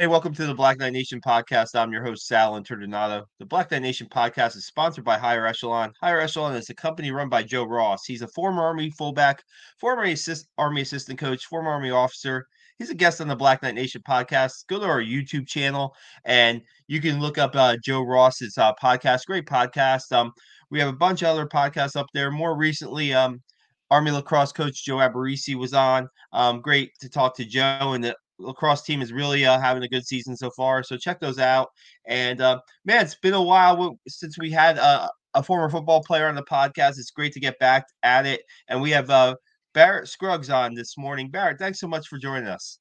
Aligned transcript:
Hey, 0.00 0.06
welcome 0.06 0.32
to 0.32 0.46
the 0.46 0.54
Black 0.54 0.78
Knight 0.78 0.92
Nation 0.92 1.20
podcast. 1.20 1.74
I'm 1.74 1.92
your 1.92 2.04
host, 2.04 2.28
Sal 2.28 2.52
Interdonato. 2.52 3.24
The 3.40 3.46
Black 3.46 3.72
Knight 3.72 3.82
Nation 3.82 4.06
podcast 4.08 4.54
is 4.54 4.64
sponsored 4.64 5.04
by 5.04 5.18
Higher 5.18 5.44
Echelon. 5.44 5.92
Higher 6.00 6.20
Echelon 6.20 6.54
is 6.54 6.70
a 6.70 6.74
company 6.76 7.10
run 7.10 7.28
by 7.28 7.42
Joe 7.42 7.64
Ross. 7.64 8.04
He's 8.04 8.22
a 8.22 8.28
former 8.28 8.62
Army 8.62 8.90
fullback, 8.90 9.42
former 9.80 10.04
assist, 10.04 10.46
Army 10.56 10.82
assistant 10.82 11.18
coach, 11.18 11.46
former 11.46 11.72
Army 11.72 11.90
officer. 11.90 12.46
He's 12.78 12.90
a 12.90 12.94
guest 12.94 13.20
on 13.20 13.26
the 13.26 13.34
Black 13.34 13.60
Knight 13.60 13.74
Nation 13.74 14.00
podcast. 14.08 14.68
Go 14.68 14.78
to 14.78 14.86
our 14.86 15.02
YouTube 15.02 15.48
channel 15.48 15.92
and 16.24 16.62
you 16.86 17.00
can 17.00 17.18
look 17.18 17.36
up 17.36 17.56
uh, 17.56 17.76
Joe 17.84 18.02
Ross's 18.02 18.56
uh, 18.56 18.74
podcast. 18.80 19.26
Great 19.26 19.46
podcast. 19.46 20.12
Um, 20.12 20.30
we 20.70 20.78
have 20.78 20.88
a 20.88 20.96
bunch 20.96 21.22
of 21.22 21.28
other 21.28 21.48
podcasts 21.48 21.96
up 21.96 22.06
there. 22.14 22.30
More 22.30 22.56
recently, 22.56 23.14
um, 23.14 23.42
Army 23.90 24.12
lacrosse 24.12 24.52
coach 24.52 24.84
Joe 24.84 24.98
Alberici 24.98 25.56
was 25.56 25.74
on. 25.74 26.08
Um, 26.32 26.60
great 26.60 26.92
to 27.00 27.08
talk 27.08 27.34
to 27.38 27.44
Joe 27.44 27.94
and 27.94 28.04
the 28.04 28.14
lacrosse 28.38 28.82
team 28.82 29.02
is 29.02 29.12
really 29.12 29.44
uh, 29.44 29.60
having 29.60 29.82
a 29.82 29.88
good 29.88 30.06
season 30.06 30.36
so 30.36 30.50
far. 30.50 30.82
So 30.82 30.96
check 30.96 31.20
those 31.20 31.38
out. 31.38 31.68
And 32.06 32.40
uh, 32.40 32.60
man, 32.84 33.04
it's 33.04 33.16
been 33.16 33.34
a 33.34 33.42
while 33.42 33.98
since 34.08 34.38
we 34.38 34.50
had 34.50 34.78
uh, 34.78 35.08
a 35.34 35.42
former 35.42 35.68
football 35.68 36.02
player 36.02 36.28
on 36.28 36.34
the 36.34 36.42
podcast. 36.42 36.98
It's 36.98 37.10
great 37.10 37.32
to 37.32 37.40
get 37.40 37.58
back 37.58 37.84
at 38.02 38.26
it. 38.26 38.42
And 38.68 38.80
we 38.80 38.90
have 38.90 39.10
uh, 39.10 39.36
Barrett 39.74 40.08
Scruggs 40.08 40.50
on 40.50 40.74
this 40.74 40.96
morning. 40.96 41.30
Barrett, 41.30 41.58
thanks 41.58 41.80
so 41.80 41.88
much 41.88 42.08
for 42.08 42.18
joining 42.18 42.48
us. 42.48 42.78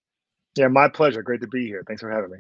Yeah, 0.56 0.68
my 0.68 0.88
pleasure. 0.90 1.22
Great 1.22 1.42
to 1.42 1.48
be 1.48 1.68
here. 1.68 1.84
Thanks 1.88 2.02
for 2.02 2.12
having 2.12 2.32
me. 2.32 2.38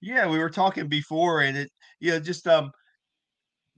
Yeah, 0.00 0.28
we 0.28 0.38
were 0.38 0.50
talking 0.50 0.88
before, 0.88 1.40
and 1.40 1.56
it, 1.56 1.70
you 2.00 2.12
know, 2.12 2.20
just 2.20 2.46
um, 2.46 2.70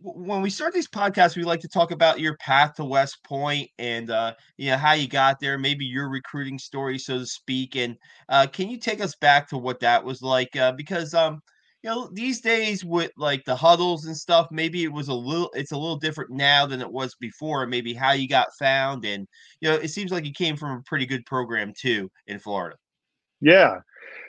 when 0.00 0.42
we 0.42 0.50
start 0.50 0.72
these 0.72 0.88
podcasts, 0.88 1.36
we 1.36 1.42
like 1.42 1.60
to 1.60 1.68
talk 1.68 1.90
about 1.90 2.20
your 2.20 2.36
path 2.36 2.74
to 2.74 2.84
West 2.84 3.22
Point 3.24 3.68
and 3.78 4.10
uh, 4.10 4.34
you 4.56 4.70
know 4.70 4.76
how 4.76 4.92
you 4.92 5.08
got 5.08 5.40
there, 5.40 5.58
maybe 5.58 5.84
your 5.84 6.08
recruiting 6.08 6.58
story, 6.58 6.98
so 6.98 7.18
to 7.18 7.26
speak. 7.26 7.76
And 7.76 7.96
uh, 8.28 8.46
can 8.46 8.68
you 8.68 8.78
take 8.78 9.00
us 9.00 9.16
back 9.16 9.48
to 9.48 9.58
what 9.58 9.80
that 9.80 10.04
was 10.04 10.22
like? 10.22 10.54
Uh, 10.56 10.72
because 10.72 11.14
um, 11.14 11.40
you 11.82 11.90
know, 11.90 12.08
these 12.12 12.40
days 12.40 12.84
with 12.84 13.10
like 13.16 13.44
the 13.44 13.56
Hudls 13.56 14.06
and 14.06 14.16
stuff, 14.16 14.48
maybe 14.50 14.84
it 14.84 14.92
was 14.92 15.08
a 15.08 15.14
little, 15.14 15.50
it's 15.54 15.72
a 15.72 15.78
little 15.78 15.98
different 15.98 16.30
now 16.30 16.66
than 16.66 16.80
it 16.80 16.90
was 16.90 17.14
before. 17.20 17.66
Maybe 17.66 17.94
how 17.94 18.12
you 18.12 18.28
got 18.28 18.48
found, 18.58 19.04
and 19.04 19.26
you 19.60 19.68
know, 19.68 19.76
it 19.76 19.88
seems 19.88 20.10
like 20.10 20.24
you 20.24 20.32
came 20.32 20.56
from 20.56 20.78
a 20.78 20.82
pretty 20.82 21.06
good 21.06 21.24
program 21.26 21.72
too 21.78 22.10
in 22.26 22.38
Florida. 22.38 22.76
Yeah, 23.40 23.78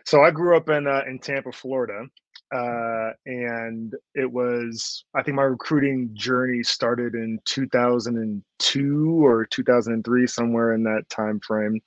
so 0.05 0.23
I 0.23 0.31
grew 0.31 0.55
up 0.55 0.69
in 0.69 0.87
uh, 0.87 1.03
in 1.07 1.19
Tampa, 1.19 1.51
Florida, 1.51 2.05
uh, 2.51 3.11
and 3.25 3.93
it 4.15 4.31
was 4.31 5.05
I 5.13 5.21
think 5.21 5.35
my 5.35 5.43
recruiting 5.43 6.09
journey 6.13 6.63
started 6.63 7.13
in 7.13 7.39
2002 7.45 9.25
or 9.25 9.45
2003, 9.45 10.27
somewhere 10.27 10.73
in 10.73 10.83
that 10.83 11.03
time 11.09 11.39
frame, 11.39 11.79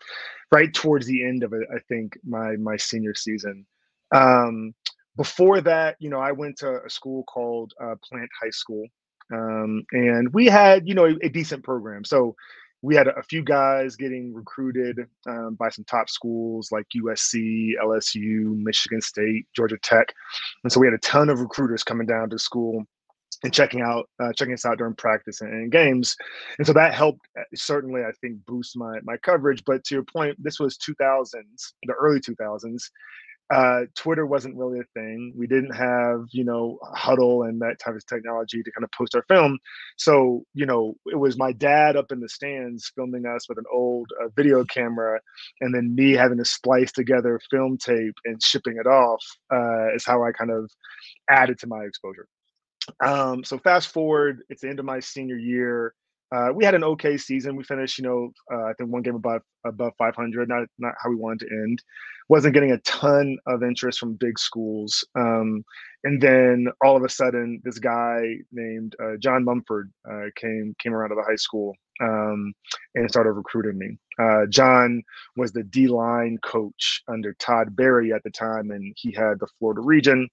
right 0.53 0.73
towards 0.73 1.07
the 1.07 1.25
end 1.25 1.43
of 1.43 1.53
it. 1.53 1.67
I 1.75 1.79
think 1.89 2.17
my 2.25 2.57
my 2.57 2.77
senior 2.77 3.15
season. 3.15 3.67
Um, 4.15 4.75
before 5.17 5.61
that, 5.63 5.97
you 5.99 6.09
know, 6.11 6.21
I 6.21 6.33
went 6.33 6.57
to 6.59 6.83
a 6.85 6.91
school 6.91 7.25
called 7.25 7.73
uh, 7.81 7.97
Plant 8.09 8.31
High 8.41 8.51
School, 8.51 8.87
um, 9.33 9.85
and 9.93 10.33
we 10.33 10.47
had 10.47 10.87
you 10.87 10.95
know 10.95 11.07
a, 11.07 11.17
a 11.23 11.29
decent 11.29 11.65
program. 11.65 12.05
So 12.05 12.37
we 12.83 12.97
had 12.97 13.07
a 13.07 13.23
few 13.23 13.43
guys 13.43 13.95
getting 13.95 14.35
recruited 14.35 14.99
um, 15.27 15.55
by 15.55 15.69
some 15.69 15.85
top 15.85 16.11
schools 16.11 16.73
like 16.73 16.87
USC, 16.97 17.73
LSU, 17.83 18.57
Michigan 18.59 19.01
State, 19.01 19.47
Georgia 19.55 19.79
Tech, 19.83 20.13
and 20.65 20.73
so 20.73 20.81
we 20.81 20.87
had 20.87 20.95
a 20.95 20.99
ton 20.99 21.29
of 21.29 21.41
recruiters 21.41 21.85
coming 21.85 22.07
down 22.07 22.29
to 22.31 22.39
school 22.39 22.85
and 23.45 23.53
checking 23.53 23.81
out 23.81 24.09
uh, 24.21 24.33
checking 24.33 24.55
us 24.55 24.67
out 24.67 24.79
during 24.79 24.95
practice 24.95 25.41
and, 25.41 25.53
and, 25.53 25.73
games, 25.73 26.17
and 26.59 26.67
so 26.67 26.73
that 26.73 26.93
helped 26.93 27.21
uh, 27.39 27.43
certainly 27.55 28.03
I 28.03 28.11
think 28.21 28.45
boost 28.47 28.77
my 28.77 28.99
my 29.05 29.17
coverage. 29.19 29.63
But 29.65 29.85
to 29.85 29.95
your 29.95 30.05
point, 30.05 30.37
this 30.43 30.59
was 30.59 30.77
2000s, 30.77 31.35
the 31.85 31.95
early 31.95 32.21
2000s, 32.21 32.83
uh, 33.53 33.83
Twitter 33.95 34.25
wasn't 34.25 34.57
really 34.57 34.81
a 34.81 34.99
thing. 34.99 35.33
We 35.37 35.47
didn't 35.47 35.75
have, 35.75 36.25
you 36.31 36.43
know, 36.43 36.79
Hudl 36.97 37.47
and 37.47 37.61
that 37.61 37.79
type 37.85 37.95
of 37.95 38.07
technology 38.07 38.63
to 38.63 38.73
kind 38.73 38.83
of 38.83 38.91
post 38.93 39.15
our 39.15 39.25
film. 39.29 39.59
So, 39.99 40.45
you 40.55 40.65
know, 40.65 40.95
it 41.07 41.19
was 41.19 41.37
my 41.37 41.53
dad 41.53 41.95
up 41.95 42.13
in 42.13 42.21
the 42.21 42.31
stands 42.31 42.91
filming 42.95 43.27
us 43.27 43.49
with 43.51 43.59
an 43.59 43.65
old 43.71 44.11
uh, 44.23 44.29
video 44.37 44.65
camera, 44.65 45.21
and 45.61 45.75
then 45.75 45.95
me 45.95 46.13
having 46.13 46.39
to 46.39 46.47
splice 46.47 46.93
together 46.93 47.39
film 47.51 47.77
tape 47.77 48.15
and 48.25 48.43
shipping 48.43 48.79
it 48.79 48.87
off 48.87 49.23
uh, 49.53 49.95
is 49.95 50.07
how 50.07 50.25
I 50.25 50.33
kind 50.33 50.51
of 50.51 50.71
added 51.29 51.59
to 51.59 51.67
my 51.67 51.83
exposure. 51.85 52.29
Um, 53.05 53.45
so 53.45 53.59
fast 53.59 53.89
forward, 53.89 54.41
it's 54.49 54.63
the 54.63 54.71
end 54.71 54.79
of 54.79 54.87
my 54.87 54.99
senior 55.01 55.37
year 55.37 55.95
uh, 56.33 56.49
we 56.55 56.65
had 56.65 56.75
an 56.75 56.85
okay 56.85 57.17
season. 57.17 57.57
We 57.57 57.65
finished, 57.65 57.99
you 57.99 58.05
know, 58.05 58.33
uh, 58.53 58.65
I 58.65 58.73
think 58.75 58.91
one 58.91 59.03
game 59.03 59.17
above 59.17 59.43
above 59.67 59.93
500. 59.99 60.49
Not 60.49 60.67
not 60.79 60.95
how 61.03 61.11
we 61.11 61.17
wanted 61.17 61.47
to 61.47 61.55
end. 61.55 61.83
Wasn't 62.29 62.55
getting 62.55 62.73
a 62.73 62.79
ton 62.79 63.37
of 63.47 63.63
interest 63.63 63.99
from 63.99 64.15
big 64.15 64.39
schools. 64.39 65.05
Um, 65.15 65.63
and 66.05 66.21
then 66.21 66.69
all 66.83 66.97
of 66.97 67.05
a 67.05 67.09
sudden, 67.09 67.61
this 67.65 67.79
guy 67.79 68.23
named 68.51 68.97
uh, 69.03 69.17
John 69.19 69.45
Mumford 69.45 69.93
uh, 70.11 70.27
came 70.37 70.75
came 70.79 70.95
around 70.95 71.11
to 71.11 71.17
the 71.17 71.23
high 71.29 71.37
school 71.37 71.75
um, 72.01 72.55
and 72.95 73.11
started 73.11 73.33
recruiting 73.33 73.79
me. 73.79 73.99
Uh, 74.19 74.47
John 74.49 75.03
was 75.37 75.53
the 75.53 75.63
D 75.65 75.87
line 75.87 76.39
coach 76.43 77.03
under 77.09 77.35
Todd 77.35 77.77
Berry 77.77 78.13
at 78.13 78.23
the 78.25 78.31
time, 78.31 78.71
and 78.71 78.95
he 78.97 79.13
had 79.13 79.39
the 79.39 79.49
Florida 79.59 79.83
region 79.83 80.29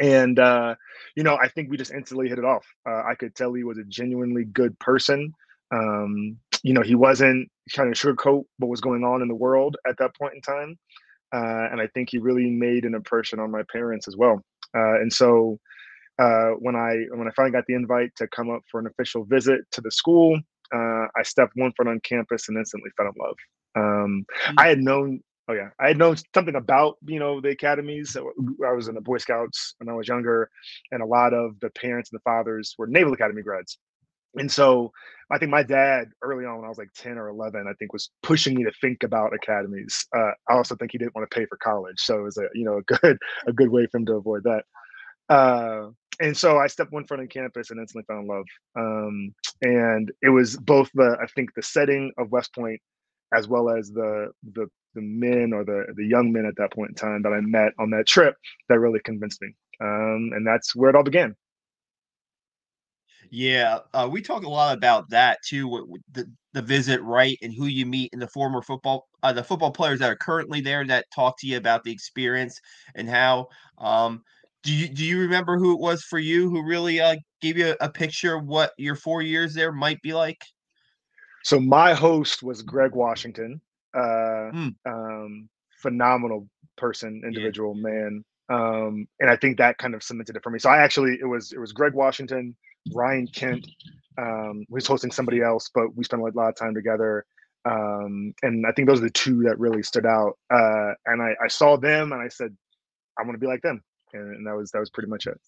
and 0.00 0.38
uh, 0.38 0.74
you 1.16 1.22
know 1.22 1.36
i 1.36 1.48
think 1.48 1.70
we 1.70 1.76
just 1.76 1.92
instantly 1.92 2.28
hit 2.28 2.38
it 2.38 2.44
off. 2.44 2.66
Uh, 2.88 3.02
i 3.06 3.14
could 3.14 3.34
tell 3.34 3.52
he 3.52 3.64
was 3.64 3.78
a 3.78 3.84
genuinely 3.84 4.44
good 4.44 4.78
person. 4.78 5.32
Um, 5.72 6.36
you 6.62 6.72
know 6.72 6.82
he 6.82 6.94
wasn't 6.94 7.48
trying 7.70 7.92
to 7.92 7.98
sugarcoat 7.98 8.44
what 8.58 8.68
was 8.68 8.80
going 8.80 9.04
on 9.04 9.22
in 9.22 9.28
the 9.28 9.34
world 9.34 9.76
at 9.88 9.96
that 9.98 10.14
point 10.16 10.34
in 10.34 10.40
time. 10.40 10.78
Uh, 11.34 11.68
and 11.70 11.80
i 11.80 11.86
think 11.88 12.10
he 12.10 12.18
really 12.18 12.48
made 12.50 12.84
an 12.84 12.94
impression 12.94 13.38
on 13.38 13.50
my 13.50 13.62
parents 13.72 14.08
as 14.08 14.16
well. 14.16 14.42
Uh, 14.76 15.00
and 15.00 15.12
so 15.12 15.58
uh, 16.18 16.50
when 16.60 16.76
i 16.76 16.94
when 17.14 17.26
i 17.26 17.30
finally 17.36 17.52
got 17.52 17.64
the 17.66 17.74
invite 17.74 18.10
to 18.16 18.26
come 18.28 18.50
up 18.50 18.62
for 18.70 18.80
an 18.80 18.86
official 18.86 19.24
visit 19.24 19.60
to 19.72 19.80
the 19.80 19.90
school 19.90 20.38
uh, 20.72 21.06
i 21.16 21.22
stepped 21.22 21.52
one 21.56 21.72
foot 21.76 21.88
on 21.88 22.00
campus 22.00 22.48
and 22.48 22.56
instantly 22.56 22.90
fell 22.96 23.06
in 23.06 23.12
love. 23.18 23.36
Um, 23.76 23.82
mm-hmm. 23.84 24.54
i 24.58 24.68
had 24.68 24.78
known 24.78 25.20
Oh 25.46 25.52
yeah, 25.52 25.68
I 25.78 25.88
had 25.88 25.98
known 25.98 26.16
something 26.34 26.54
about 26.54 26.96
you 27.04 27.18
know 27.18 27.40
the 27.40 27.50
academies. 27.50 28.16
I 28.16 28.72
was 28.72 28.88
in 28.88 28.94
the 28.94 29.00
Boy 29.00 29.18
Scouts 29.18 29.74
when 29.78 29.88
I 29.88 29.94
was 29.94 30.08
younger, 30.08 30.50
and 30.90 31.02
a 31.02 31.06
lot 31.06 31.34
of 31.34 31.60
the 31.60 31.70
parents 31.70 32.10
and 32.10 32.18
the 32.18 32.22
fathers 32.22 32.74
were 32.78 32.86
Naval 32.86 33.12
Academy 33.12 33.42
grads. 33.42 33.78
And 34.36 34.50
so 34.50 34.92
I 35.30 35.38
think 35.38 35.50
my 35.50 35.62
dad 35.62 36.08
early 36.22 36.44
on 36.44 36.56
when 36.56 36.66
I 36.66 36.68
was 36.68 36.78
like 36.78 36.92
10 36.96 37.18
or 37.18 37.28
11, 37.28 37.66
I 37.68 37.72
think 37.74 37.92
was 37.92 38.10
pushing 38.22 38.54
me 38.54 38.64
to 38.64 38.72
think 38.80 39.02
about 39.02 39.34
academies. 39.34 40.06
Uh, 40.16 40.32
I 40.48 40.54
also 40.54 40.74
think 40.76 40.92
he 40.92 40.98
didn't 40.98 41.14
want 41.14 41.28
to 41.28 41.34
pay 41.34 41.46
for 41.46 41.56
college. 41.56 41.98
So 41.98 42.18
it 42.18 42.22
was 42.22 42.36
a, 42.36 42.46
you 42.54 42.64
know, 42.64 42.78
a 42.78 42.82
good, 42.82 43.18
a 43.46 43.52
good 43.52 43.70
way 43.70 43.86
for 43.86 43.98
him 43.98 44.06
to 44.06 44.14
avoid 44.14 44.44
that. 44.44 44.64
Uh, 45.28 45.90
and 46.20 46.36
so 46.36 46.58
I 46.58 46.66
stepped 46.66 46.92
one 46.92 47.06
foot 47.06 47.20
on 47.20 47.28
campus 47.28 47.70
and 47.70 47.80
instantly 47.80 48.04
fell 48.06 48.20
in 48.20 48.26
love. 48.26 48.44
Um, 48.76 49.34
and 49.62 50.12
it 50.22 50.28
was 50.28 50.56
both 50.56 50.90
the, 50.94 51.16
I 51.20 51.26
think 51.34 51.54
the 51.54 51.62
setting 51.62 52.12
of 52.18 52.30
West 52.30 52.54
Point 52.54 52.80
as 53.34 53.48
well 53.48 53.70
as 53.70 53.90
the, 53.90 54.30
the 54.52 54.68
the 54.94 55.02
men 55.02 55.52
or 55.52 55.64
the 55.64 55.86
the 55.96 56.06
young 56.06 56.32
men 56.32 56.46
at 56.46 56.56
that 56.56 56.72
point 56.72 56.90
in 56.90 56.94
time 56.94 57.22
that 57.22 57.32
I 57.32 57.40
met 57.40 57.72
on 57.78 57.90
that 57.90 58.06
trip 58.06 58.36
that 58.68 58.78
really 58.78 59.00
convinced 59.00 59.40
me. 59.42 59.54
Um, 59.80 60.30
and 60.34 60.46
that's 60.46 60.74
where 60.74 60.90
it 60.90 60.96
all 60.96 61.02
began. 61.02 61.34
Yeah, 63.30 63.78
uh, 63.92 64.08
we 64.10 64.22
talk 64.22 64.44
a 64.44 64.48
lot 64.48 64.76
about 64.76 65.10
that 65.10 65.38
too. 65.44 65.98
The 66.12 66.30
the 66.52 66.62
visit, 66.62 67.02
right, 67.02 67.36
and 67.42 67.52
who 67.52 67.66
you 67.66 67.84
meet, 67.84 68.10
and 68.12 68.22
the 68.22 68.28
former 68.28 68.62
football, 68.62 69.08
uh, 69.22 69.32
the 69.32 69.42
football 69.42 69.72
players 69.72 69.98
that 69.98 70.10
are 70.10 70.16
currently 70.16 70.60
there 70.60 70.86
that 70.86 71.06
talk 71.12 71.38
to 71.40 71.46
you 71.46 71.56
about 71.56 71.84
the 71.84 71.92
experience 71.92 72.60
and 72.94 73.08
how. 73.08 73.48
Um, 73.78 74.22
do 74.62 74.72
you 74.72 74.88
do 74.88 75.04
you 75.04 75.20
remember 75.20 75.58
who 75.58 75.74
it 75.74 75.80
was 75.80 76.04
for 76.04 76.18
you 76.18 76.48
who 76.48 76.64
really 76.64 77.00
uh, 77.00 77.16
gave 77.40 77.58
you 77.58 77.74
a, 77.80 77.86
a 77.86 77.90
picture 77.90 78.34
of 78.34 78.46
what 78.46 78.72
your 78.78 78.94
four 78.94 79.20
years 79.20 79.52
there 79.52 79.72
might 79.72 80.00
be 80.00 80.14
like? 80.14 80.42
So 81.42 81.60
my 81.60 81.92
host 81.92 82.42
was 82.42 82.62
Greg 82.62 82.94
Washington, 82.94 83.60
uh, 83.94 84.50
mm. 84.52 84.74
um, 84.86 85.48
phenomenal 85.80 86.48
person, 86.76 87.22
individual 87.24 87.74
yeah. 87.76 87.82
man. 87.82 88.24
Um, 88.50 89.06
and 89.20 89.30
I 89.30 89.36
think 89.36 89.56
that 89.58 89.78
kind 89.78 89.94
of 89.94 90.02
cemented 90.02 90.36
it 90.36 90.42
for 90.42 90.50
me. 90.50 90.58
So 90.58 90.68
I 90.68 90.78
actually, 90.78 91.18
it 91.20 91.26
was, 91.26 91.52
it 91.52 91.58
was 91.58 91.72
Greg 91.72 91.94
Washington, 91.94 92.54
Ryan 92.92 93.26
Kent, 93.28 93.66
um, 94.18 94.64
was 94.68 94.86
hosting 94.86 95.10
somebody 95.10 95.40
else, 95.40 95.70
but 95.74 95.94
we 95.96 96.04
spent 96.04 96.20
a 96.20 96.24
lot 96.24 96.48
of 96.48 96.56
time 96.56 96.74
together. 96.74 97.24
Um, 97.64 98.34
and 98.42 98.66
I 98.66 98.72
think 98.72 98.88
those 98.88 98.98
are 98.98 99.04
the 99.04 99.10
two 99.10 99.42
that 99.44 99.58
really 99.58 99.82
stood 99.82 100.04
out. 100.04 100.38
Uh, 100.52 100.92
and 101.06 101.22
I, 101.22 101.34
I 101.42 101.48
saw 101.48 101.76
them 101.76 102.12
and 102.12 102.20
I 102.20 102.28
said, 102.28 102.54
I 103.18 103.22
want 103.22 103.34
to 103.34 103.38
be 103.38 103.46
like 103.46 103.62
them. 103.62 103.82
And, 104.12 104.36
and 104.36 104.46
that 104.46 104.54
was, 104.54 104.70
that 104.72 104.80
was 104.80 104.90
pretty 104.90 105.08
much 105.08 105.26
it. 105.26 105.40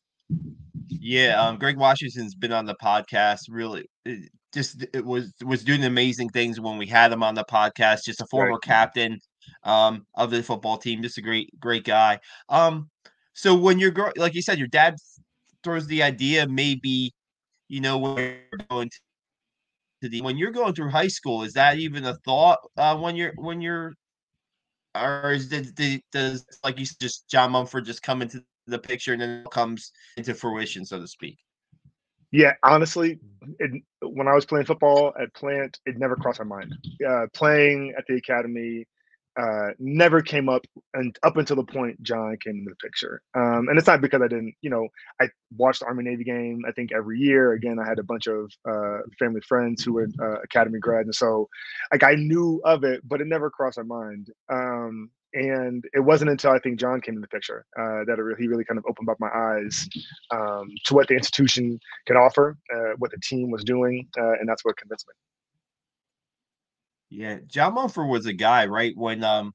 Yeah, 0.89 1.41
um, 1.41 1.59
Greg 1.59 1.77
Washington's 1.77 2.35
been 2.35 2.53
on 2.53 2.67
the 2.67 2.77
podcast. 2.83 3.43
Really, 3.49 3.87
it 4.05 4.31
just 4.53 4.85
it 4.93 5.05
was 5.05 5.33
was 5.45 5.65
doing 5.65 5.85
amazing 5.85 6.31
things 6.31 6.61
when 6.61 6.79
we 6.79 6.87
had 6.87 7.13
him 7.13 7.23
on 7.23 7.35
the 7.35 7.45
podcast. 7.45 8.05
Just 8.05 8.21
a 8.21 8.27
former 8.31 8.53
right. 8.53 8.63
captain 8.63 9.19
um, 9.65 10.07
of 10.15 10.31
the 10.31 10.43
football 10.43 10.79
team. 10.79 11.03
Just 11.03 11.19
a 11.19 11.23
great 11.23 11.51
great 11.61 11.85
guy. 11.85 12.19
Um, 12.49 12.91
so 13.35 13.55
when 13.55 13.79
you're 13.79 13.91
growing, 13.91 14.15
like 14.17 14.35
you 14.35 14.43
said, 14.43 14.59
your 14.59 14.69
dad 14.69 14.97
throws 15.63 15.87
the 15.87 16.03
idea 16.03 16.47
maybe, 16.49 17.13
you 17.69 17.81
know, 17.81 17.99
when 17.99 18.17
you're 18.17 18.67
going 18.71 18.91
to 20.03 20.09
the 20.09 20.23
when 20.23 20.39
you're 20.39 20.53
going 20.53 20.75
through 20.75 20.91
high 20.91 21.09
school, 21.09 21.43
is 21.43 21.53
that 21.53 21.79
even 21.79 22.05
a 22.05 22.17
thought 22.25 22.59
uh, 22.77 22.97
when 22.97 23.17
you're 23.17 23.33
when 23.37 23.61
you're 23.61 23.95
or 24.95 25.33
is 25.33 25.49
did, 25.49 26.03
does 26.13 26.45
like 26.65 26.79
you 26.79 26.87
just 27.01 27.29
John 27.29 27.53
Mumford 27.53 27.85
just 27.85 28.03
come 28.03 28.23
into 28.23 28.43
the 28.67 28.79
picture 28.79 29.13
and 29.13 29.23
then 29.23 29.45
comes 29.51 29.93
into 30.17 30.35
fruition, 30.35 30.85
so 30.85 31.01
to 31.01 31.07
speak? 31.07 31.39
Yeah, 32.33 32.55
honestly, 32.63 33.19
it, 33.59 33.83
when 34.03 34.29
I 34.29 34.35
was 34.35 34.45
playing 34.45 34.67
football 34.67 35.15
at 35.21 35.33
Plant, 35.35 35.79
it 35.87 35.97
never 35.97 36.17
crossed 36.17 36.41
my 36.41 36.45
mind. 36.45 36.75
Uh, 37.07 37.27
playing 37.33 37.95
at 37.97 38.05
the 38.09 38.17
academy, 38.17 38.87
uh, 39.39 39.69
never 39.79 40.23
came 40.23 40.49
up 40.49 40.63
and 40.95 41.17
up 41.23 41.37
until 41.37 41.57
the 41.57 41.65
point 41.65 42.03
John 42.03 42.37
came 42.43 42.57
into 42.57 42.71
the 42.71 42.77
picture. 42.77 43.21
Um, 43.35 43.69
and 43.69 43.79
it's 43.79 43.87
not 43.87 44.01
because 44.01 44.23
I 44.23 44.29
didn't, 44.29 44.55
you 44.63 44.71
know, 44.71 44.89
I 45.21 45.29
watched 45.57 45.81
the 45.81 45.87
Army 45.87 46.05
Navy 46.05 46.25
game. 46.25 46.63
I 46.67 46.73
think 46.73 46.91
every 46.93 47.19
year. 47.19 47.53
Again, 47.53 47.79
I 47.79 47.87
had 47.87 47.99
a 47.99 48.03
bunch 48.03 48.27
of 48.27 48.51
uh, 48.69 48.99
family 49.19 49.43
friends 49.43 49.85
who 49.85 49.93
were 49.93 50.09
uh, 50.21 50.41
academy 50.43 50.79
grads, 50.79 51.07
and 51.07 51.15
so 51.15 51.49
like 51.93 52.03
I 52.03 52.15
knew 52.15 52.61
of 52.65 52.83
it, 52.85 53.07
but 53.07 53.21
it 53.21 53.27
never 53.27 53.51
crossed 53.51 53.79
my 53.79 53.85
mind. 53.85 54.31
Um, 54.51 55.11
and 55.37 55.85
it 55.93 56.01
wasn't 56.01 56.31
until 56.31 56.51
I 56.51 56.59
think 56.59 56.81
John 56.81 57.01
came 57.01 57.15
in 57.15 57.21
the 57.21 57.29
picture 57.29 57.67
uh, 57.79 58.05
that 58.07 58.17
really, 58.19 58.41
he 58.41 58.49
really 58.49 58.65
kind 58.65 58.79
of 58.79 58.85
opened 58.89 59.09
up 59.09 59.21
my 59.21 59.29
eyes 59.29 59.89
um, 60.31 60.69
to 60.87 60.95
what 60.95 61.09
the 61.09 61.15
institution 61.15 61.79
can 62.07 62.17
offer, 62.17 62.57
uh, 62.75 62.95
what 62.99 63.11
the 63.11 63.19
team 63.19 63.51
was 63.51 63.63
doing, 63.63 64.09
uh, 64.19 64.33
and 64.41 64.49
that's 64.49 64.65
what 64.65 64.77
convinced 64.77 65.07
me. 65.09 65.15
Yeah, 67.19 67.39
John 67.47 67.75
Mumford 67.75 68.09
was 68.09 68.27
a 68.27 68.33
guy, 68.33 68.67
right? 68.67 68.97
When 68.97 69.23
um 69.23 69.53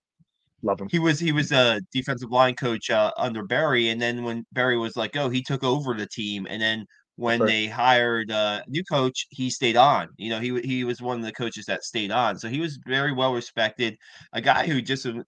love 0.63 0.79
him. 0.79 0.87
He 0.89 0.99
was 0.99 1.19
he 1.19 1.31
was 1.31 1.51
a 1.51 1.81
defensive 1.91 2.31
line 2.31 2.55
coach 2.55 2.89
uh, 2.89 3.11
under 3.17 3.43
Berry, 3.43 3.89
and 3.89 4.01
then 4.01 4.23
when 4.23 4.45
Berry 4.51 4.77
was 4.77 4.95
like, 4.95 5.17
"Oh," 5.17 5.29
he 5.29 5.41
took 5.41 5.63
over 5.63 5.93
the 5.93 6.07
team, 6.07 6.47
and 6.49 6.61
then 6.61 6.85
when 7.15 7.41
right. 7.41 7.47
they 7.47 7.67
hired 7.67 8.31
a 8.31 8.63
new 8.67 8.83
coach, 8.83 9.27
he 9.29 9.49
stayed 9.49 9.77
on. 9.77 10.09
You 10.17 10.29
know, 10.29 10.39
he 10.39 10.59
he 10.61 10.83
was 10.83 11.01
one 11.01 11.19
of 11.19 11.25
the 11.25 11.33
coaches 11.33 11.65
that 11.65 11.83
stayed 11.83 12.11
on, 12.11 12.37
so 12.37 12.47
he 12.47 12.59
was 12.59 12.79
very 12.87 13.13
well 13.13 13.33
respected. 13.33 13.97
A 14.33 14.41
guy 14.41 14.67
who 14.67 14.81
just 14.81 15.05
uh, 15.05 15.23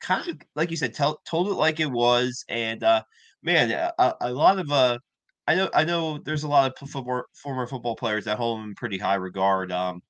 kind 0.00 0.28
of, 0.28 0.38
like 0.54 0.70
you 0.70 0.76
said, 0.76 0.94
tell, 0.94 1.20
told 1.26 1.48
it 1.48 1.54
like 1.54 1.80
it 1.80 1.90
was, 1.90 2.44
and 2.48 2.82
uh, 2.84 3.02
man, 3.42 3.70
a, 3.98 4.14
a 4.20 4.32
lot 4.32 4.58
of 4.58 4.70
uh, 4.70 4.98
I 5.46 5.54
know 5.54 5.70
I 5.74 5.84
know 5.84 6.18
there's 6.18 6.44
a 6.44 6.48
lot 6.48 6.72
of 6.80 6.88
football, 6.88 7.22
former 7.34 7.66
football 7.66 7.96
players 7.96 8.24
that 8.24 8.38
hold 8.38 8.60
him 8.60 8.70
in 8.70 8.74
pretty 8.74 8.98
high 8.98 9.16
regard. 9.16 9.72
Um, 9.72 10.02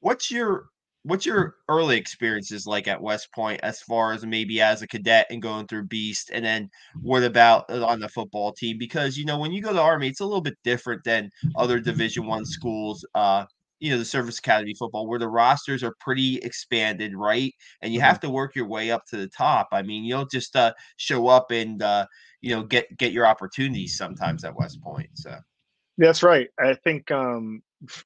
what's 0.00 0.30
your 0.30 0.66
what's 1.04 1.24
your 1.24 1.56
early 1.68 1.96
experiences 1.96 2.66
like 2.66 2.88
at 2.88 3.00
West 3.00 3.32
Point 3.32 3.60
as 3.62 3.80
far 3.82 4.12
as 4.12 4.26
maybe 4.26 4.60
as 4.60 4.82
a 4.82 4.86
cadet 4.86 5.26
and 5.30 5.40
going 5.40 5.66
through 5.66 5.84
Beast 5.86 6.30
and 6.32 6.44
then 6.44 6.68
what 7.02 7.22
about 7.24 7.70
on 7.70 8.00
the 8.00 8.08
football 8.08 8.52
team 8.52 8.78
because 8.78 9.16
you 9.16 9.24
know 9.24 9.38
when 9.38 9.52
you 9.52 9.62
go 9.62 9.72
to 9.72 9.80
Army 9.80 10.08
it's 10.08 10.20
a 10.20 10.24
little 10.26 10.40
bit 10.42 10.58
different 10.64 11.02
than 11.04 11.30
other 11.56 11.80
division 11.80 12.26
1 12.26 12.44
schools 12.44 13.06
uh 13.14 13.44
you 13.80 13.90
know 13.90 13.98
the 13.98 14.04
service 14.04 14.38
academy 14.38 14.74
football 14.74 15.06
where 15.06 15.18
the 15.18 15.28
rosters 15.28 15.82
are 15.82 15.94
pretty 16.00 16.36
expanded 16.38 17.14
right 17.14 17.54
and 17.82 17.92
you 17.92 18.00
mm-hmm. 18.00 18.08
have 18.08 18.20
to 18.20 18.30
work 18.30 18.54
your 18.54 18.66
way 18.66 18.90
up 18.90 19.04
to 19.06 19.16
the 19.16 19.28
top 19.28 19.68
i 19.72 19.82
mean 19.82 20.04
you 20.04 20.12
don't 20.12 20.30
just 20.30 20.56
uh 20.56 20.72
show 20.96 21.28
up 21.28 21.50
and 21.50 21.82
uh 21.82 22.06
you 22.40 22.54
know 22.54 22.62
get 22.62 22.96
get 22.98 23.12
your 23.12 23.26
opportunities 23.26 23.96
sometimes 23.96 24.44
at 24.44 24.54
west 24.54 24.80
point 24.82 25.08
so 25.14 25.36
that's 25.96 26.22
right 26.22 26.48
i 26.58 26.74
think 26.74 27.10
um 27.10 27.62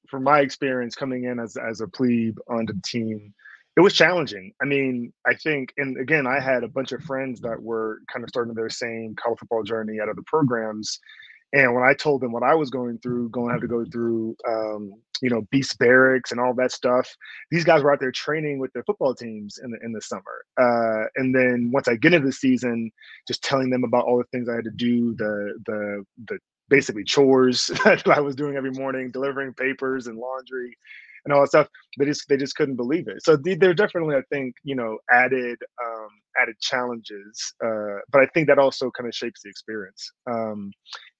from 0.08 0.24
my 0.24 0.40
experience 0.40 0.94
coming 0.94 1.24
in 1.24 1.38
as 1.38 1.56
as 1.56 1.80
a 1.80 1.88
plebe 1.88 2.36
onto 2.48 2.74
the 2.74 2.82
team, 2.84 3.32
it 3.76 3.80
was 3.80 3.94
challenging. 3.94 4.52
I 4.60 4.66
mean, 4.66 5.12
I 5.26 5.34
think, 5.34 5.72
and 5.78 5.96
again, 5.98 6.26
I 6.26 6.40
had 6.40 6.62
a 6.62 6.68
bunch 6.68 6.92
of 6.92 7.02
friends 7.02 7.40
that 7.40 7.60
were 7.60 8.00
kind 8.12 8.22
of 8.22 8.28
starting 8.28 8.54
their 8.54 8.68
same 8.68 9.14
college 9.16 9.38
football 9.38 9.62
journey 9.62 9.98
out 10.00 10.08
of 10.08 10.16
the 10.16 10.22
programs. 10.22 10.98
And 11.52 11.74
when 11.74 11.84
I 11.84 11.94
told 11.94 12.22
them 12.22 12.32
what 12.32 12.42
I 12.42 12.54
was 12.54 12.70
going 12.70 12.98
through, 12.98 13.28
going 13.30 13.48
to 13.48 13.52
have 13.52 13.60
to 13.60 13.68
go 13.68 13.84
through, 13.84 14.36
um, 14.48 14.94
you 15.20 15.28
know, 15.30 15.42
beast 15.50 15.78
barracks 15.78 16.32
and 16.32 16.40
all 16.40 16.54
that 16.54 16.72
stuff, 16.72 17.14
these 17.50 17.64
guys 17.64 17.82
were 17.82 17.92
out 17.92 18.00
there 18.00 18.12
training 18.12 18.58
with 18.58 18.72
their 18.72 18.84
football 18.84 19.14
teams 19.14 19.58
in 19.62 19.70
the 19.70 19.78
in 19.82 19.92
the 19.92 20.00
summer. 20.00 20.44
Uh, 20.60 21.06
and 21.16 21.34
then 21.34 21.70
once 21.72 21.88
I 21.88 21.96
get 21.96 22.14
into 22.14 22.26
the 22.26 22.32
season, 22.32 22.90
just 23.28 23.44
telling 23.44 23.70
them 23.70 23.84
about 23.84 24.06
all 24.06 24.18
the 24.18 24.24
things 24.32 24.48
I 24.48 24.54
had 24.56 24.64
to 24.64 24.70
do, 24.70 25.14
the 25.14 25.58
the 25.66 26.04
the 26.28 26.38
basically 26.68 27.04
chores 27.04 27.66
that 27.84 28.08
I 28.08 28.20
was 28.20 28.34
doing 28.34 28.56
every 28.56 28.70
morning, 28.72 29.10
delivering 29.10 29.52
papers 29.54 30.06
and 30.06 30.18
laundry 30.18 30.76
and 31.24 31.32
all 31.32 31.40
that 31.40 31.48
stuff. 31.48 31.68
They 31.98 32.04
just 32.04 32.28
they 32.28 32.36
just 32.36 32.56
couldn't 32.56 32.76
believe 32.76 33.08
it. 33.08 33.22
So 33.22 33.36
they're 33.36 33.74
definitely, 33.74 34.16
I 34.16 34.22
think, 34.30 34.54
you 34.64 34.74
know, 34.74 34.98
added 35.10 35.58
um, 35.84 36.08
added 36.40 36.58
challenges. 36.60 37.54
Uh, 37.64 37.98
but 38.10 38.22
I 38.22 38.26
think 38.32 38.48
that 38.48 38.58
also 38.58 38.90
kind 38.90 39.08
of 39.08 39.14
shapes 39.14 39.42
the 39.42 39.50
experience. 39.50 40.10
Um, 40.30 40.72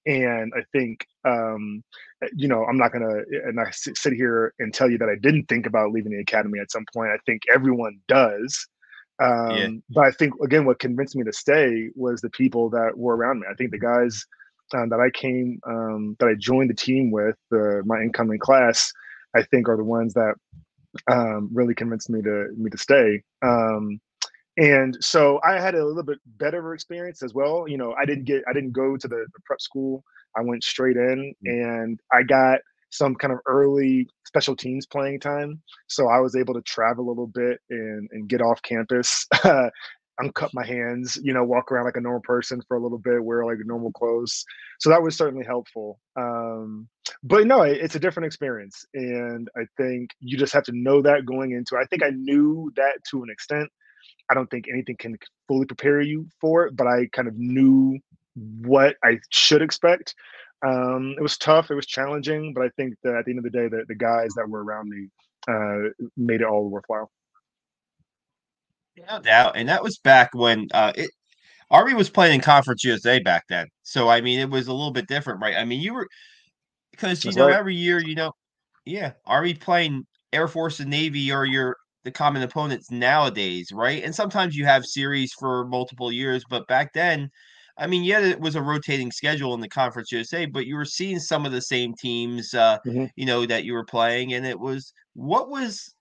and 0.05 0.51
I 0.57 0.63
think, 0.73 1.05
um, 1.25 1.83
you 2.35 2.47
know, 2.47 2.65
I'm 2.65 2.77
not 2.77 2.91
gonna 2.91 3.21
and 3.45 3.59
I 3.59 3.69
sit 3.71 4.13
here 4.13 4.53
and 4.59 4.73
tell 4.73 4.89
you 4.89 4.97
that 4.97 5.09
I 5.09 5.15
didn't 5.21 5.45
think 5.45 5.65
about 5.65 5.91
leaving 5.91 6.11
the 6.11 6.19
academy 6.19 6.59
at 6.59 6.71
some 6.71 6.85
point. 6.93 7.11
I 7.11 7.17
think 7.25 7.43
everyone 7.53 7.99
does. 8.07 8.67
Um, 9.21 9.51
yeah. 9.51 9.69
But 9.91 10.05
I 10.05 10.11
think 10.11 10.33
again, 10.43 10.65
what 10.65 10.79
convinced 10.79 11.15
me 11.15 11.23
to 11.23 11.33
stay 11.33 11.89
was 11.95 12.19
the 12.21 12.31
people 12.31 12.69
that 12.71 12.97
were 12.97 13.15
around 13.15 13.41
me. 13.41 13.47
I 13.49 13.55
think 13.55 13.71
the 13.71 13.79
guys 13.79 14.25
um, 14.73 14.89
that 14.89 14.99
I 14.99 15.09
came 15.11 15.59
um, 15.67 16.15
that 16.19 16.27
I 16.27 16.35
joined 16.37 16.69
the 16.69 16.75
team 16.75 17.11
with, 17.11 17.37
uh, 17.53 17.81
my 17.85 18.01
incoming 18.01 18.39
class, 18.39 18.91
I 19.35 19.43
think 19.43 19.67
are 19.69 19.77
the 19.77 19.83
ones 19.83 20.13
that 20.13 20.35
um, 21.11 21.49
really 21.51 21.73
convinced 21.73 22.09
me 22.09 22.21
to 22.21 22.47
me 22.55 22.69
to 22.69 22.77
stay. 22.77 23.21
Um, 23.41 23.99
and 24.57 24.95
so 25.01 25.39
I 25.43 25.59
had 25.59 25.73
a 25.73 25.83
little 25.83 26.03
bit 26.03 26.19
better 26.37 26.73
experience 26.73 27.23
as 27.23 27.33
well. 27.33 27.67
You 27.67 27.77
know, 27.77 27.93
I 27.93 28.05
didn't 28.05 28.25
get 28.25 28.43
I 28.47 28.53
didn't 28.53 28.71
go 28.71 28.97
to 28.97 29.07
the, 29.07 29.25
the 29.33 29.39
prep 29.45 29.61
school. 29.61 30.03
I 30.37 30.41
went 30.41 30.63
straight 30.63 30.97
in, 30.97 31.33
mm. 31.45 31.81
and 31.81 31.99
I 32.11 32.23
got 32.23 32.59
some 32.91 33.15
kind 33.15 33.33
of 33.33 33.39
early 33.47 34.07
special 34.25 34.55
teams 34.55 34.85
playing 34.85 35.19
time. 35.19 35.61
So 35.87 36.09
I 36.09 36.19
was 36.19 36.35
able 36.35 36.53
to 36.53 36.61
travel 36.61 37.07
a 37.07 37.09
little 37.09 37.27
bit 37.27 37.59
and, 37.71 38.07
and 38.11 38.29
get 38.29 38.41
off 38.41 38.61
campus 38.61 39.27
uncut 40.21 40.51
my 40.53 40.65
hands, 40.65 41.17
you 41.21 41.33
know, 41.33 41.43
walk 41.43 41.71
around 41.71 41.85
like 41.85 41.97
a 41.97 42.01
normal 42.01 42.21
person 42.21 42.61
for 42.67 42.77
a 42.77 42.79
little 42.81 42.97
bit, 42.97 43.23
wear 43.23 43.45
like 43.45 43.57
normal 43.65 43.91
clothes. 43.91 44.45
So 44.79 44.89
that 44.89 45.01
was 45.01 45.15
certainly 45.15 45.45
helpful. 45.45 45.99
Um, 46.15 46.87
but 47.23 47.47
no, 47.47 47.63
it, 47.63 47.77
it's 47.77 47.95
a 47.95 47.99
different 47.99 48.27
experience. 48.27 48.85
And 48.93 49.49
I 49.57 49.61
think 49.77 50.11
you 50.19 50.37
just 50.37 50.53
have 50.53 50.63
to 50.65 50.71
know 50.73 51.01
that 51.01 51.25
going 51.25 51.51
into. 51.51 51.77
I 51.77 51.85
think 51.85 52.03
I 52.03 52.09
knew 52.09 52.71
that 52.75 52.99
to 53.11 53.23
an 53.23 53.29
extent. 53.29 53.69
I 54.29 54.33
don't 54.33 54.49
think 54.49 54.65
anything 54.71 54.95
can 54.97 55.17
fully 55.47 55.65
prepare 55.65 56.01
you 56.01 56.27
for 56.39 56.65
it, 56.65 56.75
but 56.75 56.87
I 56.87 57.07
kind 57.11 57.27
of 57.27 57.37
knew 57.37 57.99
what 58.35 58.95
I 59.03 59.19
should 59.29 59.61
expect. 59.61 60.15
Um, 60.65 61.15
it 61.17 61.21
was 61.21 61.37
tough, 61.37 61.71
it 61.71 61.75
was 61.75 61.85
challenging, 61.85 62.53
but 62.53 62.63
I 62.63 62.69
think 62.77 62.95
that 63.03 63.15
at 63.15 63.25
the 63.25 63.31
end 63.31 63.39
of 63.39 63.43
the 63.43 63.49
day, 63.49 63.67
the, 63.67 63.83
the 63.87 63.95
guys 63.95 64.29
that 64.35 64.47
were 64.47 64.63
around 64.63 64.89
me 64.89 65.09
uh, 65.49 65.89
made 66.15 66.41
it 66.41 66.47
all 66.47 66.69
worthwhile. 66.69 67.11
No 68.97 69.19
doubt. 69.19 69.55
And 69.55 69.67
that 69.69 69.83
was 69.83 69.97
back 69.99 70.29
when 70.33 70.67
uh 70.73 70.93
it 70.95 71.09
Army 71.71 71.93
was 71.93 72.09
playing 72.09 72.35
in 72.35 72.41
Conference 72.41 72.83
USA 72.83 73.19
back 73.19 73.45
then. 73.49 73.67
So 73.83 74.09
I 74.09 74.21
mean 74.21 74.39
it 74.39 74.49
was 74.49 74.67
a 74.67 74.73
little 74.73 74.91
bit 74.91 75.07
different, 75.07 75.41
right? 75.41 75.55
I 75.55 75.65
mean 75.65 75.81
you 75.81 75.93
were 75.93 76.07
because 76.91 77.23
you 77.23 77.29
That's 77.29 77.37
know 77.37 77.47
right. 77.47 77.55
every 77.55 77.75
year, 77.75 77.99
you 77.99 78.15
know, 78.15 78.31
yeah, 78.85 79.13
Army 79.25 79.53
playing 79.53 80.05
Air 80.31 80.47
Force 80.47 80.79
and 80.79 80.89
Navy 80.89 81.31
or 81.31 81.45
your 81.45 81.77
the 82.03 82.11
common 82.11 82.41
opponents 82.43 82.91
nowadays, 82.91 83.71
right? 83.71 84.03
And 84.03 84.13
sometimes 84.13 84.55
you 84.55 84.65
have 84.65 84.85
series 84.85 85.33
for 85.33 85.65
multiple 85.67 86.11
years, 86.11 86.43
but 86.49 86.67
back 86.67 86.93
then, 86.93 87.29
I 87.77 87.87
mean, 87.87 88.03
yeah, 88.03 88.19
it 88.19 88.39
was 88.39 88.55
a 88.55 88.61
rotating 88.61 89.11
schedule 89.11 89.53
in 89.53 89.61
the 89.61 89.69
Conference 89.69 90.11
USA, 90.11 90.45
but 90.45 90.67
you 90.67 90.75
were 90.75 90.85
seeing 90.85 91.19
some 91.19 91.45
of 91.45 91.51
the 91.51 91.61
same 91.61 91.93
teams, 91.95 92.53
uh, 92.53 92.77
mm-hmm. 92.85 93.05
you 93.15 93.25
know, 93.25 93.45
that 93.45 93.63
you 93.63 93.73
were 93.73 93.85
playing, 93.85 94.33
and 94.33 94.45
it 94.45 94.59
was 94.59 94.93
what 95.13 95.49
was 95.49 95.93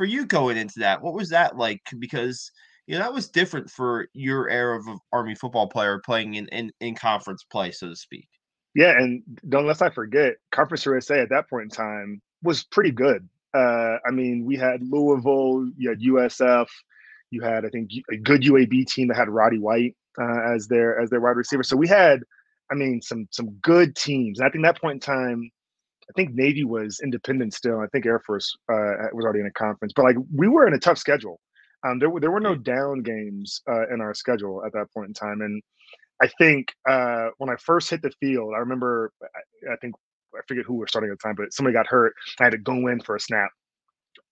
for 0.00 0.06
you 0.06 0.24
going 0.24 0.56
into 0.56 0.78
that, 0.78 1.02
what 1.02 1.12
was 1.12 1.28
that 1.28 1.58
like? 1.58 1.82
Because 1.98 2.50
you 2.86 2.94
know 2.94 3.00
that 3.02 3.12
was 3.12 3.28
different 3.28 3.68
for 3.68 4.08
your 4.14 4.48
era 4.48 4.78
of 4.78 4.86
Army 5.12 5.34
football 5.34 5.68
player 5.68 6.00
playing 6.02 6.36
in 6.36 6.48
in, 6.48 6.72
in 6.80 6.94
conference 6.94 7.44
play, 7.44 7.70
so 7.70 7.90
to 7.90 7.94
speak. 7.94 8.26
Yeah, 8.74 8.92
and 8.92 9.22
don't 9.50 9.66
let's 9.66 9.82
not 9.82 9.92
forget, 9.92 10.36
Conference 10.52 10.86
USA 10.86 11.20
at 11.20 11.28
that 11.28 11.50
point 11.50 11.64
in 11.64 11.68
time 11.68 12.22
was 12.42 12.64
pretty 12.64 12.92
good. 12.92 13.28
Uh, 13.52 13.98
I 14.08 14.10
mean, 14.10 14.46
we 14.46 14.56
had 14.56 14.82
Louisville, 14.82 15.68
you 15.76 15.90
had 15.90 16.00
USF, 16.00 16.68
you 17.30 17.42
had 17.42 17.66
I 17.66 17.68
think 17.68 17.90
a 18.10 18.16
good 18.16 18.40
UAB 18.40 18.86
team 18.86 19.08
that 19.08 19.18
had 19.18 19.28
Roddy 19.28 19.58
White 19.58 19.94
uh, 20.18 20.54
as 20.54 20.66
their 20.66 20.98
as 20.98 21.10
their 21.10 21.20
wide 21.20 21.36
receiver. 21.36 21.62
So 21.62 21.76
we 21.76 21.88
had, 21.88 22.22
I 22.72 22.74
mean, 22.74 23.02
some 23.02 23.28
some 23.32 23.50
good 23.60 23.94
teams. 23.96 24.38
And 24.38 24.48
I 24.48 24.50
think 24.50 24.64
that 24.64 24.80
point 24.80 24.94
in 24.94 25.00
time, 25.00 25.50
I 26.10 26.12
think 26.16 26.34
Navy 26.34 26.64
was 26.64 27.00
independent 27.02 27.54
still. 27.54 27.80
I 27.80 27.86
think 27.88 28.04
Air 28.04 28.20
Force 28.20 28.56
uh, 28.72 29.08
was 29.12 29.24
already 29.24 29.40
in 29.40 29.46
a 29.46 29.52
conference, 29.52 29.92
but 29.94 30.04
like 30.04 30.16
we 30.34 30.48
were 30.48 30.66
in 30.66 30.74
a 30.74 30.78
tough 30.78 30.98
schedule. 30.98 31.40
Um, 31.86 31.98
there 31.98 32.10
were 32.10 32.20
there 32.20 32.30
were 32.30 32.40
no 32.40 32.56
down 32.56 33.02
games 33.02 33.62
uh, 33.70 33.88
in 33.92 34.00
our 34.00 34.12
schedule 34.12 34.64
at 34.66 34.72
that 34.72 34.86
point 34.92 35.08
in 35.08 35.14
time, 35.14 35.40
and 35.40 35.62
I 36.22 36.28
think 36.38 36.68
uh, 36.88 37.28
when 37.38 37.48
I 37.48 37.56
first 37.56 37.88
hit 37.88 38.02
the 38.02 38.10
field, 38.20 38.52
I 38.54 38.58
remember 38.58 39.12
I, 39.22 39.72
I 39.72 39.76
think 39.76 39.94
I 40.34 40.40
forget 40.48 40.64
who 40.66 40.74
was 40.74 40.90
starting 40.90 41.10
at 41.10 41.18
the 41.18 41.22
time, 41.22 41.36
but 41.36 41.52
somebody 41.52 41.74
got 41.74 41.86
hurt. 41.86 42.14
I 42.40 42.44
had 42.44 42.50
to 42.50 42.58
go 42.58 42.88
in 42.88 43.00
for 43.00 43.16
a 43.16 43.20
snap, 43.20 43.50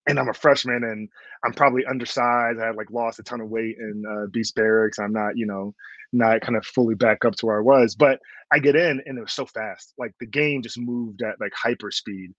and 0.09 0.19
I'm 0.19 0.29
a 0.29 0.35
freshman 0.35 0.83
and 0.85 1.09
I'm 1.45 1.53
probably 1.53 1.85
undersized. 1.87 2.59
I 2.61 2.67
had 2.67 2.77
like 2.77 2.91
lost 2.91 3.19
a 3.19 3.23
ton 3.23 3.41
of 3.41 3.49
weight 3.49 3.77
in 3.79 4.05
uh, 4.09 4.27
Beast 4.33 4.55
Barracks. 4.55 4.99
I'm 4.99 5.13
not, 5.13 5.37
you 5.37 5.47
know, 5.47 5.75
not 6.13 6.41
kind 6.41 6.57
of 6.57 6.65
fully 6.67 6.95
back 6.95 7.25
up 7.25 7.37
to 7.37 7.47
where 7.47 7.59
I 7.59 7.63
was, 7.63 7.95
but 7.95 8.19
I 8.53 8.59
get 8.59 8.75
in 8.75 9.03
and 9.05 9.19
it 9.19 9.21
was 9.21 9.33
so 9.33 9.47
fast. 9.47 9.93
Like 9.99 10.13
the 10.19 10.27
game 10.27 10.63
just 10.63 10.79
moved 10.79 11.23
at 11.23 11.41
like 11.41 11.53
hyper 11.55 11.91
speed. 11.91 12.33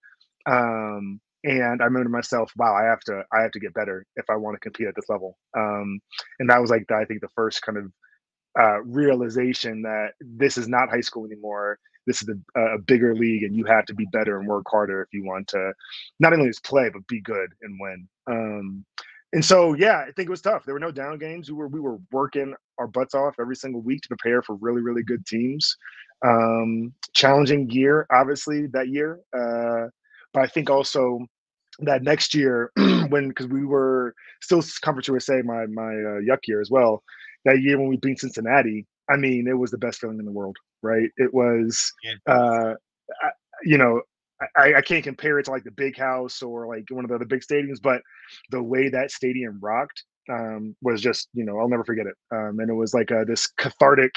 Um, 0.49 1.21
and 1.43 1.81
I 1.81 1.85
remember 1.85 2.09
myself, 2.09 2.51
wow, 2.57 2.75
I 2.75 2.85
have 2.85 2.99
to 3.01 3.23
I 3.31 3.43
have 3.43 3.51
to 3.51 3.59
get 3.59 3.73
better 3.73 4.05
if 4.15 4.25
I 4.29 4.35
want 4.35 4.55
to 4.55 4.59
compete 4.59 4.87
at 4.87 4.95
this 4.95 5.07
level. 5.07 5.37
Um, 5.57 5.99
and 6.39 6.49
that 6.49 6.59
was 6.59 6.69
like 6.69 6.85
the, 6.89 6.95
I 6.95 7.05
think 7.05 7.21
the 7.21 7.29
first 7.35 7.61
kind 7.61 7.77
of 7.77 7.91
uh, 8.59 8.81
realization 8.81 9.83
that 9.83 10.09
this 10.19 10.57
is 10.57 10.67
not 10.67 10.89
high 10.89 11.01
school 11.01 11.25
anymore. 11.25 11.79
This 12.09 12.21
is 12.21 12.29
a, 12.29 12.59
a, 12.59 12.79
bigger 12.79 13.15
league, 13.15 13.43
and 13.43 13.55
you 13.55 13.65
have 13.65 13.85
to 13.85 13.93
be 13.93 14.07
better 14.11 14.39
and 14.39 14.47
work 14.47 14.65
harder 14.69 15.01
if 15.01 15.09
you 15.13 15.23
want 15.23 15.47
to 15.49 15.73
not 16.19 16.33
only 16.33 16.47
just 16.47 16.63
play 16.63 16.89
but 16.89 17.05
be 17.07 17.21
good 17.21 17.49
and 17.61 17.79
win. 17.79 18.07
Um, 18.27 18.85
and 19.31 19.45
so, 19.45 19.73
yeah, 19.75 19.99
I 19.99 20.11
think 20.11 20.27
it 20.27 20.31
was 20.31 20.41
tough. 20.41 20.65
There 20.65 20.73
were 20.73 20.79
no 20.79 20.91
down 20.91 21.19
games. 21.19 21.51
We 21.51 21.57
were 21.57 21.67
we 21.67 21.79
were 21.79 21.99
working 22.11 22.55
our 22.79 22.87
butts 22.87 23.13
off 23.13 23.35
every 23.39 23.55
single 23.55 23.81
week 23.81 24.01
to 24.01 24.07
prepare 24.07 24.41
for 24.41 24.55
really 24.55 24.81
really 24.81 25.03
good 25.03 25.25
teams. 25.25 25.77
Um, 26.25 26.93
challenging 27.13 27.69
year, 27.69 28.07
obviously 28.11 28.67
that 28.67 28.89
year, 28.89 29.19
uh, 29.37 29.87
but 30.33 30.43
I 30.43 30.47
think 30.47 30.69
also 30.69 31.19
that 31.81 32.03
next 32.03 32.33
year 32.33 32.71
when 33.09 33.29
because 33.29 33.47
we 33.47 33.65
were 33.65 34.15
still 34.41 34.63
Conference 34.81 35.07
USA 35.07 35.41
my 35.43 35.67
my 35.67 35.93
uh, 35.93 36.17
yuk 36.17 36.47
year 36.47 36.59
as 36.59 36.71
well 36.71 37.03
that 37.45 37.61
year 37.61 37.77
when 37.77 37.87
we 37.87 37.97
beat 37.97 38.19
Cincinnati, 38.19 38.85
I 39.09 39.17
mean, 39.17 39.47
it 39.47 39.57
was 39.57 39.71
the 39.71 39.77
best 39.77 39.99
feeling 39.99 40.19
in 40.19 40.25
the 40.25 40.31
world, 40.31 40.57
right? 40.81 41.09
It 41.17 41.33
was, 41.33 41.91
uh, 42.27 42.73
I, 43.21 43.29
you 43.63 43.77
know, 43.77 44.01
I, 44.55 44.75
I, 44.75 44.81
can't 44.81 45.03
compare 45.03 45.37
it 45.39 45.43
to 45.43 45.51
like 45.51 45.65
the 45.65 45.71
big 45.71 45.97
house 45.97 46.41
or 46.41 46.67
like 46.67 46.85
one 46.89 47.03
of 47.03 47.09
the 47.09 47.15
other 47.15 47.25
big 47.25 47.41
stadiums, 47.41 47.81
but 47.81 48.01
the 48.51 48.63
way 48.63 48.87
that 48.89 49.11
stadium 49.11 49.59
rocked 49.61 50.03
um, 50.29 50.75
was 50.81 51.01
just, 51.01 51.27
you 51.33 51.43
know, 51.43 51.59
I'll 51.59 51.67
never 51.67 51.83
forget 51.83 52.05
it. 52.05 52.15
Um, 52.31 52.59
and 52.59 52.69
it 52.69 52.73
was 52.73 52.93
like 52.93 53.11
a, 53.11 53.25
this 53.25 53.47
cathartic, 53.57 54.13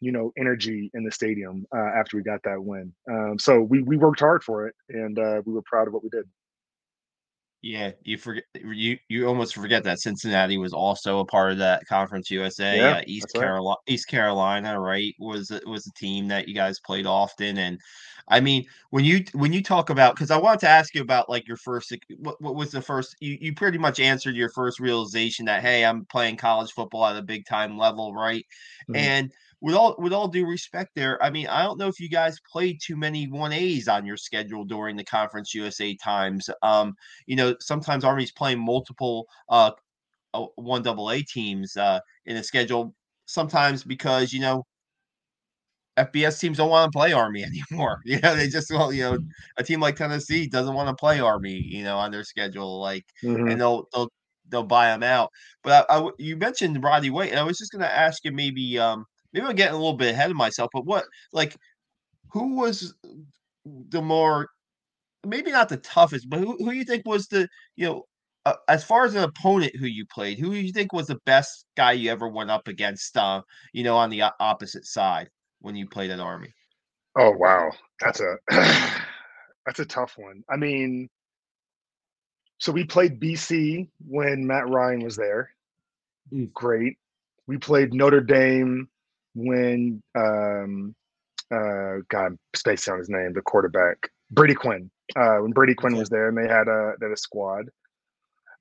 you 0.00 0.12
know, 0.12 0.32
energy 0.38 0.90
in 0.94 1.04
the 1.04 1.12
stadium 1.12 1.66
uh, 1.76 1.90
after 1.94 2.16
we 2.16 2.22
got 2.22 2.40
that 2.44 2.62
win. 2.62 2.92
Um, 3.10 3.38
so 3.38 3.60
we 3.60 3.82
we 3.82 3.96
worked 3.96 4.20
hard 4.20 4.44
for 4.44 4.66
it, 4.66 4.74
and 4.88 5.18
uh, 5.18 5.42
we 5.44 5.52
were 5.52 5.62
proud 5.62 5.88
of 5.88 5.94
what 5.94 6.02
we 6.02 6.10
did. 6.10 6.24
Yeah, 7.66 7.90
you 8.04 8.16
forget 8.16 8.44
you 8.54 8.96
you 9.08 9.26
almost 9.26 9.56
forget 9.56 9.82
that 9.84 9.98
Cincinnati 9.98 10.56
was 10.56 10.72
also 10.72 11.18
a 11.18 11.24
part 11.24 11.50
of 11.50 11.58
that 11.58 11.84
Conference 11.88 12.30
USA. 12.30 12.76
Yeah, 12.76 12.98
uh, 12.98 13.02
East 13.08 13.32
Carolina, 13.34 13.70
right. 13.70 13.92
East 13.92 14.06
Carolina, 14.06 14.80
right, 14.80 15.14
was 15.18 15.50
was 15.66 15.84
a 15.84 15.92
team 15.98 16.28
that 16.28 16.46
you 16.46 16.54
guys 16.54 16.78
played 16.78 17.06
often. 17.06 17.58
And 17.58 17.80
I 18.28 18.38
mean, 18.38 18.66
when 18.90 19.04
you 19.04 19.24
when 19.32 19.52
you 19.52 19.64
talk 19.64 19.90
about, 19.90 20.14
because 20.14 20.30
I 20.30 20.36
wanted 20.36 20.60
to 20.60 20.68
ask 20.68 20.94
you 20.94 21.00
about 21.00 21.28
like 21.28 21.48
your 21.48 21.56
first, 21.56 21.92
what, 22.18 22.40
what 22.40 22.54
was 22.54 22.70
the 22.70 22.80
first? 22.80 23.16
You 23.18 23.36
you 23.40 23.52
pretty 23.52 23.78
much 23.78 23.98
answered 23.98 24.36
your 24.36 24.50
first 24.50 24.78
realization 24.78 25.46
that 25.46 25.62
hey, 25.62 25.84
I'm 25.84 26.04
playing 26.04 26.36
college 26.36 26.70
football 26.70 27.04
at 27.06 27.16
a 27.16 27.22
big 27.22 27.46
time 27.46 27.76
level, 27.76 28.14
right? 28.14 28.46
Mm-hmm. 28.88 28.96
And 28.96 29.32
with 29.60 29.74
all 29.74 29.96
with 29.98 30.12
all 30.12 30.28
due 30.28 30.46
respect 30.46 30.90
there, 30.94 31.22
I 31.22 31.30
mean, 31.30 31.46
I 31.46 31.62
don't 31.62 31.78
know 31.78 31.88
if 31.88 31.98
you 31.98 32.08
guys 32.08 32.38
played 32.50 32.78
too 32.82 32.96
many 32.96 33.26
one 33.26 33.52
A's 33.52 33.88
on 33.88 34.04
your 34.06 34.16
schedule 34.16 34.64
during 34.64 34.96
the 34.96 35.04
Conference 35.04 35.54
USA 35.54 35.94
times. 35.96 36.50
Um, 36.62 36.94
you 37.26 37.36
know, 37.36 37.54
sometimes 37.60 38.04
Army's 38.04 38.32
playing 38.32 38.64
multiple 38.64 39.26
uh 39.48 39.72
one 40.56 40.82
double 40.82 41.10
A 41.10 41.22
teams 41.22 41.76
uh 41.76 42.00
in 42.26 42.36
a 42.36 42.44
schedule. 42.44 42.94
Sometimes 43.26 43.82
because 43.82 44.32
you 44.32 44.40
know 44.40 44.64
FBS 45.96 46.38
teams 46.38 46.58
don't 46.58 46.70
want 46.70 46.92
to 46.92 46.96
play 46.96 47.12
Army 47.12 47.44
anymore. 47.70 48.00
You 48.04 48.20
know, 48.20 48.36
they 48.36 48.48
just 48.48 48.70
well, 48.70 48.92
you 48.92 49.02
know, 49.02 49.18
a 49.56 49.62
team 49.62 49.80
like 49.80 49.96
Tennessee 49.96 50.46
doesn't 50.46 50.74
want 50.74 50.88
to 50.88 50.94
play 50.94 51.20
Army, 51.20 51.54
you 51.54 51.84
know, 51.84 51.96
on 51.96 52.10
their 52.10 52.24
schedule, 52.24 52.80
like, 52.80 53.04
mm-hmm. 53.24 53.48
and 53.48 53.60
they'll 53.60 53.88
they'll 53.92 54.10
they'll 54.48 54.62
buy 54.62 54.88
them 54.88 55.02
out. 55.02 55.30
But 55.62 55.86
I, 55.88 55.98
I, 55.98 56.10
you 56.18 56.36
mentioned 56.36 56.82
Roddy 56.82 57.10
White, 57.10 57.30
and 57.30 57.40
I 57.40 57.42
was 57.42 57.58
just 57.58 57.72
going 57.72 57.82
to 57.82 57.96
ask 57.96 58.24
you 58.24 58.32
maybe 58.32 58.78
um 58.78 59.06
maybe 59.36 59.46
I'm 59.48 59.56
getting 59.56 59.74
a 59.74 59.78
little 59.78 59.96
bit 59.96 60.14
ahead 60.14 60.30
of 60.30 60.36
myself, 60.36 60.70
but 60.72 60.86
what 60.86 61.04
like 61.32 61.54
who 62.32 62.56
was 62.56 62.94
the 63.64 64.00
more 64.00 64.48
maybe 65.26 65.50
not 65.52 65.68
the 65.68 65.76
toughest, 65.76 66.28
but 66.30 66.40
who 66.40 66.56
who 66.56 66.72
you 66.72 66.84
think 66.84 67.06
was 67.06 67.26
the 67.28 67.48
you 67.76 67.86
know 67.86 68.04
uh, 68.46 68.54
as 68.68 68.82
far 68.82 69.04
as 69.04 69.14
an 69.14 69.24
opponent 69.24 69.76
who 69.76 69.86
you 69.86 70.06
played, 70.06 70.38
who 70.38 70.52
you 70.52 70.72
think 70.72 70.92
was 70.92 71.08
the 71.08 71.20
best 71.26 71.66
guy 71.76 71.92
you 71.92 72.10
ever 72.10 72.28
went 72.28 72.50
up 72.50 72.66
against? 72.66 73.16
Uh, 73.16 73.42
you 73.72 73.84
know, 73.84 73.96
on 73.96 74.08
the 74.08 74.22
opposite 74.40 74.86
side 74.86 75.28
when 75.60 75.76
you 75.76 75.86
played 75.86 76.10
at 76.10 76.20
Army. 76.20 76.54
Oh 77.18 77.32
wow, 77.32 77.70
that's 78.00 78.20
a 78.20 78.36
that's 79.66 79.80
a 79.80 79.84
tough 79.84 80.14
one. 80.16 80.44
I 80.48 80.56
mean, 80.56 81.10
so 82.56 82.72
we 82.72 82.84
played 82.84 83.20
BC 83.20 83.88
when 84.06 84.46
Matt 84.46 84.68
Ryan 84.68 85.00
was 85.00 85.16
there. 85.16 85.50
Mm. 86.32 86.52
Great. 86.54 86.96
We 87.46 87.58
played 87.58 87.92
Notre 87.92 88.20
Dame 88.20 88.88
when 89.36 90.02
um 90.16 90.94
uh 91.52 91.98
God 92.08 92.36
space 92.56 92.88
on 92.88 92.98
his 92.98 93.08
name, 93.08 93.32
the 93.34 93.42
quarterback 93.42 94.10
Brady 94.30 94.54
Quinn. 94.54 94.90
Uh, 95.14 95.36
when 95.36 95.52
Brady 95.52 95.74
Quinn 95.74 95.96
was 95.96 96.08
there, 96.08 96.28
and 96.28 96.36
they 96.36 96.48
had 96.52 96.66
a 96.66 96.94
they 97.00 97.06
had 97.06 97.12
a 97.12 97.16
squad. 97.16 97.66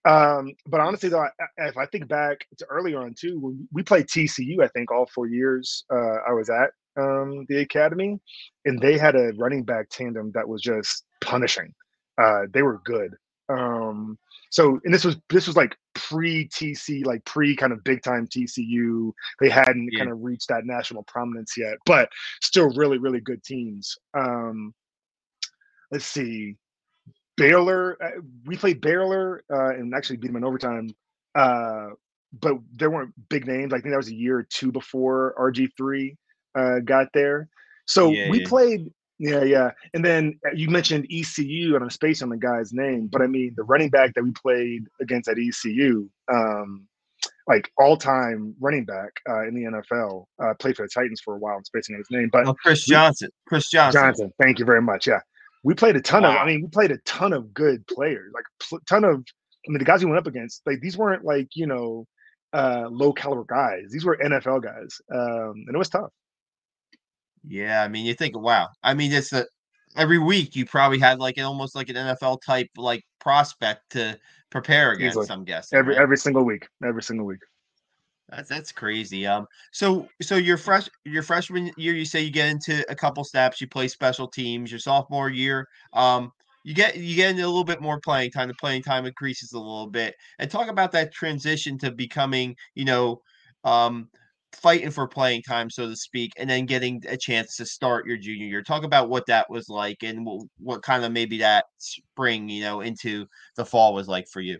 Um, 0.07 0.53
but 0.67 0.79
honestly, 0.79 1.09
though, 1.09 1.21
I, 1.21 1.29
if 1.57 1.77
I 1.77 1.87
think 1.87 2.07
back 2.07 2.45
to 2.59 2.65
earlier 2.69 2.99
on 2.99 3.15
too, 3.19 3.39
when 3.39 3.67
we 3.73 3.81
played 3.81 4.05
TCU, 4.05 4.63
I 4.63 4.67
think 4.67 4.91
all 4.91 5.09
four 5.13 5.25
years 5.27 5.83
uh, 5.91 6.17
I 6.27 6.33
was 6.33 6.49
at 6.51 6.69
um, 6.97 7.45
the 7.49 7.59
academy, 7.59 8.19
and 8.65 8.79
they 8.79 8.97
had 8.97 9.15
a 9.15 9.31
running 9.37 9.63
back 9.63 9.89
tandem 9.89 10.31
that 10.35 10.47
was 10.47 10.61
just 10.61 11.03
punishing. 11.21 11.73
Uh, 12.21 12.43
they 12.53 12.61
were 12.61 12.81
good. 12.85 13.15
Um, 13.49 14.17
so, 14.55 14.79
and 14.85 14.93
this 14.93 15.03
was 15.03 15.17
this 15.29 15.47
was 15.47 15.57
like 15.57 15.75
pre 15.95 16.47
TC, 16.47 17.05
like 17.05 17.25
pre 17.25 17.57
kind 17.57 17.73
of 17.73 17.83
big 17.83 18.01
time 18.01 18.25
TCU. 18.25 19.11
They 19.41 19.49
hadn't 19.49 19.89
yeah. 19.91 19.99
kind 19.99 20.11
of 20.11 20.23
reached 20.23 20.47
that 20.47 20.65
national 20.65 21.03
prominence 21.03 21.57
yet, 21.57 21.75
but 21.85 22.07
still 22.41 22.69
really 22.69 22.97
really 22.97 23.19
good 23.19 23.43
teams. 23.43 23.97
Um, 24.17 24.73
let's 25.91 26.05
see, 26.05 26.55
Baylor. 27.35 27.97
Uh, 28.01 28.21
we 28.45 28.55
played 28.55 28.79
Baylor 28.79 29.43
uh, 29.53 29.71
and 29.71 29.93
actually 29.93 30.17
beat 30.17 30.27
them 30.27 30.37
in 30.37 30.45
overtime. 30.45 30.89
Uh, 31.37 31.87
but 32.39 32.55
there 32.71 32.89
weren't 32.89 33.13
big 33.27 33.47
names. 33.47 33.73
I 33.73 33.79
think 33.81 33.91
that 33.91 33.97
was 33.97 34.07
a 34.07 34.15
year 34.15 34.37
or 34.37 34.47
two 34.49 34.71
before 34.71 35.35
RG 35.37 35.67
three 35.75 36.15
uh, 36.57 36.79
got 36.79 37.07
there. 37.13 37.49
So 37.87 38.09
yeah, 38.09 38.29
we 38.29 38.39
yeah. 38.39 38.47
played 38.47 38.89
yeah, 39.17 39.43
yeah. 39.43 39.71
And 39.93 40.03
then 40.03 40.39
uh, 40.45 40.51
you 40.53 40.69
mentioned 40.69 41.07
ECU, 41.11 41.75
and 41.75 41.83
I'm 41.83 41.89
spacing 41.89 42.25
on 42.25 42.29
the 42.29 42.37
guy's 42.37 42.73
name, 42.73 43.07
but 43.11 43.21
I 43.21 43.27
mean 43.27 43.53
the 43.55 43.63
running 43.63 43.89
back 43.89 44.13
that 44.15 44.23
we 44.23 44.31
played 44.31 44.85
against 45.01 45.29
at 45.29 45.37
ECU, 45.37 46.09
um, 46.31 46.87
like 47.47 47.71
all-time 47.77 48.55
running 48.59 48.85
back 48.85 49.11
uh, 49.29 49.47
in 49.47 49.55
the 49.55 49.63
NFL, 49.63 50.25
uh, 50.43 50.53
played 50.55 50.75
for 50.75 50.83
the 50.83 50.89
Titans 50.93 51.21
for 51.21 51.35
a 51.35 51.37
while. 51.37 51.55
I'm 51.55 51.63
spacing 51.63 51.95
on 51.95 51.99
his 51.99 52.11
name, 52.11 52.29
but 52.31 52.47
oh, 52.47 52.55
Chris 52.55 52.85
Johnson. 52.85 53.29
Chris 53.47 53.69
Johnson. 53.69 54.01
Johnson. 54.01 54.33
Thank 54.39 54.59
you 54.59 54.65
very 54.65 54.81
much. 54.81 55.07
Yeah, 55.07 55.19
we 55.63 55.73
played 55.73 55.95
a 55.95 56.01
ton 56.01 56.23
wow. 56.23 56.31
of. 56.31 56.37
I 56.37 56.45
mean, 56.45 56.63
we 56.63 56.67
played 56.67 56.91
a 56.91 56.97
ton 57.05 57.31
of 57.31 57.53
good 57.53 57.87
players, 57.87 58.31
like 58.33 58.45
a 58.73 58.85
ton 58.87 59.05
of. 59.05 59.23
I 59.67 59.71
mean, 59.71 59.79
the 59.79 59.85
guys 59.85 60.03
we 60.03 60.11
went 60.11 60.19
up 60.19 60.27
against, 60.27 60.61
like 60.65 60.81
these 60.81 60.97
weren't 60.97 61.23
like 61.23 61.47
you 61.55 61.67
know 61.67 62.05
uh, 62.51 62.87
low 62.89 63.13
caliber 63.13 63.45
guys. 63.47 63.91
These 63.91 64.03
were 64.03 64.17
NFL 64.17 64.61
guys, 64.61 64.99
um, 65.13 65.53
and 65.67 65.73
it 65.73 65.77
was 65.77 65.89
tough. 65.89 66.11
Yeah, 67.47 67.83
I 67.83 67.87
mean, 67.87 68.05
you 68.05 68.13
think, 68.13 68.37
wow. 68.37 68.69
I 68.83 68.93
mean, 68.93 69.11
it's 69.11 69.33
a 69.33 69.45
every 69.95 70.17
week 70.17 70.55
you 70.55 70.65
probably 70.65 70.99
had 70.99 71.19
like 71.19 71.37
an 71.37 71.45
almost 71.45 71.75
like 71.75 71.89
an 71.89 71.95
NFL 71.95 72.39
type 72.45 72.67
like 72.77 73.03
prospect 73.19 73.81
to 73.91 74.17
prepare 74.49 74.91
against. 74.91 75.17
Easily. 75.17 75.27
I'm 75.29 75.43
guessing 75.43 75.77
every 75.77 75.95
right? 75.95 76.01
every 76.01 76.17
single 76.17 76.43
week, 76.43 76.67
every 76.83 77.03
single 77.03 77.25
week. 77.25 77.39
That's 78.29 78.49
that's 78.49 78.71
crazy. 78.71 79.27
Um, 79.27 79.45
so 79.71 80.07
so 80.21 80.35
your 80.35 80.57
fresh 80.57 80.89
your 81.05 81.23
freshman 81.23 81.71
year, 81.77 81.93
you 81.93 82.05
say 82.05 82.21
you 82.21 82.31
get 82.31 82.49
into 82.49 82.83
a 82.89 82.95
couple 82.95 83.23
snaps, 83.23 83.61
you 83.61 83.67
play 83.67 83.87
special 83.87 84.27
teams. 84.27 84.71
Your 84.71 84.79
sophomore 84.79 85.29
year, 85.29 85.67
um, 85.93 86.31
you 86.63 86.73
get 86.73 86.97
you 86.97 87.15
get 87.15 87.31
into 87.31 87.43
a 87.43 87.47
little 87.47 87.63
bit 87.63 87.81
more 87.81 87.99
playing 87.99 88.31
time. 88.31 88.47
The 88.47 88.55
playing 88.55 88.81
time 88.83 89.05
increases 89.05 89.53
a 89.53 89.59
little 89.59 89.89
bit, 89.89 90.15
and 90.39 90.49
talk 90.49 90.69
about 90.69 90.91
that 90.93 91.13
transition 91.13 91.77
to 91.79 91.91
becoming, 91.91 92.55
you 92.73 92.85
know, 92.85 93.21
um, 93.63 94.09
fighting 94.55 94.91
for 94.91 95.07
playing 95.07 95.43
time, 95.43 95.69
so 95.69 95.87
to 95.87 95.95
speak, 95.95 96.31
and 96.37 96.49
then 96.49 96.65
getting 96.65 97.03
a 97.07 97.17
chance 97.17 97.55
to 97.57 97.65
start 97.65 98.07
your 98.07 98.17
junior 98.17 98.47
year. 98.47 98.63
Talk 98.63 98.83
about 98.83 99.09
what 99.09 99.25
that 99.27 99.49
was 99.49 99.69
like 99.69 100.03
and 100.03 100.25
what, 100.25 100.47
what 100.59 100.83
kind 100.83 101.03
of 101.03 101.11
maybe 101.11 101.37
that 101.39 101.65
spring, 101.77 102.49
you 102.49 102.63
know, 102.63 102.81
into 102.81 103.25
the 103.55 103.65
fall 103.65 103.93
was 103.93 104.07
like 104.07 104.27
for 104.27 104.41
you. 104.41 104.57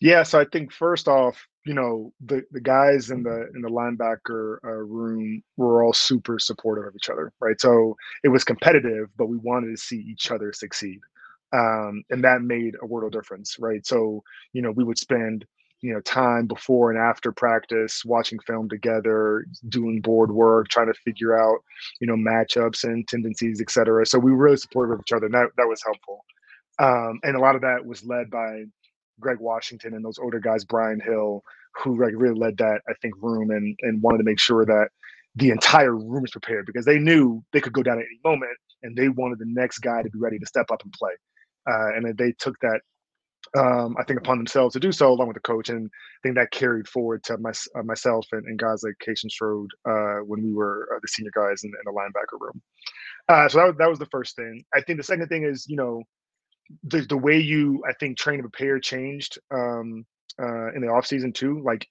Yeah, 0.00 0.22
so 0.22 0.40
I 0.40 0.44
think 0.52 0.72
first 0.72 1.08
off, 1.08 1.46
you 1.64 1.72
know, 1.72 2.12
the 2.26 2.42
the 2.50 2.60
guys 2.60 3.10
in 3.10 3.22
the 3.22 3.48
in 3.54 3.62
the 3.62 3.70
linebacker 3.70 4.58
uh, 4.64 4.68
room 4.68 5.42
were 5.56 5.82
all 5.82 5.94
super 5.94 6.38
supportive 6.38 6.84
of 6.86 6.94
each 6.94 7.08
other, 7.08 7.32
right? 7.40 7.58
So 7.60 7.96
it 8.22 8.28
was 8.28 8.44
competitive, 8.44 9.08
but 9.16 9.28
we 9.28 9.38
wanted 9.38 9.70
to 9.70 9.76
see 9.76 9.96
each 9.96 10.30
other 10.30 10.52
succeed. 10.52 11.00
Um, 11.52 12.02
and 12.10 12.22
that 12.24 12.42
made 12.42 12.74
a 12.82 12.86
world 12.86 13.14
of 13.14 13.18
difference, 13.18 13.56
right? 13.60 13.86
So, 13.86 14.22
you 14.52 14.60
know, 14.60 14.72
we 14.72 14.82
would 14.82 14.98
spend 14.98 15.46
you 15.84 15.92
know 15.92 16.00
time 16.00 16.46
before 16.46 16.90
and 16.90 16.98
after 16.98 17.30
practice 17.30 18.04
watching 18.06 18.38
film 18.46 18.68
together 18.70 19.44
doing 19.68 20.00
board 20.00 20.32
work 20.32 20.66
trying 20.68 20.86
to 20.86 20.94
figure 21.04 21.38
out 21.38 21.58
you 22.00 22.06
know 22.06 22.16
matchups 22.16 22.84
and 22.84 23.06
tendencies 23.06 23.60
etc 23.60 24.06
so 24.06 24.18
we 24.18 24.32
were 24.32 24.44
really 24.44 24.56
supportive 24.56 24.94
of 24.94 25.04
each 25.06 25.12
other 25.12 25.26
and 25.26 25.34
that, 25.34 25.48
that 25.58 25.68
was 25.68 25.82
helpful. 25.84 26.24
Um, 26.80 27.20
and 27.22 27.36
a 27.36 27.38
lot 27.38 27.54
of 27.54 27.60
that 27.60 27.84
was 27.84 28.02
led 28.04 28.30
by 28.30 28.64
greg 29.20 29.38
washington 29.40 29.94
and 29.94 30.04
those 30.04 30.18
older 30.18 30.40
guys 30.40 30.64
brian 30.64 31.00
hill 31.00 31.42
who 31.76 32.02
like 32.02 32.14
really 32.16 32.38
led 32.38 32.56
that 32.56 32.80
i 32.88 32.94
think 33.02 33.14
room 33.20 33.50
and 33.50 33.76
and 33.82 34.02
wanted 34.02 34.18
to 34.18 34.24
make 34.24 34.40
sure 34.40 34.64
that 34.64 34.88
the 35.36 35.50
entire 35.50 35.94
room 35.94 36.22
was 36.22 36.30
prepared 36.30 36.66
because 36.66 36.84
they 36.84 36.98
knew 36.98 37.44
they 37.52 37.60
could 37.60 37.72
go 37.72 37.82
down 37.82 37.98
at 37.98 38.06
any 38.06 38.20
moment 38.24 38.56
and 38.82 38.96
they 38.96 39.08
wanted 39.08 39.38
the 39.38 39.46
next 39.48 39.78
guy 39.78 40.02
to 40.02 40.10
be 40.10 40.18
ready 40.18 40.38
to 40.38 40.46
step 40.46 40.70
up 40.70 40.82
and 40.82 40.92
play. 40.92 41.12
Uh, 41.66 41.96
and 41.96 42.16
they 42.16 42.32
took 42.38 42.56
that 42.60 42.80
um, 43.56 43.96
I 43.98 44.04
think 44.04 44.18
upon 44.18 44.38
themselves 44.38 44.72
to 44.72 44.80
do 44.80 44.90
so 44.90 45.12
along 45.12 45.28
with 45.28 45.36
the 45.36 45.40
coach, 45.40 45.68
and 45.68 45.86
I 45.86 46.18
think 46.22 46.34
that 46.34 46.50
carried 46.50 46.88
forward 46.88 47.22
to 47.24 47.38
my, 47.38 47.52
uh, 47.76 47.82
myself 47.84 48.26
and, 48.32 48.44
and, 48.46 48.58
guys 48.58 48.82
like 48.82 48.94
Cason 49.06 49.30
Shrode 49.30 49.70
uh, 49.88 50.24
when 50.26 50.42
we 50.42 50.52
were 50.52 50.88
uh, 50.94 50.98
the 51.00 51.08
senior 51.08 51.30
guys 51.32 51.62
in, 51.62 51.70
in 51.70 51.84
the 51.84 51.92
linebacker 51.92 52.40
room. 52.40 52.60
Uh, 53.28 53.48
so 53.48 53.58
that 53.58 53.66
was, 53.66 53.76
that 53.78 53.88
was 53.90 53.98
the 53.98 54.06
first 54.06 54.34
thing. 54.34 54.64
I 54.74 54.80
think 54.80 54.98
the 54.98 55.04
second 55.04 55.28
thing 55.28 55.44
is 55.44 55.66
you 55.68 55.76
know 55.76 56.02
the 56.84 57.02
the 57.02 57.16
way 57.16 57.38
you 57.38 57.82
I 57.88 57.92
think 57.94 58.18
train 58.18 58.40
and 58.40 58.50
prepare 58.50 58.80
changed 58.80 59.38
um, 59.52 60.04
uh, 60.40 60.72
in 60.72 60.80
the 60.80 60.88
off 60.88 61.06
season 61.06 61.32
too. 61.32 61.62
Like 61.64 61.86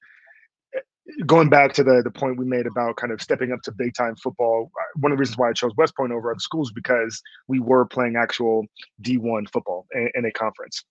eh, 0.75 0.79
going 1.25 1.49
back 1.49 1.71
to 1.73 1.83
the 1.83 2.01
the 2.03 2.11
point 2.11 2.37
we 2.37 2.45
made 2.45 2.67
about 2.67 2.97
kind 2.97 3.13
of 3.13 3.21
stepping 3.21 3.53
up 3.53 3.61
to 3.63 3.71
big 3.71 3.93
time 3.93 4.17
football. 4.17 4.69
Uh, 4.77 4.99
one 4.99 5.13
of 5.13 5.17
the 5.17 5.21
reasons 5.21 5.37
why 5.37 5.49
I 5.49 5.53
chose 5.53 5.71
West 5.77 5.95
Point 5.95 6.11
over 6.11 6.31
other 6.31 6.39
schools 6.39 6.73
because 6.73 7.21
we 7.47 7.61
were 7.61 7.85
playing 7.85 8.17
actual 8.17 8.65
D1 9.01 9.49
football 9.49 9.87
in, 9.93 10.09
in 10.15 10.25
a 10.25 10.31
conference 10.31 10.83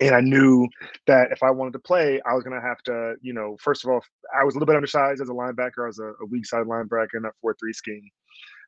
and 0.00 0.14
I 0.14 0.20
knew 0.20 0.68
that 1.06 1.32
if 1.32 1.42
I 1.42 1.50
wanted 1.50 1.72
to 1.72 1.78
play, 1.78 2.20
I 2.26 2.34
was 2.34 2.44
going 2.44 2.60
to 2.60 2.66
have 2.66 2.78
to, 2.84 3.14
you 3.22 3.32
know, 3.32 3.56
first 3.60 3.84
of 3.84 3.90
all, 3.90 4.02
I 4.38 4.44
was 4.44 4.54
a 4.54 4.58
little 4.58 4.66
bit 4.66 4.76
undersized 4.76 5.22
as 5.22 5.28
a 5.28 5.32
linebacker. 5.32 5.84
I 5.84 5.86
was 5.86 5.98
a, 5.98 6.12
a 6.20 6.26
weak 6.28 6.46
side 6.46 6.66
linebacker 6.66 7.14
in 7.14 7.22
that 7.22 7.32
four-three 7.40 7.72
scheme. 7.72 8.08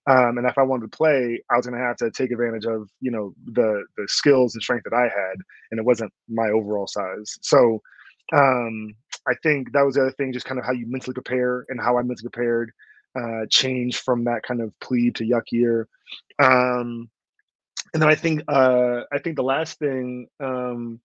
Um, 0.07 0.39
and 0.39 0.47
if 0.47 0.57
I 0.57 0.63
wanted 0.63 0.91
to 0.91 0.97
play, 0.97 1.43
I 1.51 1.57
was 1.57 1.67
going 1.67 1.79
to 1.79 1.85
have 1.85 1.97
to 1.97 2.11
take 2.11 2.31
advantage 2.31 2.65
of, 2.65 2.89
you 3.01 3.11
know, 3.11 3.35
the 3.53 3.85
the 3.99 4.09
skills 4.09 4.55
and 4.55 4.63
strength 4.63 4.85
that 4.85 4.97
I 4.97 5.03
had, 5.03 5.37
and 5.71 5.79
it 5.79 5.85
wasn't 5.85 6.13
my 6.27 6.49
overall 6.49 6.87
size. 6.87 7.37
So 7.43 7.83
um, 8.33 8.95
I 9.29 9.35
think 9.43 9.73
that 9.73 9.83
was 9.83 9.97
the 9.97 10.03
other 10.03 10.13
thing, 10.13 10.33
just 10.33 10.47
kind 10.47 10.59
of 10.59 10.65
how 10.65 10.73
you 10.73 10.87
mentally 10.89 11.15
prepare 11.15 11.67
and 11.69 11.79
how 11.79 11.99
I 11.99 12.03
mentally 12.03 12.31
prepared 12.31 12.73
uh, 13.15 13.45
changed 13.51 13.99
from 13.99 14.25
that 14.25 14.43
kind 14.43 14.63
of 14.63 14.73
plebe 14.81 15.17
to 15.17 15.25
yuk 15.25 15.45
year. 15.53 15.87
Um, 16.39 17.11
and 17.93 18.03
then 18.03 18.09
I 18.09 18.15
think 18.15 18.43
uh, 18.49 19.03
I 19.13 19.19
think 19.19 19.37
the 19.37 19.43
last 19.43 19.79
thing 19.79 20.29
um, 20.41 21.01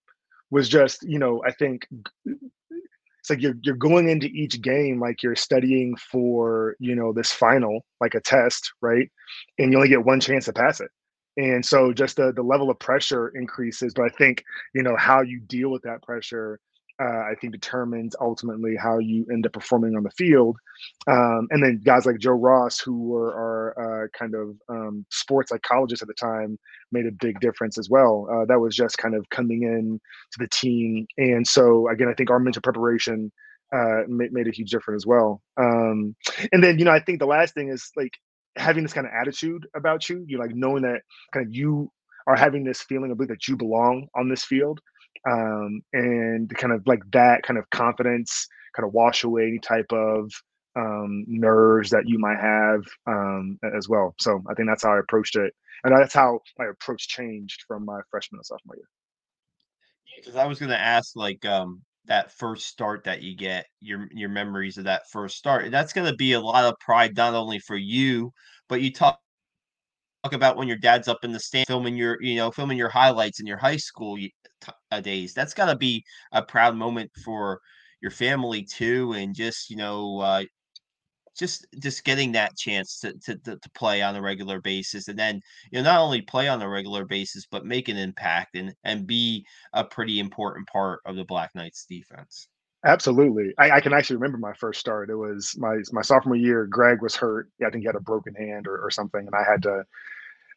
was 0.56 0.70
just 0.70 1.04
you 1.04 1.20
know 1.20 1.44
I 1.46 1.52
think 1.52 1.86
it's 2.26 3.30
like 3.30 3.42
you're 3.42 3.58
you're 3.64 3.76
going 3.76 4.08
into 4.10 4.28
each 4.28 4.62
game 4.62 5.02
like 5.02 5.22
you're 5.22 5.36
studying 5.36 5.96
for 5.98 6.76
you 6.80 6.96
know 6.96 7.12
this 7.12 7.32
final 7.32 7.86
like 8.00 8.16
a 8.16 8.22
test 8.22 8.72
right? 8.82 9.10
And 9.60 9.72
you 9.72 9.78
only 9.78 9.90
get 9.90 10.06
one 10.06 10.22
chance 10.22 10.46
to 10.46 10.54
pass 10.54 10.80
it. 10.80 10.90
And 11.38 11.66
so 11.66 11.92
just 11.92 12.16
the 12.16 12.32
the 12.32 12.42
level 12.42 12.70
of 12.70 12.80
pressure 12.80 13.28
increases 13.36 13.94
but 13.94 14.06
i 14.06 14.10
think 14.18 14.44
you 14.74 14.82
know 14.82 14.96
how 14.96 15.22
you 15.22 15.42
deal 15.42 15.70
with 15.70 15.82
that 15.84 16.02
pressure 16.04 16.60
uh, 17.02 17.24
I 17.30 17.34
think 17.40 17.54
determines 17.54 18.16
ultimately 18.22 18.76
how 18.76 19.00
you 19.00 19.26
end 19.32 19.46
up 19.46 19.54
performing 19.54 19.96
on 19.96 20.04
the 20.04 20.12
field. 20.12 20.58
Um, 21.08 21.48
and 21.52 21.64
then 21.64 21.82
guys 21.84 22.06
like 22.06 22.20
Joe 22.20 22.32
Ross, 22.32 22.80
who 22.80 23.10
were 23.10 23.34
our 23.34 24.06
uh, 24.06 24.08
kind 24.18 24.34
of 24.34 24.56
um, 24.70 25.06
sports 25.12 25.50
psychologists 25.50 26.02
at 26.02 26.08
the 26.08 26.14
time, 26.14 26.58
made 26.92 27.06
a 27.06 27.12
big 27.12 27.40
difference 27.40 27.78
as 27.78 27.90
well. 27.90 28.28
Uh, 28.32 28.46
that 28.46 28.60
was 28.60 28.76
just 28.76 28.98
kind 28.98 29.16
of 29.16 29.30
coming 29.30 29.64
in 29.64 30.00
to 30.32 30.40
the 30.40 30.48
team. 30.50 31.06
And 31.18 31.46
so, 31.46 31.90
again, 31.90 32.08
I 32.08 32.14
think 32.14 32.30
our 32.30 32.40
mental 32.40 32.62
preparation 32.62 33.32
uh, 33.74 34.04
made, 34.08 34.32
made, 34.32 34.48
a 34.48 34.52
huge 34.52 34.70
difference 34.70 35.04
as 35.04 35.08
well. 35.08 35.42
Um, 35.58 36.16
and 36.54 36.64
then, 36.64 36.80
you 36.80 36.86
know, 36.86 36.92
I 36.92 37.00
think 37.00 37.20
the 37.20 37.26
last 37.26 37.54
thing 37.54 37.70
is 37.70 37.92
like 37.98 38.14
having 38.56 38.84
this 38.84 38.94
kind 38.94 39.08
of 39.08 39.14
attitude 39.14 39.68
about 39.76 40.08
you, 40.08 40.24
you 40.28 40.40
like 40.40 40.56
knowing 40.56 40.84
that 40.84 41.02
kind 41.34 41.46
of 41.46 41.54
you 41.54 41.92
are 42.28 42.36
having 42.36 42.64
this 42.64 42.82
feeling 42.82 43.12
of 43.12 43.18
that 43.18 43.48
you 43.48 43.58
belong 43.58 44.08
on 44.16 44.30
this 44.30 44.44
field 44.44 44.80
um, 45.30 45.82
and 45.94 46.50
kind 46.58 46.74
of 46.74 46.86
like 46.86 47.02
that 47.12 47.44
kind 47.44 47.58
of 47.58 47.70
confidence 47.70 48.48
kind 48.76 48.88
of 48.88 48.94
wash 48.94 49.24
away 49.24 49.48
any 49.48 49.60
type 49.60 49.92
of 49.92 50.32
um, 50.76 51.24
nerves 51.28 51.90
that 51.90 52.08
you 52.08 52.20
might 52.20 52.40
have 52.40 52.82
um, 53.08 53.58
as 53.76 53.88
well. 53.88 54.14
So 54.20 54.42
I 54.50 54.54
think 54.54 54.68
that's 54.68 54.84
how 54.84 54.94
I 54.94 55.00
approached 55.00 55.36
it, 55.36 55.54
and 55.84 55.96
that's 55.96 56.14
how 56.14 56.40
my 56.58 56.66
approach 56.66 57.08
changed 57.08 57.64
from 57.68 57.86
my 57.86 58.00
freshman 58.12 58.40
and 58.40 58.46
sophomore 58.46 58.76
year. 58.76 58.90
Because 60.18 60.36
I 60.36 60.46
was 60.46 60.60
going 60.60 60.72
to 60.72 60.80
ask, 60.80 61.16
like, 61.16 61.46
um, 61.46 61.82
that 62.06 62.32
first 62.32 62.68
start 62.68 63.04
that 63.06 63.22
you 63.22 63.36
get, 63.36 63.66
your 63.82 64.08
your 64.12 64.30
memories 64.30 64.78
of 64.78 64.84
that 64.84 65.04
first 65.12 65.38
start. 65.38 65.72
That's 65.72 65.94
going 65.94 66.10
to 66.10 66.16
be 66.16 66.34
a 66.34 66.40
lot 66.40 66.66
of 66.66 66.78
pride, 66.80 67.16
not 67.16 67.34
only 67.34 67.60
for 67.60 67.76
you, 67.76 68.32
but 68.68 68.82
you 68.82 68.92
talk 68.92 69.20
talk 70.24 70.34
about 70.34 70.58
when 70.58 70.68
your 70.68 70.78
dad's 70.78 71.08
up 71.08 71.24
in 71.24 71.32
the 71.32 71.40
stand 71.40 71.68
filming 71.68 71.96
your 71.96 72.22
you 72.22 72.36
know 72.36 72.52
filming 72.52 72.78
your 72.78 72.90
highlights 72.90 73.40
in 73.40 73.46
your 73.46 73.58
high 73.58 73.78
school 73.78 74.18
days 75.02 75.34
that's 75.34 75.54
got 75.54 75.66
to 75.66 75.76
be 75.76 76.04
a 76.32 76.42
proud 76.42 76.76
moment 76.76 77.12
for 77.24 77.60
your 78.02 78.12
family 78.12 78.64
too 78.64 79.14
and 79.14 79.36
just 79.36 79.70
you 79.70 79.76
know 79.76 80.20
uh, 80.20 80.44
just 81.38 81.66
just 81.80 82.04
getting 82.04 82.32
that 82.32 82.56
chance 82.56 83.00
to, 83.00 83.14
to 83.20 83.36
to 83.38 83.70
play 83.74 84.02
on 84.02 84.16
a 84.16 84.22
regular 84.22 84.62
basis 84.62 85.08
and 85.08 85.20
then 85.20 85.42
you 85.72 85.80
know 85.80 85.84
not 85.84 86.00
only 86.00 86.22
play 86.22 86.48
on 86.48 86.62
a 86.62 86.70
regular 86.70 87.06
basis 87.06 87.46
but 87.50 87.66
make 87.66 87.90
an 87.90 87.98
impact 87.98 88.56
and 88.56 88.74
and 88.84 89.08
be 89.08 89.46
a 89.74 89.84
pretty 89.84 90.20
important 90.20 90.68
part 90.68 91.02
of 91.06 91.16
the 91.16 91.26
black 91.26 91.54
knights 91.56 91.86
defense 91.86 92.48
Absolutely. 92.86 93.52
I, 93.58 93.72
I, 93.72 93.82
can 93.82 93.94
actually 93.94 94.18
remember 94.18 94.38
my 94.38 94.54
first 94.54 94.80
start. 94.80 95.10
It 95.10 95.16
was 95.16 95.56
my 95.58 95.80
my 95.92 96.04
sophomore 96.04 96.36
year. 96.36 96.68
Greg 96.68 97.02
was 97.02 97.16
hurt. 97.16 97.50
I 97.66 97.72
think 97.72 97.82
he 97.82 97.88
had 97.88 97.96
a 97.96 98.00
broken 98.00 98.36
hand 98.36 98.68
or, 98.68 98.78
or 98.78 98.92
something, 98.92 99.26
and 99.26 99.34
I 99.34 99.44
had 99.44 99.64
to 99.64 99.84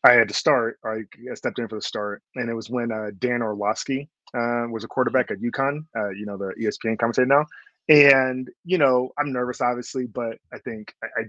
I 0.04 0.12
had 0.12 0.28
to 0.28 0.34
start. 0.34 0.78
I 0.84 1.02
stepped 1.34 1.58
in 1.58 1.68
for 1.68 1.76
the 1.76 1.82
start, 1.82 2.22
and 2.36 2.48
it 2.48 2.54
was 2.54 2.70
when 2.70 2.92
uh, 2.92 3.10
Dan 3.18 3.42
Orlovsky 3.42 4.08
uh, 4.34 4.66
was 4.70 4.84
a 4.84 4.88
quarterback 4.88 5.30
at 5.30 5.40
UConn. 5.40 5.80
Uh, 5.96 6.10
you 6.10 6.26
know, 6.26 6.36
the 6.36 6.54
ESPN 6.60 6.98
commentator 6.98 7.26
now. 7.26 7.46
And 7.88 8.48
you 8.64 8.78
know, 8.78 9.10
I'm 9.18 9.32
nervous, 9.32 9.60
obviously, 9.60 10.06
but 10.06 10.38
I 10.52 10.58
think 10.58 10.92
I, 11.02 11.22
I 11.22 11.24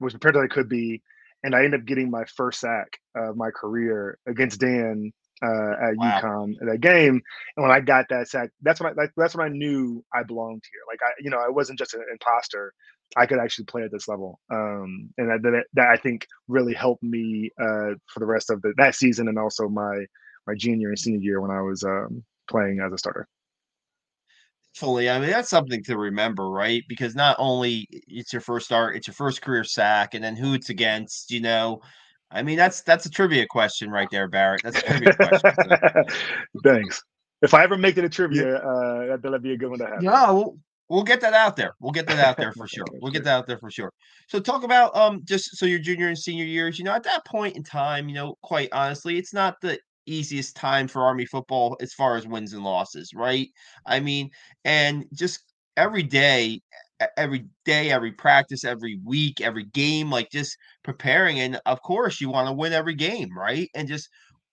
was 0.00 0.12
prepared 0.12 0.34
that 0.34 0.48
I 0.50 0.54
could 0.54 0.68
be, 0.68 1.02
and 1.42 1.54
I 1.54 1.64
ended 1.64 1.80
up 1.80 1.86
getting 1.86 2.10
my 2.10 2.24
first 2.24 2.60
sack 2.60 2.98
of 3.16 3.36
my 3.36 3.50
career 3.50 4.18
against 4.26 4.60
Dan 4.60 5.12
uh, 5.42 5.72
at 5.82 5.96
wow. 5.96 6.20
UConn 6.20 6.54
that 6.60 6.80
game. 6.80 7.20
And 7.56 7.62
when 7.62 7.70
I 7.70 7.80
got 7.80 8.06
that 8.10 8.28
sack, 8.28 8.50
that's 8.62 8.80
when 8.80 8.98
I 8.98 9.06
that's 9.16 9.34
when 9.34 9.46
I 9.46 9.50
knew 9.50 10.04
I 10.14 10.22
belonged 10.22 10.62
here. 10.70 10.80
Like 10.88 11.00
I, 11.02 11.12
you 11.20 11.30
know, 11.30 11.38
I 11.38 11.48
wasn't 11.48 11.78
just 11.78 11.94
an 11.94 12.04
imposter. 12.10 12.72
I 13.16 13.26
could 13.26 13.38
actually 13.38 13.66
play 13.66 13.82
at 13.82 13.92
this 13.92 14.08
level, 14.08 14.40
um, 14.50 15.10
and 15.18 15.28
that, 15.28 15.42
that, 15.42 15.64
that 15.74 15.88
I 15.88 15.96
think 15.96 16.26
really 16.48 16.72
helped 16.72 17.02
me 17.02 17.50
uh, 17.60 17.92
for 18.06 18.20
the 18.20 18.26
rest 18.26 18.48
of 18.48 18.62
the, 18.62 18.72
that 18.78 18.94
season 18.94 19.28
and 19.28 19.38
also 19.38 19.68
my 19.68 20.06
my 20.46 20.54
junior 20.56 20.88
and 20.88 20.98
senior 20.98 21.20
year 21.20 21.40
when 21.40 21.50
I 21.50 21.60
was 21.60 21.84
um, 21.84 22.24
playing 22.48 22.80
as 22.80 22.92
a 22.92 22.98
starter. 22.98 23.28
Fully, 24.74 25.10
I 25.10 25.20
mean 25.20 25.28
that's 25.28 25.50
something 25.50 25.84
to 25.84 25.98
remember, 25.98 26.48
right? 26.48 26.82
Because 26.88 27.14
not 27.14 27.36
only 27.38 27.86
it's 27.90 28.32
your 28.32 28.40
first 28.40 28.64
start, 28.64 28.96
it's 28.96 29.06
your 29.06 29.14
first 29.14 29.42
career 29.42 29.64
sack, 29.64 30.14
and 30.14 30.24
then 30.24 30.34
who 30.34 30.54
it's 30.54 30.70
against. 30.70 31.30
You 31.30 31.40
know, 31.40 31.82
I 32.32 32.42
mean 32.42 32.56
that's 32.56 32.82
that's 32.82 33.06
a 33.06 33.10
trivia 33.10 33.46
question 33.46 33.90
right 33.90 34.08
there, 34.10 34.28
Barrett. 34.28 34.62
That's 34.64 34.78
a 34.78 34.82
trivia 34.82 35.14
question. 35.14 35.52
Thanks. 36.64 37.02
If 37.42 37.54
I 37.54 37.64
ever 37.64 37.76
make 37.76 37.98
it 37.98 38.04
a 38.04 38.08
trivia, 38.08 38.56
uh, 38.56 39.16
that'd 39.16 39.42
be 39.42 39.52
a 39.52 39.56
good 39.56 39.70
one 39.70 39.80
to 39.80 39.86
have. 39.86 40.02
Yeah, 40.02 40.30
well, 40.30 40.56
we'll 40.88 41.02
get 41.02 41.20
that 41.22 41.34
out 41.34 41.56
there. 41.56 41.74
We'll 41.80 41.92
get 41.92 42.06
that 42.06 42.18
out 42.18 42.36
there 42.36 42.52
for 42.52 42.68
sure. 42.68 42.84
We'll 43.00 43.12
get 43.12 43.24
that 43.24 43.36
out 43.36 43.46
there 43.46 43.58
for 43.58 43.70
sure. 43.70 43.92
So 44.28 44.38
talk 44.38 44.62
about 44.62 44.94
um 44.96 45.22
just 45.24 45.56
so 45.56 45.66
your 45.66 45.80
junior 45.80 46.08
and 46.08 46.18
senior 46.18 46.44
years, 46.44 46.78
you 46.78 46.84
know, 46.84 46.94
at 46.94 47.02
that 47.04 47.24
point 47.24 47.56
in 47.56 47.62
time, 47.62 48.08
you 48.08 48.14
know, 48.14 48.36
quite 48.42 48.68
honestly, 48.72 49.18
it's 49.18 49.34
not 49.34 49.56
the 49.60 49.78
easiest 50.06 50.56
time 50.56 50.88
for 50.88 51.02
Army 51.02 51.26
football 51.26 51.76
as 51.80 51.92
far 51.94 52.16
as 52.16 52.26
wins 52.26 52.52
and 52.52 52.64
losses, 52.64 53.12
right? 53.14 53.48
I 53.86 54.00
mean, 54.00 54.30
and 54.64 55.06
just 55.12 55.40
every 55.76 56.02
day 56.02 56.60
every 57.16 57.46
day, 57.64 57.90
every 57.90 58.12
practice, 58.12 58.64
every 58.64 58.98
week, 59.04 59.40
every 59.40 59.64
game, 59.64 60.10
like 60.10 60.30
just 60.30 60.56
preparing. 60.84 61.40
And 61.40 61.60
of 61.66 61.82
course, 61.82 62.20
you 62.20 62.30
want 62.30 62.48
to 62.48 62.52
win 62.52 62.72
every 62.72 62.94
game, 62.94 63.36
right? 63.36 63.68
And 63.74 63.88
just 63.88 64.08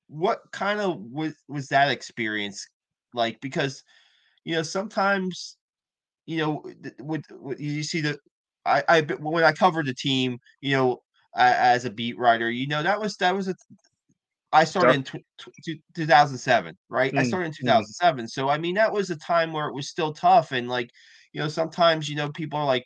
what 0.08 0.40
kind 0.52 0.80
of 0.82 1.00
was 1.00 1.36
was 1.48 1.68
that 1.70 1.92
experience 1.92 2.66
like? 3.14 3.40
Because 3.42 3.84
you 4.46 4.56
know 4.56 4.64
sometimes 4.64 5.58
you 6.26 6.38
know, 6.38 6.64
with, 7.00 7.24
with 7.32 7.60
you 7.60 7.84
see 7.84 8.02
the 8.02 8.18
I, 8.66 8.84
I 8.88 9.02
when 9.02 9.44
I 9.44 9.52
covered 9.52 9.88
the 9.88 9.96
team, 9.96 10.38
you 10.62 10.74
know, 10.76 11.00
as 11.36 11.86
a 11.86 11.90
beat 11.90 12.18
writer, 12.20 12.52
you 12.52 12.68
know, 12.68 12.84
that 12.84 13.00
was 13.00 13.16
that 13.18 13.36
was 13.36 13.48
a 13.48 13.56
I 14.52 14.64
started 14.64 14.94
in 14.94 15.04
t- 15.04 15.26
t- 15.64 15.82
2007, 15.96 16.76
right? 16.90 17.14
Mm, 17.14 17.20
I 17.20 17.24
started 17.24 17.48
in 17.48 17.54
2007. 17.54 18.26
Mm. 18.26 18.30
So 18.30 18.50
I 18.50 18.58
mean, 18.58 18.76
that 18.76 18.92
was 18.92 19.10
a 19.10 19.16
time 19.16 19.54
where 19.54 19.68
it 19.68 19.76
was 19.76 19.90
still 19.90 20.14
tough 20.14 20.52
and 20.52 20.68
like, 20.68 20.90
you 21.34 21.42
know, 21.42 21.48
sometimes 21.48 22.10
you 22.10 22.16
know 22.16 22.30
people 22.32 22.60
are 22.60 22.66
like 22.66 22.86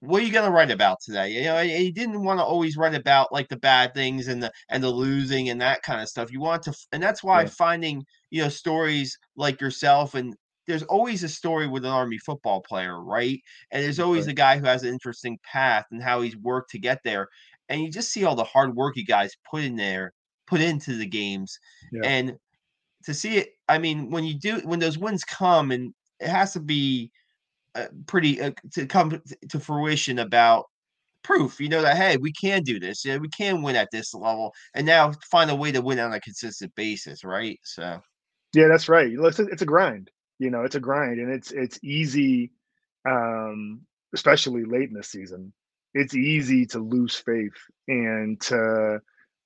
what 0.00 0.22
are 0.22 0.24
you 0.24 0.32
going 0.32 0.46
to 0.46 0.50
write 0.50 0.70
about 0.70 0.98
today? 1.02 1.30
You 1.32 1.44
know, 1.44 1.60
you 1.60 1.92
didn't 1.92 2.24
want 2.24 2.40
to 2.40 2.44
always 2.44 2.76
write 2.76 2.94
about 2.94 3.32
like 3.32 3.48
the 3.48 3.58
bad 3.58 3.92
things 3.92 4.28
and 4.28 4.42
the 4.42 4.50
and 4.70 4.82
the 4.82 4.88
losing 4.88 5.50
and 5.50 5.60
that 5.60 5.82
kind 5.82 6.00
of 6.00 6.08
stuff. 6.08 6.32
You 6.32 6.40
want 6.40 6.62
to, 6.64 6.74
and 6.92 7.02
that's 7.02 7.22
why 7.22 7.42
yeah. 7.42 7.48
finding 7.48 8.04
you 8.30 8.42
know 8.42 8.48
stories 8.48 9.18
like 9.36 9.60
yourself 9.60 10.14
and 10.14 10.34
there's 10.66 10.82
always 10.84 11.22
a 11.22 11.28
story 11.28 11.66
with 11.66 11.84
an 11.84 11.90
army 11.90 12.18
football 12.18 12.60
player, 12.60 13.02
right? 13.02 13.40
And 13.70 13.82
there's 13.82 13.98
always 13.98 14.26
right. 14.26 14.32
a 14.32 14.34
guy 14.34 14.58
who 14.58 14.66
has 14.66 14.84
an 14.84 14.92
interesting 14.92 15.38
path 15.42 15.86
and 15.90 16.02
how 16.02 16.20
he's 16.22 16.36
worked 16.36 16.70
to 16.70 16.78
get 16.78 17.00
there. 17.02 17.28
And 17.68 17.82
you 17.82 17.90
just 17.90 18.12
see 18.12 18.24
all 18.24 18.36
the 18.36 18.44
hard 18.44 18.76
work 18.76 18.96
you 18.96 19.04
guys 19.04 19.34
put 19.50 19.62
in 19.62 19.74
there, 19.74 20.12
put 20.46 20.60
into 20.60 20.96
the 20.96 21.06
games. 21.06 21.58
Yeah. 21.92 22.02
And 22.04 22.36
to 23.04 23.14
see 23.14 23.38
it, 23.38 23.50
I 23.68 23.78
mean, 23.78 24.10
when 24.10 24.24
you 24.24 24.38
do, 24.38 24.60
when 24.64 24.78
those 24.78 24.98
wins 24.98 25.24
come, 25.24 25.72
and 25.72 25.92
it 26.20 26.28
has 26.28 26.52
to 26.52 26.60
be 26.60 27.10
uh, 27.74 27.86
pretty 28.06 28.40
uh, 28.40 28.52
to 28.72 28.86
come 28.86 29.20
to 29.48 29.60
fruition 29.60 30.18
about 30.18 30.66
proof, 31.22 31.60
you 31.60 31.68
know, 31.68 31.82
that 31.82 31.96
hey, 31.96 32.16
we 32.16 32.32
can 32.32 32.62
do 32.62 32.80
this. 32.80 33.04
Yeah, 33.04 33.18
we 33.18 33.28
can 33.28 33.62
win 33.62 33.76
at 33.76 33.90
this 33.90 34.14
level, 34.14 34.52
and 34.74 34.86
now 34.86 35.12
find 35.30 35.50
a 35.50 35.54
way 35.54 35.72
to 35.72 35.80
win 35.80 35.98
on 35.98 36.12
a 36.12 36.20
consistent 36.20 36.74
basis, 36.74 37.24
right? 37.24 37.58
So, 37.62 38.00
yeah, 38.54 38.68
that's 38.68 38.88
right. 38.88 39.10
It's 39.12 39.62
a, 39.62 39.66
grind. 39.66 40.10
You 40.38 40.50
know, 40.50 40.62
it's 40.62 40.74
a 40.74 40.80
grind, 40.80 41.20
and 41.20 41.32
it's 41.32 41.52
it's 41.52 41.78
easy, 41.82 42.52
um, 43.08 43.82
especially 44.14 44.64
late 44.64 44.88
in 44.88 44.94
the 44.94 45.02
season. 45.02 45.52
It's 45.94 46.14
easy 46.14 46.66
to 46.66 46.78
lose 46.78 47.16
faith 47.16 47.56
and 47.88 48.40
to 48.42 49.00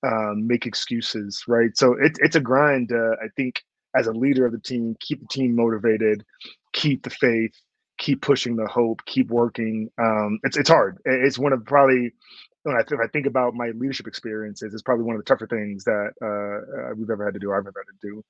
um, 0.07 0.47
make 0.47 0.67
excuses, 0.67 1.43
right? 1.49 1.77
So 1.77 1.97
it's 2.01 2.19
it's 2.21 2.37
a 2.37 2.41
grind. 2.41 2.93
Uh, 2.93 3.17
I 3.23 3.29
think 3.37 3.63
as 3.97 4.07
a 4.07 4.13
leader 4.13 4.45
of 4.47 4.53
the 4.53 4.59
team, 4.59 4.97
keep 5.01 5.21
the 5.21 5.29
team 5.29 5.55
motivated, 5.55 6.25
keep 6.75 7.03
the 7.03 7.11
faith, 7.11 7.53
keep 7.99 8.21
pushing 8.21 8.57
the 8.57 8.67
hope, 8.67 9.01
keep 9.07 9.31
working. 9.31 9.89
Um, 9.99 10.41
it's 10.43 10.59
it's 10.59 10.69
hard. 10.69 10.99
It's 11.07 11.39
one 11.39 11.55
of 11.55 11.65
probably 11.65 12.13
when 12.65 12.77
I, 12.77 12.81
if 12.81 13.01
I 13.03 13.09
think 13.13 13.27
about 13.27 13.55
my 13.55 13.71
leadership 13.77 14.07
experiences, 14.07 14.75
it's 14.75 14.83
probably 14.83 15.05
one 15.05 15.17
of 15.17 15.25
the 15.25 15.27
tougher 15.27 15.47
things 15.47 15.85
that 15.85 16.11
uh, 16.23 16.91
uh, 16.91 16.95
we've 16.97 17.11
ever 17.11 17.25
had 17.25 17.35
to 17.35 17.41
do. 17.41 17.53
I've 17.53 17.61
ever 17.61 17.85
had 17.87 18.01
to 18.01 18.09
do. 18.09 18.23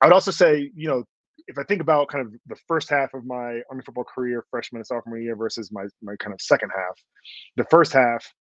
I 0.00 0.06
would 0.06 0.14
also 0.14 0.30
say, 0.30 0.70
you 0.74 0.88
know, 0.88 1.04
if 1.48 1.58
I 1.58 1.64
think 1.64 1.80
about 1.80 2.08
kind 2.08 2.26
of 2.26 2.32
the 2.46 2.56
first 2.68 2.90
half 2.90 3.14
of 3.14 3.24
my 3.24 3.60
Army 3.70 3.82
football 3.84 4.04
career, 4.04 4.44
freshman 4.50 4.80
and 4.80 4.86
sophomore 4.86 5.18
year, 5.18 5.36
versus 5.36 5.70
my 5.72 5.84
my 6.02 6.14
kind 6.16 6.32
of 6.34 6.40
second 6.40 6.70
half, 6.76 6.96
the 7.56 7.64
first 7.70 7.92
half, 7.92 8.32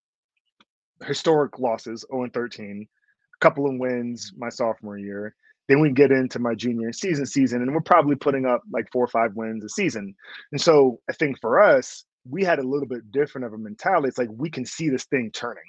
historic 1.05 1.59
losses, 1.59 2.05
0 2.11 2.23
and 2.23 2.33
13, 2.33 2.87
a 3.35 3.39
couple 3.39 3.67
of 3.67 3.77
wins 3.77 4.33
my 4.37 4.49
sophomore 4.49 4.97
year. 4.97 5.35
Then 5.69 5.79
we 5.81 5.91
get 5.91 6.11
into 6.11 6.39
my 6.39 6.55
junior 6.55 6.91
season 6.91 7.27
season, 7.27 7.61
and 7.61 7.73
we're 7.73 7.81
probably 7.81 8.15
putting 8.15 8.45
up 8.47 8.63
like 8.73 8.91
four 8.91 9.05
or 9.05 9.07
five 9.07 9.35
wins 9.35 9.63
a 9.63 9.69
season. 9.69 10.15
And 10.51 10.59
so 10.59 10.99
I 11.09 11.13
think 11.13 11.39
for 11.39 11.61
us, 11.61 12.05
we 12.29 12.43
had 12.43 12.59
a 12.59 12.67
little 12.67 12.87
bit 12.87 13.11
different 13.11 13.45
of 13.45 13.53
a 13.53 13.57
mentality. 13.57 14.09
It's 14.09 14.17
like 14.17 14.29
we 14.31 14.49
can 14.49 14.65
see 14.65 14.89
this 14.89 15.05
thing 15.05 15.29
turning, 15.31 15.63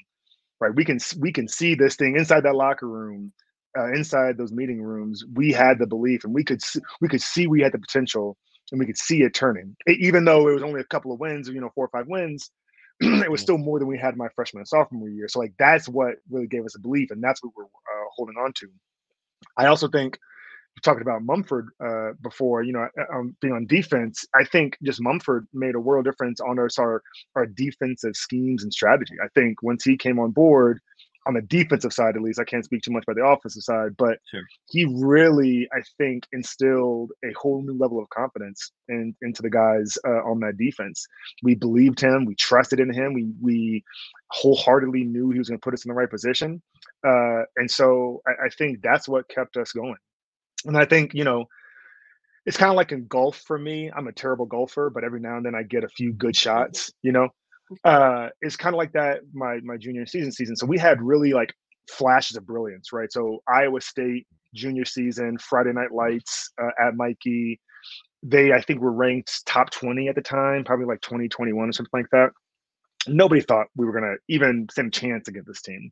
right? 0.58 0.74
We 0.74 0.86
can 0.86 0.98
we 1.18 1.32
can 1.32 1.46
see 1.48 1.74
this 1.74 1.96
thing 1.96 2.16
inside 2.16 2.44
that 2.44 2.56
locker 2.56 2.88
room, 2.88 3.32
uh, 3.78 3.92
inside 3.92 4.38
those 4.38 4.52
meeting 4.52 4.82
rooms. 4.82 5.22
We 5.34 5.52
had 5.52 5.78
the 5.78 5.86
belief, 5.86 6.24
and 6.24 6.34
we 6.34 6.44
could 6.44 6.62
see, 6.62 6.80
we 7.02 7.08
could 7.08 7.22
see 7.22 7.46
we 7.46 7.60
had 7.60 7.72
the 7.72 7.78
potential, 7.78 8.38
and 8.72 8.80
we 8.80 8.86
could 8.86 8.98
see 8.98 9.22
it 9.22 9.34
turning. 9.34 9.76
It, 9.86 9.98
even 10.00 10.24
though 10.24 10.48
it 10.48 10.54
was 10.54 10.62
only 10.62 10.80
a 10.80 10.84
couple 10.84 11.12
of 11.12 11.20
wins, 11.20 11.48
you 11.48 11.60
know, 11.60 11.70
four 11.74 11.84
or 11.84 11.90
five 11.90 12.06
wins, 12.08 12.50
it 13.00 13.30
was 13.30 13.42
still 13.42 13.58
more 13.58 13.78
than 13.78 13.88
we 13.88 13.98
had 13.98 14.16
my 14.16 14.28
freshman 14.34 14.60
and 14.60 14.68
sophomore 14.68 15.10
year. 15.10 15.28
So 15.28 15.40
like 15.40 15.52
that's 15.58 15.88
what 15.88 16.14
really 16.30 16.46
gave 16.46 16.64
us 16.64 16.74
a 16.74 16.80
belief, 16.80 17.10
and 17.10 17.22
that's 17.22 17.42
what 17.44 17.52
we're 17.54 17.64
uh, 17.64 18.08
holding 18.16 18.36
on 18.36 18.52
to. 18.60 18.68
I 19.57 19.66
also 19.66 19.88
think 19.88 20.18
talked 20.83 21.03
about 21.03 21.22
Mumford 21.22 21.68
uh, 21.85 22.12
before, 22.22 22.62
you 22.62 22.72
know, 22.72 22.87
uh, 22.98 23.18
um, 23.18 23.37
being 23.40 23.53
on 23.55 23.66
defense. 23.66 24.24
I 24.35 24.44
think 24.44 24.76
just 24.83 25.00
Mumford 25.03 25.46
made 25.53 25.74
a 25.74 25.81
world 25.81 26.05
difference 26.05 26.40
on 26.40 26.59
our, 26.59 26.68
our 26.79 27.03
our 27.37 27.46
defensive 27.46 28.16
schemes 28.16 28.62
and 28.62 28.72
strategy. 28.72 29.14
I 29.22 29.29
think 29.35 29.62
once 29.62 29.85
he 29.85 29.96
came 29.96 30.18
on 30.18 30.31
board, 30.31 30.81
on 31.30 31.34
the 31.34 31.42
defensive 31.42 31.92
side 31.92 32.16
at 32.16 32.22
least, 32.22 32.40
I 32.40 32.44
can't 32.44 32.64
speak 32.64 32.82
too 32.82 32.90
much 32.90 33.04
about 33.04 33.16
the 33.16 33.24
offensive 33.24 33.62
side, 33.62 33.96
but 33.96 34.18
sure. 34.28 34.42
he 34.68 34.84
really, 34.84 35.68
I 35.72 35.80
think, 35.96 36.26
instilled 36.32 37.12
a 37.24 37.32
whole 37.40 37.62
new 37.62 37.78
level 37.78 38.02
of 38.02 38.10
confidence 38.10 38.72
in, 38.88 39.14
into 39.22 39.40
the 39.40 39.48
guys 39.50 39.96
uh, 40.06 40.22
on 40.28 40.40
that 40.40 40.56
defense. 40.56 41.06
We 41.44 41.54
believed 41.54 42.00
him, 42.00 42.24
we 42.24 42.34
trusted 42.34 42.80
in 42.80 42.92
him, 42.92 43.14
we 43.14 43.30
we 43.40 43.84
wholeheartedly 44.32 45.04
knew 45.04 45.30
he 45.30 45.38
was 45.38 45.48
going 45.48 45.60
to 45.60 45.64
put 45.64 45.72
us 45.74 45.84
in 45.84 45.90
the 45.90 45.94
right 45.94 46.10
position, 46.10 46.60
uh, 47.06 47.42
and 47.56 47.70
so 47.70 48.22
I, 48.26 48.46
I 48.46 48.48
think 48.50 48.80
that's 48.82 49.08
what 49.08 49.28
kept 49.28 49.56
us 49.56 49.70
going. 49.70 49.96
And 50.64 50.76
I 50.76 50.84
think 50.84 51.14
you 51.14 51.24
know 51.24 51.46
it's 52.44 52.56
kind 52.56 52.70
of 52.70 52.76
like 52.76 52.90
in 52.90 53.06
golf 53.06 53.36
for 53.46 53.58
me. 53.58 53.90
I'm 53.94 54.08
a 54.08 54.12
terrible 54.12 54.46
golfer, 54.46 54.90
but 54.90 55.04
every 55.04 55.20
now 55.20 55.36
and 55.36 55.46
then 55.46 55.54
I 55.54 55.62
get 55.62 55.84
a 55.84 55.88
few 55.88 56.12
good 56.12 56.34
shots, 56.34 56.92
you 57.02 57.12
know 57.12 57.28
uh, 57.85 58.28
it's 58.40 58.56
kind 58.56 58.74
of 58.74 58.78
like 58.78 58.92
that 58.92 59.20
my 59.33 59.61
my 59.62 59.76
junior 59.76 60.06
season 60.06 60.33
season. 60.33 60.56
So 60.56 60.66
we 60.66 60.78
had 60.78 61.00
really 61.00 61.33
like 61.33 61.52
flashes 61.88 62.37
of 62.37 62.46
brilliance, 62.46 62.92
right? 62.92 63.12
So 63.12 63.42
Iowa 63.48 63.80
State 63.80 64.26
junior 64.54 64.85
season, 64.85 65.38
Friday 65.38 65.72
Night 65.72 65.92
Lights 65.92 66.50
uh, 66.61 66.70
at 66.80 66.94
Michie. 66.96 67.61
They 68.22 68.52
I 68.52 68.61
think 68.61 68.80
were 68.80 68.92
ranked 68.92 69.46
top 69.46 69.70
20 69.70 70.09
at 70.09 70.14
the 70.14 70.20
time, 70.20 70.64
probably 70.64 70.87
like 70.87 71.00
2021 71.00 71.68
or 71.68 71.72
something 71.72 71.90
like 71.92 72.11
that. 72.12 72.30
Nobody 73.06 73.40
thought 73.40 73.68
we 73.76 73.87
were 73.87 73.92
gonna 73.92 74.16
even 74.28 74.66
stand 74.70 74.88
a 74.88 74.90
chance 74.90 75.28
against 75.28 75.48
this 75.48 75.62
team, 75.62 75.90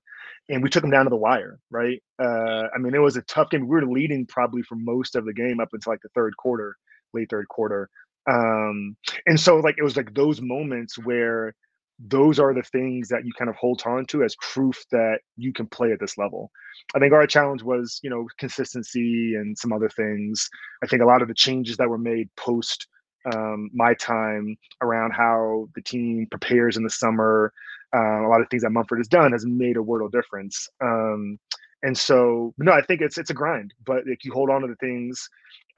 and 0.50 0.62
we 0.62 0.68
took 0.68 0.82
them 0.82 0.90
down 0.90 1.04
to 1.04 1.10
the 1.10 1.16
wire, 1.16 1.58
right? 1.70 2.02
Uh, 2.18 2.64
I 2.74 2.78
mean, 2.78 2.94
it 2.94 2.98
was 2.98 3.16
a 3.16 3.22
tough 3.22 3.48
game. 3.48 3.62
We 3.62 3.76
were 3.76 3.86
leading 3.86 4.26
probably 4.26 4.62
for 4.62 4.74
most 4.74 5.16
of 5.16 5.24
the 5.24 5.32
game 5.32 5.58
up 5.58 5.70
until 5.72 5.92
like 5.92 6.02
the 6.02 6.10
third 6.14 6.36
quarter, 6.36 6.76
late 7.14 7.30
third 7.30 7.48
quarter. 7.48 7.88
Um, 8.30 8.94
and 9.26 9.40
so 9.40 9.56
like 9.56 9.76
it 9.78 9.82
was 9.82 9.96
like 9.96 10.12
those 10.12 10.42
moments 10.42 10.98
where 10.98 11.54
those 11.98 12.38
are 12.38 12.54
the 12.54 12.62
things 12.62 13.08
that 13.08 13.24
you 13.24 13.32
kind 13.36 13.50
of 13.50 13.56
hold 13.56 13.82
on 13.84 14.06
to 14.06 14.22
as 14.22 14.36
proof 14.36 14.84
that 14.92 15.18
you 15.36 15.52
can 15.52 15.66
play 15.66 15.92
at 15.92 16.00
this 16.00 16.16
level. 16.16 16.50
I 16.94 16.98
think 16.98 17.12
our 17.12 17.26
challenge 17.26 17.62
was, 17.62 17.98
you 18.02 18.10
know, 18.10 18.28
consistency 18.38 19.34
and 19.34 19.58
some 19.58 19.72
other 19.72 19.88
things. 19.88 20.48
I 20.82 20.86
think 20.86 21.02
a 21.02 21.06
lot 21.06 21.22
of 21.22 21.28
the 21.28 21.34
changes 21.34 21.76
that 21.76 21.88
were 21.88 21.98
made 21.98 22.28
post 22.36 22.86
um, 23.34 23.70
my 23.74 23.94
time 23.94 24.56
around 24.80 25.12
how 25.12 25.68
the 25.74 25.82
team 25.82 26.26
prepares 26.30 26.76
in 26.76 26.84
the 26.84 26.90
summer, 26.90 27.52
uh, 27.94 28.26
a 28.26 28.28
lot 28.28 28.40
of 28.40 28.48
things 28.48 28.62
that 28.62 28.70
Mumford 28.70 28.98
has 28.98 29.08
done 29.08 29.32
has 29.32 29.44
made 29.44 29.76
a 29.76 29.82
world 29.82 30.06
of 30.06 30.12
difference. 30.12 30.68
Um, 30.80 31.38
and 31.82 31.96
so, 31.96 32.54
no, 32.58 32.72
I 32.72 32.82
think 32.82 33.00
it's 33.00 33.18
it's 33.18 33.30
a 33.30 33.34
grind, 33.34 33.72
but 33.84 34.06
like 34.06 34.24
you 34.24 34.32
hold 34.32 34.50
on 34.50 34.62
to 34.62 34.68
the 34.68 34.76
things 34.76 35.28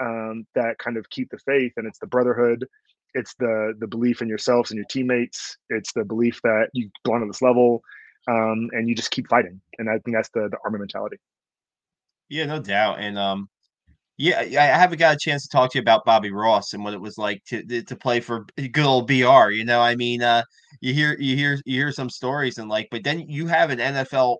um, 0.01 0.47
that 0.55 0.79
kind 0.79 0.97
of 0.97 1.09
keep 1.11 1.31
the 1.31 1.39
faith, 1.39 1.73
and 1.77 1.87
it's 1.87 1.99
the 1.99 2.07
brotherhood, 2.07 2.67
it's 3.15 3.35
the 3.35 3.75
the 3.79 3.87
belief 3.87 4.23
in 4.23 4.29
yourselves 4.29 4.71
and 4.71 4.77
your 4.79 4.87
teammates. 4.91 5.57
It's 5.69 5.93
the 5.93 6.05
belief 6.05 6.41
that 6.45 6.69
you 6.73 6.91
belong 7.05 7.21
to 7.21 7.27
this 7.27 7.43
level 7.43 7.83
um, 8.29 8.69
and 8.73 8.89
you 8.89 8.95
just 8.95 9.11
keep 9.11 9.29
fighting. 9.29 9.61
And 9.79 9.89
i 9.89 9.99
think 9.99 10.17
that's 10.17 10.31
the 10.31 10.49
the 10.51 10.59
army 10.65 10.79
mentality. 10.79 11.17
Yeah 12.29 12.47
no 12.47 12.61
doubt. 12.61 13.01
And 13.01 13.19
um 13.19 13.49
yeah 14.17 14.41
i 14.41 14.79
haven't 14.79 14.99
got 14.99 15.15
a 15.15 15.19
chance 15.19 15.45
to 15.45 15.49
talk 15.49 15.71
to 15.73 15.79
you 15.79 15.83
about 15.83 16.05
bobby 16.05 16.31
ross 16.31 16.75
and 16.75 16.85
what 16.85 16.93
it 16.93 17.01
was 17.01 17.17
like 17.17 17.43
to 17.47 17.83
to 17.83 17.97
play 17.97 18.21
for 18.21 18.45
good 18.57 18.85
old 18.85 19.07
br 19.07 19.51
you 19.51 19.65
know? 19.65 19.81
I 19.81 19.97
mean 19.97 20.23
uh 20.23 20.43
you 20.83 20.93
hear 20.93 21.17
you 21.19 21.37
hear 21.37 21.59
you 21.65 21.81
hear 21.81 21.93
some 21.93 22.11
stories 22.11 22.59
and 22.59 22.69
like 22.69 22.89
but 22.91 23.03
then 23.03 23.21
you 23.21 23.47
have 23.47 23.71
an 23.71 23.79
nfl 23.79 24.37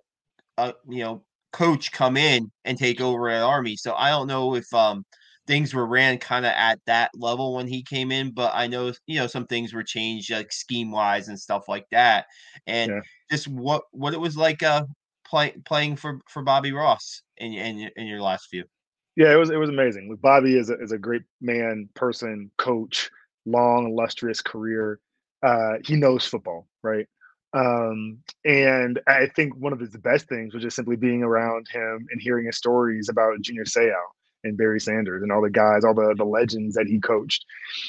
uh 0.59 0.73
you 0.87 0.99
know 1.03 1.23
coach 1.51 1.91
come 1.91 2.15
in 2.15 2.49
and 2.63 2.77
take 2.77 3.01
over 3.01 3.27
at 3.29 3.41
army. 3.41 3.75
So 3.75 3.93
i 3.95 4.09
don't 4.09 4.27
know 4.27 4.55
if 4.55 4.71
um 4.73 5.03
things 5.51 5.73
were 5.73 5.85
ran 5.85 6.17
kind 6.17 6.45
of 6.45 6.53
at 6.55 6.79
that 6.85 7.11
level 7.13 7.53
when 7.53 7.67
he 7.67 7.83
came 7.83 8.09
in, 8.09 8.31
but 8.31 8.53
I 8.55 8.67
know 8.67 8.93
you 9.05 9.19
know 9.19 9.27
some 9.27 9.45
things 9.45 9.73
were 9.73 9.83
changed 9.83 10.31
like 10.31 10.53
scheme 10.53 10.91
wise 10.91 11.27
and 11.27 11.37
stuff 11.37 11.67
like 11.67 11.85
that, 11.91 12.27
and 12.67 12.89
yeah. 12.89 13.01
just 13.29 13.49
what 13.49 13.83
what 13.91 14.13
it 14.13 14.19
was 14.19 14.37
like 14.37 14.63
uh 14.63 14.85
play, 15.27 15.53
playing 15.65 15.97
for 15.97 16.21
for 16.29 16.41
Bobby 16.41 16.71
Ross 16.71 17.23
in 17.35 17.51
in 17.51 17.91
in 17.97 18.07
your 18.07 18.21
last 18.21 18.47
few. 18.47 18.63
Yeah, 19.17 19.33
it 19.33 19.35
was 19.35 19.49
it 19.49 19.57
was 19.57 19.69
amazing. 19.69 20.17
Bobby 20.21 20.57
is 20.57 20.69
a, 20.69 20.81
is 20.81 20.93
a 20.93 20.97
great 20.97 21.23
man, 21.41 21.89
person, 21.95 22.49
coach, 22.57 23.11
long 23.45 23.87
illustrious 23.87 24.39
career. 24.39 25.01
Uh, 25.43 25.73
he 25.83 25.97
knows 25.97 26.25
football, 26.25 26.65
right? 26.81 27.07
Um, 27.53 28.19
and 28.45 29.01
I 29.05 29.27
think 29.35 29.57
one 29.57 29.73
of 29.73 29.81
his 29.81 29.97
best 29.97 30.29
things 30.29 30.53
was 30.53 30.63
just 30.63 30.77
simply 30.77 30.95
being 30.95 31.23
around 31.23 31.67
him 31.69 32.07
and 32.09 32.21
hearing 32.21 32.45
his 32.45 32.55
stories 32.55 33.09
about 33.09 33.41
Junior 33.41 33.65
Seau 33.65 33.91
and 34.43 34.57
Barry 34.57 34.79
Sanders 34.79 35.21
and 35.21 35.31
all 35.31 35.41
the 35.41 35.49
guys, 35.49 35.83
all 35.83 35.93
the 35.93 36.13
the 36.17 36.25
legends 36.25 36.75
that 36.75 36.87
he 36.87 36.99
coached. 36.99 37.45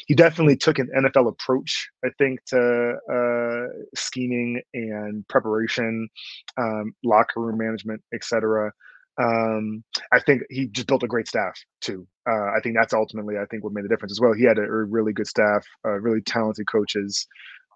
He 0.07 0.15
definitely 0.15 0.57
took 0.57 0.79
an 0.79 0.91
NFL 0.97 1.29
approach, 1.29 1.88
I 2.05 2.09
think, 2.19 2.45
to 2.47 2.97
uh, 3.12 3.67
scheming 3.95 4.61
and 4.75 5.27
preparation, 5.29 6.09
um, 6.57 6.95
locker 7.05 7.41
room 7.41 7.59
management, 7.59 8.03
etc. 8.15 8.73
Um, 9.21 9.85
I 10.11 10.21
think 10.21 10.43
he 10.49 10.67
just 10.69 10.87
built 10.87 11.03
a 11.03 11.09
great 11.09 11.29
staff 11.29 11.59
too. 11.81 12.07
Uh, 12.29 12.51
I 12.57 12.61
think 12.62 12.77
that's 12.77 12.95
ultimately, 12.95 13.37
I 13.37 13.45
think, 13.47 13.62
what 13.62 13.73
made 13.73 13.85
the 13.85 13.88
difference 13.88 14.12
as 14.12 14.21
well. 14.21 14.33
He 14.33 14.45
had 14.45 14.59
a, 14.59 14.62
a 14.62 14.85
really 14.85 15.12
good 15.12 15.27
staff, 15.27 15.67
uh, 15.87 16.01
really 16.01 16.23
talented 16.23 16.67
coaches 16.71 17.27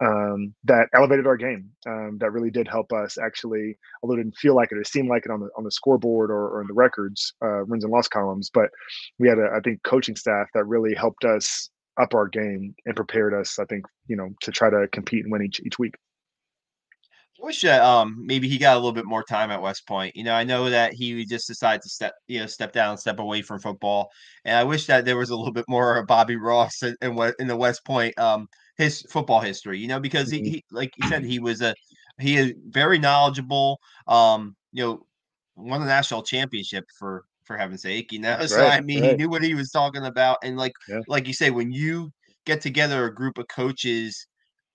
um, 0.04 0.54
that 0.64 0.88
elevated 0.94 1.26
our 1.26 1.36
game. 1.36 1.70
Um, 1.86 2.18
that 2.20 2.32
really 2.32 2.50
did 2.50 2.68
help 2.68 2.92
us 2.92 3.18
actually, 3.18 3.78
although 4.02 4.14
it 4.14 4.18
didn't 4.18 4.36
feel 4.36 4.54
like 4.54 4.72
it, 4.72 4.78
it 4.78 4.86
seemed 4.86 5.08
like 5.08 5.24
it 5.24 5.30
on 5.30 5.40
the 5.40 5.48
on 5.56 5.64
the 5.64 5.70
scoreboard 5.70 6.30
or, 6.30 6.48
or 6.48 6.60
in 6.60 6.66
the 6.66 6.74
records, 6.74 7.34
uh, 7.42 7.62
wins 7.66 7.84
and 7.84 7.92
loss 7.92 8.08
columns. 8.08 8.50
But 8.52 8.70
we 9.18 9.28
had 9.28 9.38
a, 9.38 9.48
I 9.54 9.60
think, 9.60 9.82
coaching 9.82 10.16
staff 10.16 10.48
that 10.54 10.64
really 10.64 10.94
helped 10.94 11.24
us 11.24 11.70
up 12.00 12.14
our 12.14 12.28
game 12.28 12.74
and 12.84 12.94
prepared 12.96 13.32
us. 13.32 13.58
I 13.58 13.64
think 13.64 13.86
you 14.06 14.16
know 14.16 14.28
to 14.42 14.52
try 14.52 14.70
to 14.70 14.86
compete 14.92 15.24
and 15.24 15.32
win 15.32 15.42
each 15.42 15.60
each 15.64 15.78
week. 15.78 15.94
I 17.42 17.44
wish 17.44 17.62
that 17.62 17.82
um 17.82 18.16
maybe 18.26 18.48
he 18.48 18.58
got 18.58 18.74
a 18.74 18.78
little 18.78 18.92
bit 18.92 19.06
more 19.06 19.22
time 19.22 19.50
at 19.50 19.62
West 19.62 19.86
Point. 19.86 20.16
You 20.16 20.24
know, 20.24 20.34
I 20.34 20.44
know 20.44 20.70
that 20.70 20.92
he 20.94 21.24
just 21.24 21.46
decided 21.46 21.82
to 21.82 21.88
step, 21.88 22.14
you 22.28 22.40
know, 22.40 22.46
step 22.46 22.72
down, 22.72 22.98
step 22.98 23.18
away 23.18 23.42
from 23.42 23.60
football, 23.60 24.10
and 24.44 24.56
I 24.56 24.64
wish 24.64 24.86
that 24.86 25.04
there 25.04 25.16
was 25.18 25.30
a 25.30 25.36
little 25.36 25.52
bit 25.52 25.66
more 25.68 26.04
Bobby 26.04 26.36
Ross 26.36 26.82
in, 26.82 26.96
in, 27.02 27.32
in 27.38 27.46
the 27.46 27.56
West 27.56 27.84
Point 27.84 28.18
um 28.18 28.48
his 28.76 29.02
football 29.10 29.40
history, 29.40 29.78
you 29.78 29.88
know, 29.88 30.00
because 30.00 30.30
he, 30.30 30.38
mm-hmm. 30.38 30.46
he 30.46 30.64
like 30.70 30.92
you 30.96 31.08
said, 31.08 31.24
he 31.24 31.38
was 31.38 31.62
a 31.62 31.74
he 32.18 32.36
is 32.36 32.54
very 32.68 32.98
knowledgeable. 32.98 33.80
Um, 34.06 34.56
you 34.72 34.84
know, 34.84 35.06
won 35.56 35.80
the 35.80 35.86
national 35.86 36.22
championship 36.22 36.84
for 36.98 37.24
for 37.44 37.56
heaven's 37.56 37.82
sake, 37.82 38.12
you 38.12 38.18
know. 38.18 38.38
So 38.46 38.58
right, 38.58 38.74
I 38.74 38.80
mean, 38.80 39.02
right. 39.02 39.10
he 39.12 39.16
knew 39.16 39.28
what 39.28 39.42
he 39.42 39.54
was 39.54 39.70
talking 39.70 40.04
about, 40.04 40.38
and 40.42 40.56
like 40.56 40.72
yeah. 40.88 41.00
like 41.08 41.26
you 41.26 41.32
say, 41.32 41.50
when 41.50 41.70
you 41.72 42.10
get 42.44 42.60
together 42.60 43.06
a 43.06 43.14
group 43.14 43.38
of 43.38 43.48
coaches, 43.48 44.26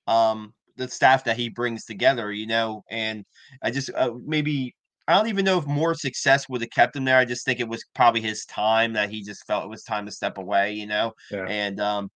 um, 0.08 0.54
the 0.78 0.88
staff 0.88 1.24
that 1.26 1.38
he 1.38 1.50
brings 1.50 1.86
together, 1.86 2.32
you 2.32 2.48
know. 2.48 2.84
And 2.90 3.26
I 3.62 3.72
just 3.72 3.92
uh, 3.96 4.12
maybe 4.26 4.76
I 5.08 5.16
don't 5.16 5.28
even 5.28 5.46
know 5.46 5.58
if 5.58 5.66
more 5.66 5.94
success 5.94 6.48
would 6.50 6.62
have 6.62 6.70
kept 6.70 6.96
him 6.96 7.06
there. 7.06 7.18
I 7.18 7.26
just 7.26 7.46
think 7.46 7.60
it 7.60 7.68
was 7.68 7.84
probably 7.96 8.22
his 8.22 8.46
time 8.46 8.94
that 8.94 9.10
he 9.10 9.22
just 9.24 9.46
felt 9.46 9.66
it 9.66 9.70
was 9.70 9.84
time 9.84 10.06
to 10.06 10.12
step 10.12 10.38
away, 10.38 10.74
you 10.74 10.88
know. 10.88 11.14
Yeah. 11.32 11.46
And 11.48 11.80
um, 11.80 12.10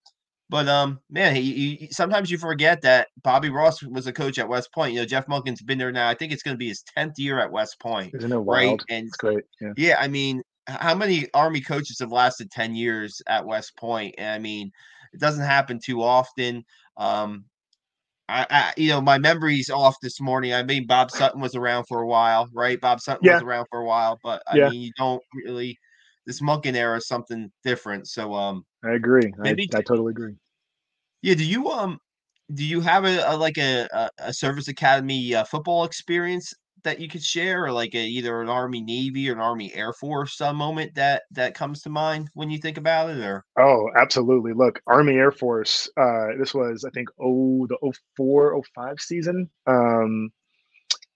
but 0.48 0.68
um, 0.68 1.00
man, 1.10 1.34
he, 1.34 1.76
he, 1.76 1.88
sometimes 1.90 2.30
you 2.30 2.38
forget 2.38 2.80
that 2.82 3.08
Bobby 3.22 3.50
Ross 3.50 3.82
was 3.82 4.06
a 4.06 4.12
coach 4.12 4.38
at 4.38 4.48
West 4.48 4.72
Point. 4.72 4.92
You 4.92 5.00
know, 5.00 5.06
Jeff 5.06 5.26
Monken's 5.26 5.62
been 5.62 5.78
there 5.78 5.90
now. 5.90 6.08
I 6.08 6.14
think 6.14 6.32
it's 6.32 6.42
going 6.42 6.54
to 6.54 6.58
be 6.58 6.68
his 6.68 6.82
tenth 6.82 7.18
year 7.18 7.40
at 7.40 7.50
West 7.50 7.80
Point. 7.80 8.14
Isn't 8.14 8.32
it 8.32 8.38
wild? 8.38 8.82
Right? 8.88 8.96
And 8.96 9.06
it's 9.06 9.16
great. 9.16 9.44
Yeah. 9.60 9.72
yeah, 9.76 9.96
I 9.98 10.06
mean, 10.06 10.42
how 10.68 10.94
many 10.94 11.28
Army 11.34 11.60
coaches 11.60 11.98
have 12.00 12.12
lasted 12.12 12.50
ten 12.50 12.74
years 12.74 13.20
at 13.26 13.44
West 13.44 13.76
Point? 13.76 14.14
And 14.18 14.28
I 14.28 14.38
mean, 14.38 14.70
it 15.12 15.20
doesn't 15.20 15.44
happen 15.44 15.80
too 15.84 16.02
often. 16.02 16.64
Um, 16.96 17.44
I, 18.28 18.46
I, 18.50 18.72
you 18.76 18.88
know, 18.88 19.00
my 19.00 19.18
memory's 19.18 19.70
off 19.70 19.96
this 20.02 20.20
morning. 20.20 20.52
I 20.52 20.62
mean, 20.62 20.86
Bob 20.86 21.10
Sutton 21.10 21.40
was 21.40 21.54
around 21.54 21.84
for 21.86 22.02
a 22.02 22.06
while, 22.06 22.48
right? 22.52 22.80
Bob 22.80 23.00
Sutton 23.00 23.24
yeah. 23.24 23.34
was 23.34 23.42
around 23.42 23.66
for 23.70 23.80
a 23.80 23.84
while, 23.84 24.18
but 24.22 24.42
I 24.48 24.56
yeah. 24.56 24.68
mean, 24.68 24.80
you 24.80 24.92
don't 24.96 25.22
really. 25.44 25.78
This 26.24 26.40
Monken 26.40 26.74
era 26.74 26.96
is 26.96 27.06
something 27.06 27.52
different. 27.62 28.08
So, 28.08 28.34
um, 28.34 28.64
I 28.86 28.94
agree. 28.94 29.32
Maybe, 29.38 29.68
I, 29.74 29.78
I 29.78 29.82
totally 29.82 30.10
agree. 30.10 30.34
Yeah. 31.22 31.34
Do 31.34 31.44
you 31.44 31.68
um, 31.68 31.98
do 32.54 32.64
you 32.64 32.80
have 32.80 33.04
a, 33.04 33.22
a 33.26 33.36
like 33.36 33.58
a, 33.58 34.10
a 34.18 34.32
service 34.32 34.68
academy 34.68 35.34
uh, 35.34 35.44
football 35.44 35.84
experience 35.84 36.54
that 36.84 37.00
you 37.00 37.08
could 37.08 37.22
share, 37.22 37.64
or 37.64 37.72
like 37.72 37.94
a, 37.94 38.06
either 38.06 38.40
an 38.40 38.48
Army 38.48 38.80
Navy 38.80 39.28
or 39.28 39.32
an 39.32 39.40
Army 39.40 39.74
Air 39.74 39.92
Force 39.92 40.36
some 40.36 40.56
moment 40.56 40.94
that 40.94 41.24
that 41.32 41.54
comes 41.54 41.82
to 41.82 41.90
mind 41.90 42.30
when 42.34 42.48
you 42.48 42.58
think 42.58 42.78
about 42.78 43.10
it? 43.10 43.18
Or 43.18 43.44
oh, 43.58 43.90
absolutely. 43.96 44.52
Look, 44.52 44.80
Army 44.86 45.14
Air 45.14 45.32
Force. 45.32 45.90
Uh, 45.96 46.28
this 46.38 46.54
was 46.54 46.84
I 46.84 46.90
think 46.90 47.08
oh 47.20 47.66
the 47.66 47.92
04, 48.16 48.62
05 48.74 49.00
season. 49.00 49.50
Um, 49.66 50.30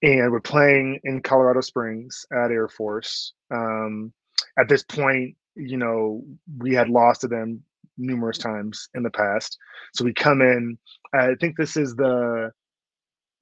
and 0.02 0.32
we're 0.32 0.40
playing 0.40 0.98
in 1.04 1.20
Colorado 1.22 1.60
Springs 1.60 2.24
at 2.32 2.50
Air 2.50 2.68
Force. 2.68 3.34
Um, 3.50 4.12
at 4.58 4.68
this 4.68 4.82
point, 4.82 5.36
you 5.54 5.76
know, 5.76 6.22
we 6.58 6.74
had 6.74 6.88
lost 6.88 7.22
to 7.22 7.28
them 7.28 7.62
numerous 7.98 8.38
times 8.38 8.88
in 8.94 9.02
the 9.02 9.10
past. 9.10 9.58
So 9.94 10.04
we 10.04 10.14
come 10.14 10.40
in. 10.40 10.78
I 11.12 11.34
think 11.40 11.56
this 11.56 11.76
is 11.76 11.94
the 11.94 12.52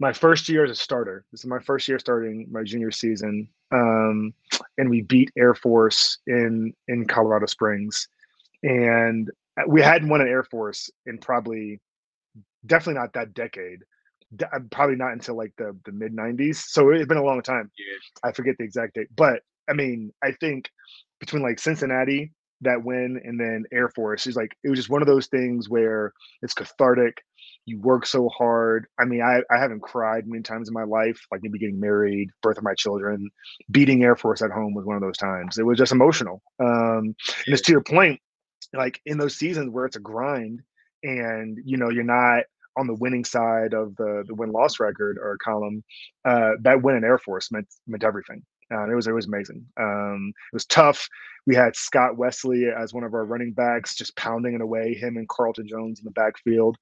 my 0.01 0.13
first 0.13 0.49
year 0.49 0.65
as 0.65 0.71
a 0.71 0.75
starter. 0.75 1.25
This 1.33 1.41
is 1.41 1.47
my 1.47 1.59
first 1.59 1.89
year 1.89 1.99
starting 1.99 2.47
my 2.51 2.63
junior 2.63 2.91
season, 2.91 3.49
um, 3.73 4.33
and 4.77 4.89
we 4.89 5.03
beat 5.03 5.31
Air 5.37 5.55
Force 5.55 6.19
in 6.27 6.73
in 6.89 7.07
Colorado 7.07 7.47
Springs, 7.47 8.09
and 8.63 9.31
we 9.67 9.83
hadn't 9.83 10.09
won 10.09 10.21
an 10.21 10.29
Air 10.29 10.45
Force 10.45 10.91
in 11.07 11.19
probably 11.19 11.81
definitely 12.67 13.01
not 13.01 13.13
that 13.15 13.35
decade. 13.35 13.81
Uh, 14.43 14.59
probably 14.71 14.97
not 14.97 15.13
until 15.13 15.37
like 15.37 15.53
the 15.57 15.77
the 15.85 15.93
mid 15.93 16.15
'90s. 16.15 16.57
So 16.57 16.91
it's 16.91 17.07
been 17.07 17.17
a 17.17 17.25
long 17.25 17.43
time. 17.43 17.71
Yeah. 17.79 18.29
I 18.29 18.33
forget 18.33 18.57
the 18.59 18.65
exact 18.65 18.95
date, 18.95 19.09
but 19.15 19.43
I 19.69 19.73
mean, 19.73 20.13
I 20.23 20.33
think 20.33 20.71
between 21.21 21.43
like 21.43 21.59
Cincinnati 21.59 22.33
that 22.63 22.83
win 22.83 23.21
and 23.25 23.39
then 23.39 23.65
Air 23.73 23.89
Force 23.89 24.27
is 24.27 24.37
like 24.37 24.57
it 24.65 24.71
was 24.71 24.79
just 24.79 24.91
one 24.91 25.03
of 25.03 25.07
those 25.07 25.27
things 25.29 25.69
where 25.69 26.13
it's 26.43 26.55
cathartic 26.55 27.23
you 27.69 27.79
work 27.79 28.07
so 28.07 28.29
hard. 28.31 28.87
I 28.99 29.05
mean, 29.05 29.23
I, 29.23 29.43
I 29.55 29.59
haven't 29.59 29.83
cried 29.83 30.27
many 30.27 30.43
times 30.43 30.69
in 30.69 30.75
my 30.75 30.85
life, 30.85 31.21
like 31.31 31.43
maybe 31.43 31.59
getting 31.59 31.79
married, 31.79 32.31
birth 32.43 32.59
of 32.59 32.65
my 32.65 32.75
children, 32.75 33.31
beating 33.71 34.03
Air 34.03 34.17
Force 34.17 34.43
at 34.43 34.51
home 34.51 34.75
was 34.75 34.87
one 34.87 34.97
of 34.97 35.03
those 35.03 35.19
times. 35.19 35.59
It 35.59 35.67
was 35.67 35.79
just 35.79 35.93
emotional. 35.93 36.43
Um, 36.59 37.15
and 37.47 37.55
it's 37.55 37.63
to 37.63 37.73
your 37.73 37.83
point, 37.83 38.21
like 38.73 39.01
in 39.07 39.19
those 39.19 39.37
seasons 39.37 39.71
where 39.71 39.87
it's 39.87 39.97
a 39.97 40.01
grind 40.01 40.63
and 41.05 41.59
you 41.65 41.77
know 41.77 41.91
you're 41.91 42.03
not 42.03 42.45
on 42.77 42.87
the 42.87 42.95
winning 42.95 43.25
side 43.25 43.73
of 43.73 43.95
the 43.97 44.25
the 44.27 44.35
win 44.35 44.51
loss 44.51 44.81
record 44.81 45.19
or 45.19 45.37
column, 45.39 45.85
uh, 46.25 46.53
that 46.63 46.83
win 46.83 46.97
in 46.97 47.05
Air 47.05 47.19
Force 47.19 47.53
meant 47.53 47.69
meant 47.87 48.05
everything. 48.05 48.43
Uh, 48.73 48.91
it 48.91 48.95
was 48.95 49.07
it 49.07 49.15
was 49.15 49.27
amazing. 49.27 49.65
Um, 49.79 50.33
it 50.53 50.55
was 50.55 50.67
tough. 50.67 51.09
We 51.47 51.55
had 51.55 51.75
Scott 51.75 52.17
Wesley 52.17 52.67
as 52.67 52.93
one 52.93 53.05
of 53.05 53.15
our 53.15 53.25
running 53.25 53.53
backs, 53.53 53.95
just 53.95 54.15
pounding 54.17 54.55
it 54.55 54.61
away. 54.61 54.95
Him 54.95 55.17
and 55.17 55.29
Carlton 55.29 55.67
Jones 55.67 56.01
in 56.01 56.05
the 56.05 56.11
backfield, 56.11 56.77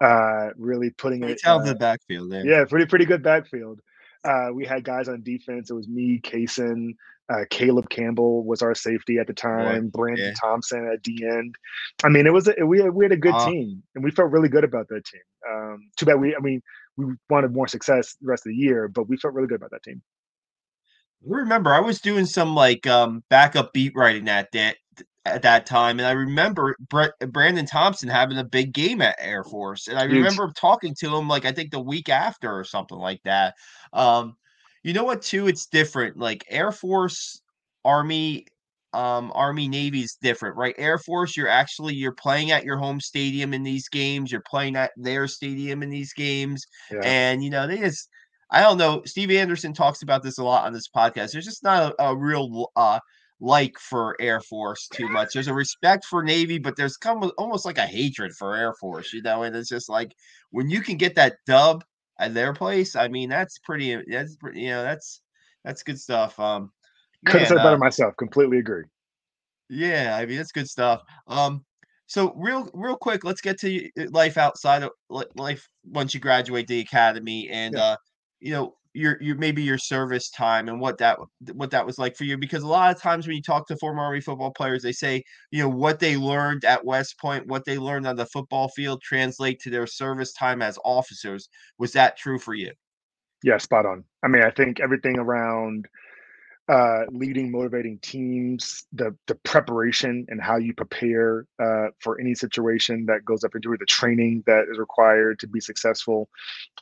uh, 0.00 0.48
really 0.56 0.90
putting 0.90 1.22
it. 1.24 1.38
Tell 1.38 1.60
uh, 1.60 1.64
the 1.64 1.74
backfield 1.74 2.32
there. 2.32 2.46
Yeah, 2.46 2.64
pretty 2.64 2.86
pretty 2.86 3.04
good 3.04 3.22
backfield. 3.22 3.80
Uh, 4.24 4.48
we 4.52 4.64
had 4.64 4.84
guys 4.84 5.08
on 5.08 5.22
defense. 5.22 5.70
It 5.70 5.74
was 5.74 5.88
me, 5.88 6.20
Cason, 6.20 6.94
uh, 7.28 7.44
Caleb 7.50 7.88
Campbell 7.90 8.44
was 8.44 8.62
our 8.62 8.74
safety 8.74 9.18
at 9.18 9.26
the 9.26 9.32
time. 9.34 9.88
Brandon 9.88 10.26
yeah. 10.26 10.34
Thompson 10.40 10.90
at 10.92 11.02
the 11.04 11.26
end. 11.26 11.54
I 12.04 12.08
mean, 12.08 12.26
it 12.26 12.32
was 12.32 12.48
a, 12.48 12.64
we 12.64 12.82
we 12.88 13.04
had 13.04 13.12
a 13.12 13.16
good 13.16 13.34
uh, 13.34 13.46
team, 13.46 13.82
and 13.94 14.02
we 14.02 14.10
felt 14.10 14.30
really 14.30 14.48
good 14.48 14.64
about 14.64 14.88
that 14.88 15.04
team. 15.04 15.20
Um, 15.48 15.90
too 15.96 16.06
bad 16.06 16.20
we. 16.20 16.34
I 16.34 16.40
mean, 16.40 16.62
we 16.96 17.06
wanted 17.28 17.52
more 17.52 17.68
success 17.68 18.16
the 18.20 18.28
rest 18.28 18.46
of 18.46 18.50
the 18.50 18.56
year, 18.56 18.88
but 18.88 19.08
we 19.08 19.16
felt 19.16 19.34
really 19.34 19.48
good 19.48 19.56
about 19.56 19.72
that 19.72 19.82
team 19.82 20.02
remember 21.24 21.72
I 21.72 21.80
was 21.80 22.00
doing 22.00 22.26
some 22.26 22.54
like 22.54 22.86
um 22.86 23.22
backup 23.28 23.72
beat 23.72 23.92
writing 23.94 24.24
that 24.26 24.50
day 24.52 24.74
at 25.24 25.42
that 25.42 25.66
time, 25.66 25.98
and 25.98 26.06
I 26.06 26.12
remember 26.12 26.76
Brett, 26.88 27.12
Brandon 27.28 27.66
Thompson 27.66 28.08
having 28.08 28.38
a 28.38 28.44
big 28.44 28.72
game 28.72 29.02
at 29.02 29.16
Air 29.18 29.44
Force, 29.44 29.88
and 29.88 29.98
I 29.98 30.02
Huge. 30.02 30.14
remember 30.14 30.52
talking 30.56 30.94
to 31.00 31.16
him 31.16 31.28
like 31.28 31.44
I 31.44 31.52
think 31.52 31.70
the 31.70 31.80
week 31.80 32.08
after 32.08 32.56
or 32.56 32.64
something 32.64 32.98
like 32.98 33.20
that. 33.24 33.54
Um, 33.92 34.36
you 34.82 34.92
know 34.92 35.04
what? 35.04 35.22
Too, 35.22 35.48
it's 35.48 35.66
different. 35.66 36.16
Like 36.16 36.44
Air 36.48 36.70
Force, 36.70 37.42
Army, 37.84 38.46
um, 38.92 39.32
Army, 39.34 39.68
Navy 39.68 40.02
is 40.02 40.16
different, 40.22 40.56
right? 40.56 40.74
Air 40.78 40.98
Force, 40.98 41.36
you're 41.36 41.48
actually 41.48 41.94
you're 41.94 42.12
playing 42.12 42.52
at 42.52 42.64
your 42.64 42.76
home 42.76 43.00
stadium 43.00 43.52
in 43.52 43.64
these 43.64 43.88
games. 43.88 44.30
You're 44.30 44.44
playing 44.48 44.76
at 44.76 44.92
their 44.96 45.26
stadium 45.26 45.82
in 45.82 45.90
these 45.90 46.12
games, 46.12 46.64
yeah. 46.90 47.00
and 47.02 47.42
you 47.42 47.50
know 47.50 47.66
they 47.66 47.78
just 47.78 48.08
I 48.50 48.60
don't 48.60 48.78
know. 48.78 49.02
Steve 49.04 49.30
Anderson 49.30 49.72
talks 49.72 50.02
about 50.02 50.22
this 50.22 50.38
a 50.38 50.44
lot 50.44 50.66
on 50.66 50.72
this 50.72 50.88
podcast. 50.88 51.32
There's 51.32 51.44
just 51.44 51.64
not 51.64 51.94
a, 51.98 52.04
a 52.04 52.16
real 52.16 52.70
uh, 52.76 53.00
like 53.40 53.78
for 53.78 54.16
Air 54.20 54.40
Force 54.40 54.88
too 54.88 55.08
much. 55.08 55.32
There's 55.32 55.48
a 55.48 55.54
respect 55.54 56.04
for 56.04 56.22
Navy, 56.22 56.58
but 56.58 56.76
there's 56.76 56.96
come 56.96 57.30
almost 57.38 57.64
like 57.64 57.78
a 57.78 57.86
hatred 57.86 58.32
for 58.34 58.54
Air 58.54 58.74
Force, 58.74 59.12
you 59.12 59.22
know. 59.22 59.42
And 59.42 59.54
it's 59.56 59.68
just 59.68 59.88
like 59.88 60.12
when 60.50 60.70
you 60.70 60.80
can 60.80 60.96
get 60.96 61.16
that 61.16 61.36
dub 61.46 61.84
at 62.18 62.34
their 62.34 62.52
place. 62.52 62.94
I 62.96 63.08
mean, 63.08 63.28
that's 63.28 63.58
pretty. 63.58 64.00
That's 64.08 64.36
pretty, 64.36 64.60
you 64.60 64.70
know, 64.70 64.82
that's 64.82 65.20
that's 65.64 65.82
good 65.82 66.00
stuff. 66.00 66.38
Um, 66.38 66.70
couldn't 67.24 67.40
have 67.40 67.48
said 67.48 67.56
better 67.56 67.76
uh, 67.76 67.78
myself. 67.78 68.14
Completely 68.16 68.58
agree. 68.58 68.84
Yeah, 69.68 70.16
I 70.16 70.24
mean, 70.24 70.36
that's 70.36 70.52
good 70.52 70.68
stuff. 70.68 71.02
Um, 71.26 71.64
so 72.06 72.32
real 72.36 72.70
real 72.72 72.96
quick, 72.96 73.24
let's 73.24 73.40
get 73.40 73.58
to 73.60 73.90
life 74.12 74.38
outside 74.38 74.84
of 74.84 74.92
life 75.34 75.68
once 75.84 76.14
you 76.14 76.20
graduate 76.20 76.68
the 76.68 76.78
academy 76.78 77.48
and. 77.48 77.74
Yeah. 77.74 77.82
uh 77.82 77.96
you 78.46 78.52
know 78.52 78.74
your 78.94 79.20
your 79.20 79.36
maybe 79.36 79.62
your 79.62 79.76
service 79.76 80.30
time 80.30 80.68
and 80.68 80.80
what 80.80 80.96
that 80.98 81.18
what 81.52 81.70
that 81.70 81.84
was 81.84 81.98
like 81.98 82.16
for 82.16 82.22
you 82.24 82.38
because 82.38 82.62
a 82.62 82.66
lot 82.68 82.94
of 82.94 83.02
times 83.02 83.26
when 83.26 83.34
you 83.36 83.42
talk 83.42 83.66
to 83.66 83.76
former 83.76 84.00
army 84.00 84.20
football 84.20 84.52
players 84.52 84.82
they 84.82 84.92
say 84.92 85.22
you 85.50 85.60
know 85.60 85.68
what 85.68 85.98
they 85.98 86.16
learned 86.16 86.64
at 86.64 86.84
west 86.84 87.18
point 87.18 87.46
what 87.48 87.64
they 87.64 87.76
learned 87.76 88.06
on 88.06 88.14
the 88.14 88.24
football 88.26 88.68
field 88.68 89.02
translate 89.02 89.58
to 89.60 89.68
their 89.68 89.86
service 89.86 90.32
time 90.32 90.62
as 90.62 90.78
officers. 90.84 91.48
Was 91.78 91.92
that 91.92 92.16
true 92.16 92.38
for 92.38 92.54
you? 92.54 92.72
Yeah 93.42 93.58
spot 93.58 93.84
on. 93.84 94.04
I 94.22 94.28
mean 94.28 94.42
i 94.42 94.50
think 94.50 94.78
everything 94.78 95.18
around 95.18 95.86
uh, 96.68 97.04
leading, 97.10 97.50
motivating 97.50 97.98
teams, 97.98 98.86
the 98.92 99.14
the 99.26 99.34
preparation 99.36 100.26
and 100.28 100.40
how 100.40 100.56
you 100.56 100.74
prepare 100.74 101.46
uh, 101.62 101.88
for 102.00 102.20
any 102.20 102.34
situation 102.34 103.06
that 103.06 103.24
goes 103.24 103.44
up 103.44 103.54
into 103.54 103.72
it, 103.72 103.80
the 103.80 103.86
training 103.86 104.42
that 104.46 104.64
is 104.70 104.78
required 104.78 105.38
to 105.38 105.46
be 105.46 105.60
successful, 105.60 106.28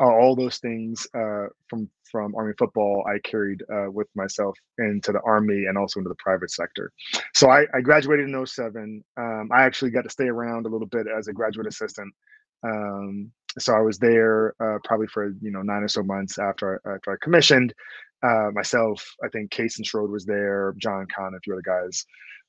uh, 0.00 0.04
all 0.04 0.34
those 0.34 0.58
things 0.58 1.06
uh, 1.14 1.46
from 1.68 1.88
from 2.10 2.34
Army 2.36 2.54
football 2.56 3.04
I 3.08 3.18
carried 3.28 3.62
uh, 3.72 3.90
with 3.90 4.06
myself 4.14 4.56
into 4.78 5.10
the 5.12 5.20
Army 5.22 5.66
and 5.66 5.76
also 5.76 5.98
into 5.98 6.08
the 6.08 6.14
private 6.14 6.50
sector. 6.50 6.92
So 7.34 7.50
I, 7.50 7.66
I 7.74 7.80
graduated 7.80 8.28
in 8.28 8.46
07. 8.46 9.02
Um, 9.16 9.48
I 9.52 9.64
actually 9.64 9.90
got 9.90 10.02
to 10.02 10.10
stay 10.10 10.28
around 10.28 10.66
a 10.66 10.68
little 10.68 10.86
bit 10.86 11.08
as 11.08 11.26
a 11.26 11.32
graduate 11.32 11.66
assistant. 11.66 12.14
Um, 12.62 13.32
so 13.58 13.74
I 13.74 13.80
was 13.80 13.98
there 13.98 14.54
uh, 14.60 14.78
probably 14.84 15.06
for 15.08 15.34
you 15.40 15.50
know 15.50 15.62
nine 15.62 15.82
or 15.82 15.88
so 15.88 16.02
months 16.02 16.38
after 16.38 16.80
after 16.86 17.12
I 17.12 17.16
commissioned, 17.20 17.74
uh, 18.24 18.50
myself, 18.52 19.04
I 19.22 19.28
think 19.28 19.50
Cason 19.50 19.84
Shrode 19.84 20.10
was 20.10 20.24
there, 20.24 20.74
John 20.78 21.06
Kahn, 21.14 21.34
a 21.36 21.40
few 21.40 21.52
other 21.52 21.62
guys. 21.62 22.04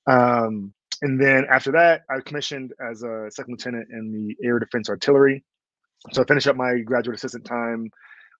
Um, 0.08 0.74
and 1.02 1.20
then 1.20 1.46
after 1.52 1.72
that, 1.74 2.04
I 2.10 2.22
commissioned 2.22 2.72
as 2.80 3.04
a 3.04 3.28
second 3.30 3.54
lieutenant 3.54 3.88
in 3.92 4.12
the 4.12 4.48
Air 4.48 4.60
Defense 4.60 4.90
Artillery. 4.90 5.44
So 6.14 6.22
I 6.22 6.26
finished 6.26 6.48
up 6.48 6.56
my 6.56 6.78
graduate 6.80 7.18
assistant 7.18 7.46
time, 7.46 7.90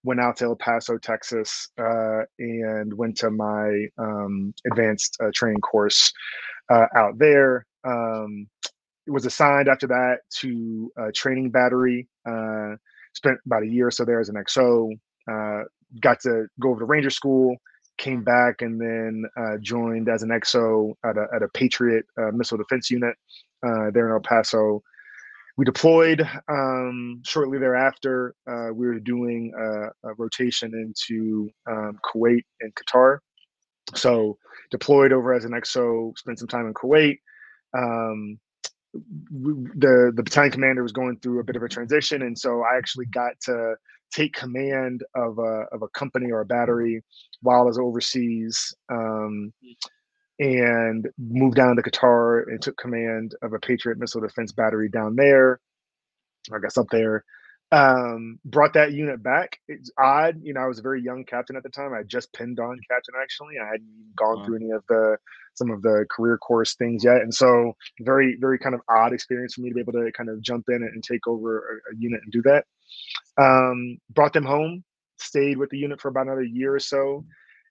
went 0.04 0.20
out 0.20 0.36
to 0.38 0.44
El 0.44 0.56
Paso, 0.56 0.96
Texas, 0.96 1.68
uh, 1.78 2.22
and 2.38 2.94
went 2.94 3.16
to 3.18 3.30
my 3.30 3.86
um, 3.98 4.54
advanced 4.70 5.18
uh, 5.22 5.30
training 5.34 5.60
course 5.60 6.12
uh, 6.70 6.86
out 6.94 7.18
there. 7.18 7.66
Um, 7.84 8.46
was 9.08 9.26
assigned 9.26 9.68
after 9.68 9.86
that 9.86 10.18
to 10.38 10.90
a 10.96 11.12
training 11.12 11.50
battery. 11.50 12.08
Uh, 12.28 12.74
spent 13.14 13.38
about 13.46 13.62
a 13.62 13.66
year 13.66 13.86
or 13.86 13.90
so 13.90 14.04
there 14.04 14.20
as 14.20 14.28
an 14.28 14.36
XO. 14.36 14.90
Got 16.00 16.20
to 16.20 16.46
go 16.60 16.70
over 16.70 16.80
to 16.80 16.84
Ranger 16.84 17.10
School, 17.10 17.56
came 17.98 18.22
back, 18.22 18.62
and 18.62 18.80
then 18.80 19.24
uh, 19.36 19.56
joined 19.60 20.08
as 20.08 20.22
an 20.22 20.30
XO 20.30 20.94
at 21.04 21.16
a, 21.16 21.26
at 21.34 21.42
a 21.42 21.48
Patriot 21.48 22.04
uh, 22.18 22.30
missile 22.32 22.58
defense 22.58 22.90
unit 22.90 23.14
uh, 23.66 23.90
there 23.92 24.06
in 24.08 24.12
El 24.12 24.20
Paso. 24.20 24.82
we 25.56 25.64
deployed 25.64 26.28
um, 26.48 27.22
shortly 27.24 27.58
thereafter. 27.58 28.34
Uh, 28.46 28.68
we 28.74 28.86
were 28.86 29.00
doing 29.00 29.52
a, 29.58 30.08
a 30.08 30.14
rotation 30.18 30.72
into 30.74 31.50
um, 31.70 31.98
Kuwait 32.04 32.42
and 32.60 32.72
Qatar. 32.74 33.18
So 33.94 34.36
deployed 34.70 35.12
over 35.12 35.32
as 35.32 35.44
an 35.44 35.52
XO, 35.52 36.16
spent 36.18 36.38
some 36.38 36.48
time 36.48 36.66
in 36.66 36.74
Kuwait. 36.74 37.18
Um, 37.76 38.38
the 38.94 40.12
the 40.14 40.22
battalion 40.22 40.52
commander 40.52 40.82
was 40.82 40.92
going 40.92 41.18
through 41.18 41.40
a 41.40 41.44
bit 41.44 41.56
of 41.56 41.62
a 41.62 41.68
transition, 41.68 42.22
and 42.22 42.38
so 42.38 42.62
I 42.62 42.76
actually 42.78 43.06
got 43.06 43.32
to 43.42 43.74
take 44.12 44.34
command 44.34 45.02
of 45.14 45.38
a 45.38 45.66
of 45.72 45.82
a 45.82 45.88
company 45.88 46.30
or 46.30 46.40
a 46.40 46.46
battery 46.46 47.02
while 47.40 47.60
I 47.60 47.64
was 47.64 47.78
overseas. 47.78 48.74
Um, 48.90 49.52
and 50.38 51.08
moved 51.18 51.56
down 51.56 51.76
to 51.76 51.82
Qatar 51.82 52.42
and 52.48 52.60
took 52.60 52.76
command 52.76 53.34
of 53.42 53.52
a 53.54 53.58
Patriot 53.58 53.98
missile 53.98 54.20
defense 54.20 54.52
battery 54.52 54.88
down 54.88 55.16
there. 55.16 55.60
I 56.52 56.58
guess 56.60 56.76
up 56.76 56.88
there. 56.90 57.24
Um, 57.72 58.38
brought 58.44 58.74
that 58.74 58.92
unit 58.92 59.22
back. 59.22 59.58
It's 59.66 59.90
odd, 59.98 60.40
you 60.40 60.54
know. 60.54 60.60
I 60.60 60.66
was 60.66 60.78
a 60.78 60.82
very 60.82 61.02
young 61.02 61.24
captain 61.24 61.56
at 61.56 61.64
the 61.64 61.68
time. 61.68 61.92
I 61.92 62.04
just 62.04 62.32
pinned 62.32 62.60
on 62.60 62.78
captain 62.88 63.14
actually. 63.20 63.54
I 63.60 63.66
hadn't 63.66 63.88
even 63.88 64.12
gone 64.16 64.38
wow. 64.38 64.44
through 64.44 64.56
any 64.56 64.70
of 64.70 64.84
the 64.88 65.16
some 65.54 65.70
of 65.70 65.82
the 65.82 66.06
career 66.10 66.38
course 66.38 66.76
things 66.76 67.02
yet, 67.02 67.22
and 67.22 67.34
so 67.34 67.74
very 68.00 68.36
very 68.40 68.58
kind 68.58 68.74
of 68.74 68.82
odd 68.88 69.12
experience 69.12 69.54
for 69.54 69.62
me 69.62 69.70
to 69.70 69.74
be 69.74 69.80
able 69.80 69.94
to 69.94 70.12
kind 70.16 70.30
of 70.30 70.40
jump 70.40 70.66
in 70.68 70.76
and 70.76 71.02
take 71.02 71.26
over 71.26 71.58
a, 71.58 71.92
a 71.92 71.98
unit 71.98 72.20
and 72.22 72.32
do 72.32 72.42
that. 72.42 72.66
Um, 73.36 73.98
brought 74.10 74.32
them 74.32 74.44
home. 74.44 74.84
Stayed 75.18 75.58
with 75.58 75.70
the 75.70 75.78
unit 75.78 76.00
for 76.00 76.08
about 76.08 76.26
another 76.26 76.42
year 76.42 76.74
or 76.74 76.78
so 76.78 77.24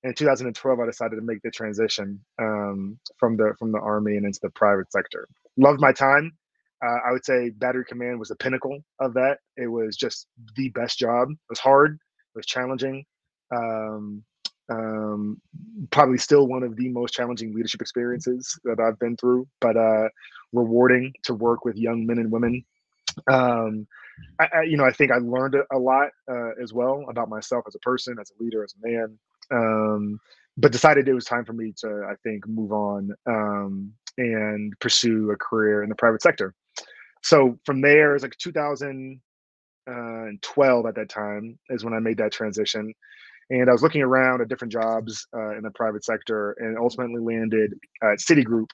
in 0.03 0.13
2012 0.13 0.79
i 0.79 0.85
decided 0.85 1.15
to 1.15 1.21
make 1.21 1.41
the 1.41 1.51
transition 1.51 2.19
um, 2.39 2.97
from 3.17 3.37
the 3.37 3.53
from 3.57 3.71
the 3.71 3.79
army 3.79 4.17
and 4.17 4.25
into 4.25 4.39
the 4.41 4.49
private 4.51 4.91
sector 4.91 5.27
loved 5.57 5.79
my 5.81 5.91
time 5.91 6.31
uh, 6.85 6.99
i 7.07 7.11
would 7.11 7.25
say 7.25 7.49
battery 7.49 7.85
command 7.87 8.19
was 8.19 8.29
the 8.29 8.35
pinnacle 8.35 8.79
of 8.99 9.13
that. 9.13 9.37
It 9.57 9.67
was 9.67 9.95
just 9.95 10.27
the 10.55 10.69
best 10.69 10.99
job. 10.99 11.29
It 11.29 11.37
was 11.49 11.59
hard 11.59 11.93
it 11.93 12.37
was 12.37 12.45
challenging 12.45 13.05
um, 13.55 14.23
um, 14.69 15.39
probably 15.91 16.17
still 16.17 16.47
one 16.47 16.63
of 16.63 16.75
the 16.75 16.89
most 16.89 17.13
challenging 17.13 17.53
leadership 17.53 17.81
experiences 17.81 18.59
that 18.63 18.79
i've 18.79 18.99
been 18.99 19.15
through 19.17 19.47
but 19.61 19.77
uh, 19.77 20.09
rewarding 20.55 21.13
to 21.23 21.33
work 21.33 21.65
with 21.65 21.75
young 21.75 22.05
men 22.05 22.17
and 22.17 22.31
women. 22.31 22.63
Um, 23.31 23.87
I, 24.39 24.47
I, 24.53 24.61
you 24.63 24.77
know, 24.77 24.85
I 24.85 24.91
think 24.91 25.11
I 25.11 25.17
learned 25.17 25.55
a, 25.71 25.77
lot 25.77 26.09
uh, 26.29 26.51
as 26.61 26.73
well 26.73 27.05
about 27.09 27.29
myself 27.29 27.65
as 27.67 27.75
a 27.75 27.79
person, 27.79 28.17
as 28.19 28.31
a 28.31 28.43
leader, 28.43 28.63
as 28.63 28.73
a 28.73 28.87
man, 28.87 29.19
um, 29.51 30.19
but 30.57 30.71
decided 30.71 31.07
it 31.07 31.13
was 31.13 31.25
time 31.25 31.45
for 31.45 31.53
me 31.53 31.73
to, 31.79 32.07
I 32.09 32.15
think, 32.23 32.47
move 32.47 32.71
on 32.71 33.11
um, 33.27 33.93
and 34.17 34.73
pursue 34.79 35.31
a 35.31 35.37
career 35.37 35.83
in 35.83 35.89
the 35.89 35.95
private 35.95 36.21
sector. 36.21 36.53
So 37.25 37.57
from 37.65 37.81
there, 37.81 38.13
it's 38.13 38.23
like 38.23 38.37
2012 38.37 40.85
at 40.85 40.95
that 40.95 41.09
time 41.09 41.57
is 41.71 41.83
when 41.83 41.95
I 41.95 41.99
made 41.99 42.19
that 42.19 42.31
transition. 42.31 42.93
And 43.49 43.67
I 43.67 43.73
was 43.73 43.81
looking 43.81 44.03
around 44.03 44.41
at 44.41 44.47
different 44.47 44.71
jobs 44.71 45.25
uh, 45.35 45.57
in 45.57 45.63
the 45.63 45.71
private 45.71 46.05
sector 46.05 46.51
and 46.59 46.77
ultimately 46.77 47.19
landed 47.19 47.73
at 48.03 48.19
Citigroup. 48.19 48.69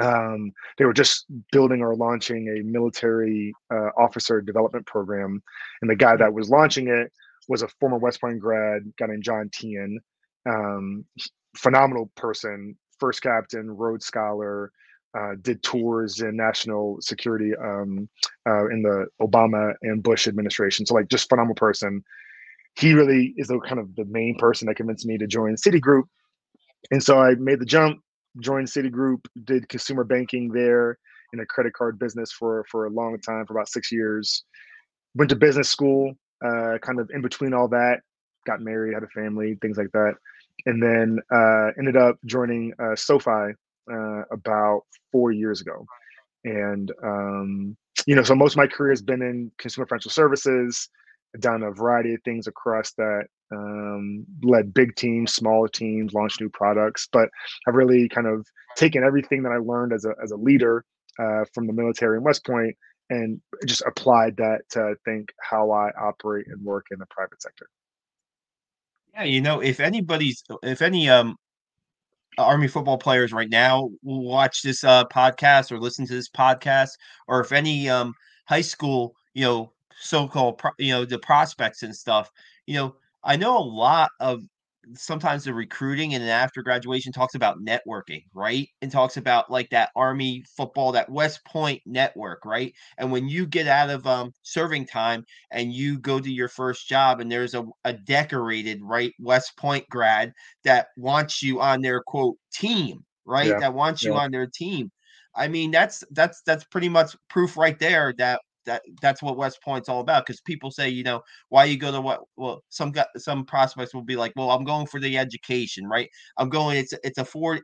Um, 0.00 0.50
they 0.78 0.86
were 0.86 0.94
just 0.94 1.26
building 1.52 1.82
or 1.82 1.94
launching 1.94 2.48
a 2.48 2.62
military 2.64 3.52
uh, 3.70 3.90
officer 3.98 4.40
development 4.40 4.86
program. 4.86 5.42
And 5.82 5.90
the 5.90 5.96
guy 5.96 6.16
that 6.16 6.32
was 6.32 6.48
launching 6.48 6.88
it 6.88 7.12
was 7.48 7.60
a 7.60 7.68
former 7.80 7.98
West 7.98 8.22
Point 8.22 8.40
grad, 8.40 8.90
guy 8.98 9.08
named 9.08 9.24
John 9.24 9.50
Tien 9.52 10.00
Um, 10.48 11.04
phenomenal 11.54 12.10
person, 12.16 12.78
first 12.98 13.20
captain, 13.22 13.70
Rhodes 13.70 14.06
Scholar, 14.06 14.72
uh, 15.16 15.34
did 15.40 15.62
tours 15.62 16.20
in 16.20 16.36
national 16.36 16.98
security 17.00 17.52
um, 17.56 18.08
uh, 18.46 18.68
in 18.68 18.82
the 18.82 19.06
Obama 19.20 19.74
and 19.82 20.02
Bush 20.02 20.26
administration. 20.26 20.86
So, 20.86 20.94
like, 20.94 21.08
just 21.08 21.28
phenomenal 21.28 21.54
person. 21.54 22.02
He 22.78 22.94
really 22.94 23.34
is 23.36 23.48
the 23.48 23.58
kind 23.60 23.80
of 23.80 23.94
the 23.96 24.04
main 24.04 24.36
person 24.38 24.66
that 24.66 24.76
convinced 24.76 25.06
me 25.06 25.18
to 25.18 25.26
join 25.26 25.56
Citigroup. 25.56 26.04
And 26.90 27.02
so 27.02 27.18
I 27.18 27.34
made 27.34 27.60
the 27.60 27.66
jump, 27.66 28.00
joined 28.40 28.68
Citigroup, 28.68 29.26
did 29.44 29.68
consumer 29.68 30.04
banking 30.04 30.52
there 30.52 30.98
in 31.32 31.40
a 31.40 31.46
credit 31.46 31.72
card 31.74 31.98
business 31.98 32.30
for 32.32 32.64
for 32.70 32.86
a 32.86 32.90
long 32.90 33.18
time, 33.20 33.46
for 33.46 33.54
about 33.54 33.68
six 33.68 33.90
years. 33.90 34.44
Went 35.14 35.30
to 35.30 35.36
business 35.36 35.68
school, 35.68 36.14
uh, 36.44 36.78
kind 36.80 37.00
of 37.00 37.10
in 37.12 37.20
between 37.20 37.52
all 37.52 37.68
that, 37.68 38.00
got 38.46 38.60
married, 38.60 38.94
had 38.94 39.02
a 39.02 39.08
family, 39.08 39.58
things 39.60 39.76
like 39.76 39.90
that, 39.92 40.14
and 40.66 40.82
then 40.82 41.18
uh, 41.34 41.72
ended 41.78 41.96
up 41.96 42.16
joining 42.26 42.72
uh, 42.78 42.94
SoFi 42.94 43.54
uh, 43.90 44.22
about 44.30 44.82
four 45.12 45.32
years 45.32 45.60
ago. 45.60 45.86
And 46.44 46.92
um, 47.02 47.76
you 48.06 48.14
know, 48.14 48.22
so 48.22 48.34
most 48.34 48.52
of 48.52 48.58
my 48.58 48.66
career 48.66 48.92
has 48.92 49.02
been 49.02 49.22
in 49.22 49.50
consumer 49.58 49.86
financial 49.86 50.10
services. 50.10 50.88
done 51.40 51.62
a 51.62 51.70
variety 51.70 52.14
of 52.14 52.20
things 52.24 52.46
across 52.46 52.92
that. 52.92 53.24
Um, 53.50 54.26
led 54.42 54.74
big 54.74 54.94
teams, 54.96 55.32
smaller 55.32 55.68
teams, 55.68 56.12
launched 56.12 56.40
new 56.40 56.50
products, 56.50 57.08
but 57.10 57.28
I've 57.66 57.74
really 57.74 58.08
kind 58.08 58.26
of 58.26 58.46
taken 58.76 59.02
everything 59.04 59.42
that 59.42 59.52
I 59.52 59.58
learned 59.58 59.92
as 59.92 60.04
a 60.04 60.12
as 60.22 60.30
a 60.30 60.36
leader 60.36 60.84
uh, 61.18 61.44
from 61.54 61.66
the 61.66 61.72
military 61.72 62.18
in 62.18 62.24
West 62.24 62.44
Point 62.44 62.76
and 63.10 63.40
just 63.66 63.82
applied 63.86 64.36
that 64.36 64.60
to 64.70 64.94
think 65.04 65.32
how 65.40 65.70
I 65.70 65.90
operate 66.00 66.46
and 66.48 66.62
work 66.62 66.86
in 66.90 66.98
the 66.98 67.06
private 67.06 67.40
sector. 67.40 67.68
Yeah, 69.14 69.24
you 69.24 69.40
know, 69.40 69.60
if 69.60 69.80
anybody's, 69.80 70.44
if 70.62 70.82
any 70.82 71.08
um 71.08 71.36
Army 72.38 72.68
football 72.68 72.98
players 72.98 73.32
right 73.32 73.50
now 73.50 73.90
watch 74.02 74.62
this 74.62 74.84
uh, 74.84 75.04
podcast 75.06 75.72
or 75.72 75.78
listen 75.80 76.06
to 76.06 76.14
this 76.14 76.28
podcast, 76.30 76.90
or 77.28 77.40
if 77.40 77.52
any 77.52 77.88
um 77.88 78.14
high 78.46 78.60
school, 78.62 79.14
you 79.34 79.44
know, 79.44 79.72
so-called, 80.00 80.58
pro- 80.58 80.70
you 80.78 80.92
know, 80.92 81.04
the 81.04 81.18
prospects 81.18 81.82
and 81.82 81.94
stuff, 81.94 82.30
you 82.66 82.74
know, 82.74 82.94
I 83.24 83.36
know 83.36 83.58
a 83.58 83.60
lot 83.60 84.10
of 84.20 84.42
sometimes 84.94 85.44
the 85.44 85.54
recruiting 85.54 86.14
and 86.14 86.24
after 86.24 86.62
graduation 86.62 87.12
talks 87.12 87.34
about 87.34 87.58
networking, 87.60 88.22
right? 88.34 88.68
And 88.82 88.90
talks 88.90 89.16
about 89.16 89.50
like 89.50 89.70
that 89.70 89.90
Army 89.96 90.44
football, 90.56 90.92
that 90.92 91.10
West 91.10 91.44
Point 91.44 91.82
network, 91.86 92.44
right? 92.44 92.72
And 92.98 93.12
when 93.12 93.28
you 93.28 93.46
get 93.46 93.66
out 93.66 93.90
of 93.90 94.06
um, 94.06 94.32
serving 94.42 94.86
time 94.86 95.24
and 95.50 95.72
you 95.72 95.98
go 95.98 96.20
to 96.20 96.30
your 96.30 96.48
first 96.48 96.88
job, 96.88 97.20
and 97.20 97.30
there's 97.30 97.54
a, 97.54 97.64
a 97.84 97.92
decorated, 97.92 98.80
right, 98.82 99.12
West 99.18 99.56
Point 99.56 99.88
grad 99.88 100.32
that 100.64 100.88
wants 100.96 101.42
you 101.42 101.60
on 101.60 101.80
their 101.82 102.02
quote 102.06 102.36
team, 102.52 103.04
right? 103.24 103.48
Yeah. 103.48 103.60
That 103.60 103.74
wants 103.74 104.02
you 104.02 104.14
on 104.14 104.30
their 104.30 104.46
team. 104.46 104.90
I 105.34 105.48
mean, 105.48 105.70
that's 105.70 106.02
that's 106.10 106.42
that's 106.42 106.64
pretty 106.64 106.88
much 106.88 107.16
proof 107.28 107.56
right 107.56 107.78
there 107.78 108.12
that 108.18 108.40
that 108.68 108.82
that's 109.02 109.22
what 109.22 109.36
West 109.36 109.60
Point's 109.62 109.88
all 109.88 110.00
about. 110.00 110.24
Because 110.24 110.40
people 110.40 110.70
say, 110.70 110.88
you 110.88 111.02
know, 111.02 111.22
why 111.48 111.64
you 111.64 111.76
go 111.76 111.90
to 111.90 112.00
what? 112.00 112.20
Well, 112.36 112.62
some 112.68 112.92
got 112.92 113.08
some 113.16 113.44
prospects 113.44 113.94
will 113.94 114.02
be 114.02 114.16
like, 114.16 114.32
well, 114.36 114.50
I'm 114.50 114.64
going 114.64 114.86
for 114.86 115.00
the 115.00 115.18
education, 115.18 115.86
right? 115.86 116.08
I'm 116.36 116.48
going. 116.48 116.78
It's 116.78 116.94
it's 117.02 117.18
a 117.18 117.24
four. 117.24 117.60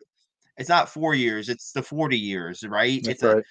It's 0.57 0.69
not 0.69 0.89
four 0.89 1.15
years. 1.15 1.49
It's 1.49 1.73
the 1.73 1.83
forty 1.83 2.19
years, 2.19 2.65
right? 2.67 3.01
That's 3.03 3.15
it's 3.15 3.23
right. 3.23 3.39
a 3.39 3.43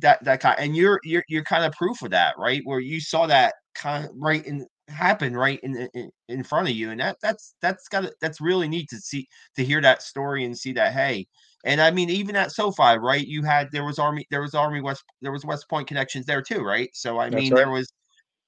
that 0.00 0.24
that 0.24 0.40
kind. 0.40 0.58
And 0.58 0.76
you're 0.76 1.00
you're 1.04 1.24
you're 1.28 1.44
kind 1.44 1.64
of 1.64 1.72
proof 1.72 2.02
of 2.02 2.10
that, 2.10 2.34
right? 2.38 2.62
Where 2.64 2.80
you 2.80 3.00
saw 3.00 3.26
that 3.26 3.54
kind 3.74 4.04
of 4.04 4.10
right 4.16 4.44
in 4.46 4.66
happen 4.88 5.34
right 5.36 5.60
in, 5.62 5.88
in 5.94 6.10
in 6.28 6.42
front 6.42 6.68
of 6.68 6.74
you 6.74 6.90
and 6.90 7.00
that 7.00 7.16
that's 7.22 7.54
that's 7.62 7.88
got 7.88 8.04
that's 8.20 8.40
really 8.40 8.68
neat 8.68 8.88
to 8.88 8.98
see 8.98 9.26
to 9.56 9.64
hear 9.64 9.80
that 9.80 10.02
story 10.02 10.44
and 10.44 10.58
see 10.58 10.72
that 10.72 10.92
hey 10.92 11.26
and 11.64 11.80
I 11.80 11.90
mean, 11.90 12.10
even 12.10 12.36
at 12.36 12.52
SoFi, 12.52 12.98
right? 12.98 13.26
You 13.26 13.42
had 13.42 13.70
there 13.72 13.84
was 13.84 13.98
Army, 13.98 14.26
there 14.30 14.42
was 14.42 14.54
Army 14.54 14.80
West, 14.80 15.04
there 15.20 15.32
was 15.32 15.44
West 15.44 15.68
Point 15.68 15.86
connections 15.86 16.26
there 16.26 16.42
too, 16.42 16.62
right? 16.62 16.90
So 16.92 17.18
I 17.18 17.30
That's 17.30 17.40
mean, 17.40 17.52
right. 17.52 17.58
there 17.58 17.70
was, 17.70 17.92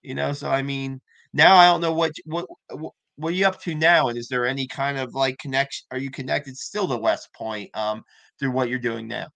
you 0.03 0.14
know, 0.14 0.33
so 0.33 0.48
I 0.50 0.62
mean, 0.62 1.00
now 1.33 1.57
I 1.57 1.66
don't 1.66 1.81
know 1.81 1.92
what 1.92 2.12
what 2.24 2.46
what 3.16 3.29
are 3.29 3.37
you 3.37 3.46
up 3.46 3.61
to 3.62 3.74
now, 3.74 4.09
and 4.09 4.18
is 4.18 4.29
there 4.29 4.46
any 4.46 4.66
kind 4.66 4.98
of 4.98 5.14
like 5.14 5.38
connection? 5.38 5.87
Are 5.90 5.98
you 5.98 6.11
connected 6.11 6.57
still 6.57 6.88
to 6.88 6.96
West 6.96 7.29
Point 7.35 7.70
um, 7.74 8.03
through 8.38 8.50
what 8.50 8.68
you're 8.68 8.79
doing 8.79 9.07
now? 9.07 9.29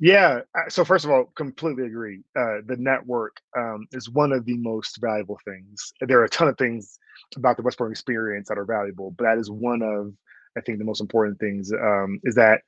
Yeah. 0.00 0.42
Uh, 0.54 0.68
so 0.68 0.84
first 0.84 1.04
of 1.04 1.10
all, 1.10 1.32
completely 1.34 1.86
agree. 1.86 2.22
Uh, 2.36 2.58
the 2.66 2.76
network 2.78 3.40
um, 3.56 3.86
is 3.92 4.08
one 4.08 4.32
of 4.32 4.44
the 4.44 4.56
most 4.56 4.98
valuable 5.00 5.40
things. 5.44 5.92
There 6.00 6.20
are 6.20 6.24
a 6.24 6.28
ton 6.28 6.46
of 6.46 6.56
things 6.56 6.98
about 7.34 7.56
the 7.56 7.64
West 7.64 7.78
Point 7.78 7.90
experience 7.90 8.48
that 8.48 8.58
are 8.58 8.64
valuable, 8.64 9.10
but 9.10 9.24
that 9.24 9.38
is 9.38 9.50
one 9.50 9.82
of 9.82 10.12
I 10.56 10.60
think 10.60 10.78
the 10.78 10.84
most 10.84 11.00
important 11.00 11.38
things 11.38 11.72
um, 11.72 12.20
is 12.24 12.34
that 12.34 12.62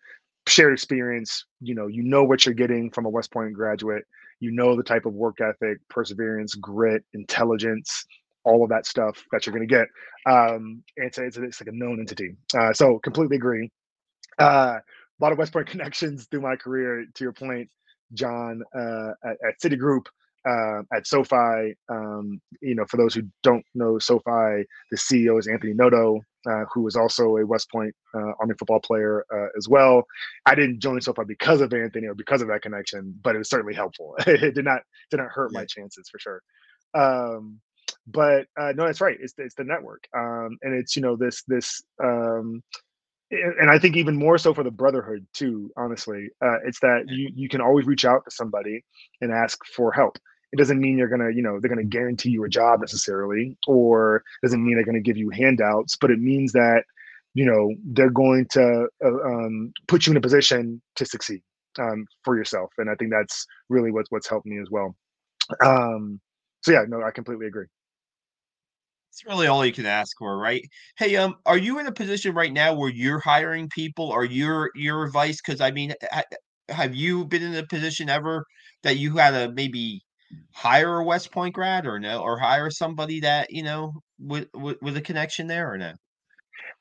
shared 0.50 0.72
experience 0.72 1.44
you 1.60 1.74
know 1.74 1.86
you 1.86 2.02
know 2.02 2.24
what 2.24 2.44
you're 2.44 2.54
getting 2.54 2.90
from 2.90 3.06
a 3.06 3.08
west 3.08 3.32
point 3.32 3.52
graduate. 3.52 4.04
You 4.40 4.50
know 4.52 4.76
the 4.76 4.82
type 4.82 5.06
of 5.06 5.14
work 5.14 5.40
ethic 5.40 5.78
perseverance 5.88 6.54
grit 6.54 7.02
intelligence 7.14 8.04
all 8.44 8.64
of 8.64 8.70
that 8.70 8.86
stuff 8.86 9.22
that 9.32 9.44
you're 9.46 9.54
going 9.54 9.68
to 9.68 9.74
get. 9.74 9.86
Um 10.30 10.82
it's, 10.96 11.18
it's, 11.18 11.36
it's 11.36 11.60
like 11.60 11.68
a 11.68 11.76
known 11.76 12.00
entity. 12.00 12.36
Uh, 12.56 12.72
so 12.72 12.98
completely 12.98 13.36
agree. 13.36 13.70
Uh, 14.38 14.78
a 14.78 15.22
lot 15.22 15.32
of 15.32 15.38
west 15.38 15.52
point 15.52 15.66
connections 15.74 16.26
through 16.30 16.40
my 16.40 16.56
career 16.56 17.04
to 17.14 17.24
your 17.24 17.32
point 17.32 17.68
john 18.14 18.62
uh, 18.74 19.12
at, 19.24 19.36
at 19.46 19.60
citigroup 19.62 20.06
uh, 20.48 20.82
at 20.94 21.06
SoFi. 21.06 21.74
Um, 21.88 22.40
you 22.60 22.74
know, 22.74 22.84
for 22.88 22.96
those 22.96 23.14
who 23.14 23.22
don't 23.42 23.64
know 23.74 23.98
SoFi, 23.98 24.64
the 24.90 24.96
CEO 24.96 25.38
is 25.38 25.46
Anthony 25.46 25.74
Noto, 25.74 26.20
uh, 26.48 26.64
who 26.72 26.86
is 26.86 26.96
also 26.96 27.36
a 27.36 27.46
West 27.46 27.70
Point 27.70 27.94
uh, 28.14 28.32
Army 28.40 28.54
football 28.58 28.80
player 28.80 29.24
uh, 29.32 29.48
as 29.56 29.68
well. 29.68 30.04
I 30.46 30.54
didn't 30.54 30.80
join 30.80 31.00
SoFi 31.00 31.22
because 31.26 31.60
of 31.60 31.72
Anthony 31.72 32.06
or 32.06 32.14
because 32.14 32.42
of 32.42 32.48
that 32.48 32.62
connection, 32.62 33.18
but 33.22 33.34
it 33.34 33.38
was 33.38 33.50
certainly 33.50 33.74
helpful. 33.74 34.16
it 34.26 34.54
did 34.54 34.64
not 34.64 34.82
didn't 35.10 35.30
hurt 35.30 35.50
yeah. 35.52 35.60
my 35.60 35.64
chances 35.66 36.08
for 36.08 36.18
sure. 36.18 36.42
Um, 36.94 37.60
but 38.06 38.46
uh, 38.58 38.72
no, 38.74 38.86
that's 38.86 39.00
right. 39.00 39.16
It's 39.20 39.34
it's 39.38 39.54
the 39.54 39.64
network, 39.64 40.06
um, 40.16 40.58
and 40.62 40.74
it's 40.74 40.96
you 40.96 41.02
know 41.02 41.16
this 41.16 41.42
this 41.46 41.82
um, 42.02 42.62
and 43.30 43.70
I 43.70 43.78
think 43.78 43.96
even 43.96 44.16
more 44.16 44.38
so 44.38 44.52
for 44.52 44.64
the 44.64 44.70
brotherhood 44.70 45.26
too. 45.32 45.70
Honestly, 45.76 46.28
uh, 46.44 46.58
it's 46.66 46.80
that 46.80 47.04
you 47.08 47.30
you 47.34 47.48
can 47.48 47.60
always 47.60 47.86
reach 47.86 48.04
out 48.04 48.24
to 48.24 48.30
somebody 48.30 48.84
and 49.20 49.32
ask 49.32 49.58
for 49.76 49.92
help. 49.92 50.18
It 50.52 50.58
doesn't 50.58 50.80
mean 50.80 50.98
you're 50.98 51.08
gonna 51.08 51.30
you 51.30 51.42
know 51.42 51.60
they're 51.60 51.68
gonna 51.68 51.84
guarantee 51.84 52.30
you 52.30 52.44
a 52.44 52.48
job 52.48 52.80
necessarily, 52.80 53.56
or 53.66 54.22
doesn't 54.42 54.64
mean 54.64 54.74
they're 54.74 54.84
gonna 54.84 55.00
give 55.00 55.16
you 55.16 55.30
handouts. 55.30 55.96
But 56.00 56.10
it 56.10 56.18
means 56.18 56.52
that 56.52 56.84
you 57.34 57.44
know 57.44 57.72
they're 57.84 58.10
going 58.10 58.46
to 58.52 58.88
uh, 59.04 59.24
um, 59.24 59.72
put 59.86 60.06
you 60.06 60.12
in 60.12 60.16
a 60.16 60.20
position 60.20 60.82
to 60.96 61.06
succeed 61.06 61.42
um, 61.78 62.06
for 62.24 62.36
yourself. 62.36 62.70
And 62.78 62.90
I 62.90 62.94
think 62.96 63.12
that's 63.12 63.46
really 63.68 63.92
what's 63.92 64.10
what's 64.10 64.28
helped 64.28 64.46
me 64.46 64.58
as 64.60 64.68
well. 64.70 64.96
Um, 65.64 66.20
so 66.62 66.72
yeah, 66.72 66.84
no, 66.88 67.02
I 67.02 67.10
completely 67.10 67.46
agree. 67.46 67.66
It's 69.10 69.26
really 69.26 69.48
all 69.48 69.66
you 69.66 69.72
can 69.72 69.86
ask 69.86 70.16
for, 70.18 70.38
right? 70.38 70.62
Hey, 70.96 71.16
um, 71.16 71.34
are 71.44 71.58
you 71.58 71.80
in 71.80 71.86
a 71.86 71.92
position 71.92 72.34
right 72.34 72.52
now 72.52 72.74
where 72.74 72.90
you're 72.90 73.18
hiring 73.18 73.68
people, 73.68 74.06
or 74.06 74.24
your 74.24 74.70
your 74.76 75.04
advice? 75.04 75.40
Because 75.44 75.60
I 75.60 75.72
mean, 75.72 75.94
ha- 76.12 76.22
have 76.68 76.94
you 76.94 77.24
been 77.26 77.42
in 77.42 77.56
a 77.56 77.66
position 77.66 78.08
ever 78.08 78.44
that 78.84 78.98
you 78.98 79.16
had 79.16 79.32
to 79.32 79.52
maybe 79.52 80.02
hire 80.52 80.98
a 80.98 81.04
West 81.04 81.32
Point 81.32 81.54
grad, 81.54 81.86
or 81.86 81.98
no, 81.98 82.22
or 82.22 82.38
hire 82.38 82.70
somebody 82.70 83.20
that 83.20 83.50
you 83.50 83.64
know 83.64 83.92
with 84.20 84.48
with, 84.54 84.80
with 84.80 84.96
a 84.96 85.00
connection 85.00 85.48
there, 85.48 85.72
or 85.72 85.76
no? 85.76 85.92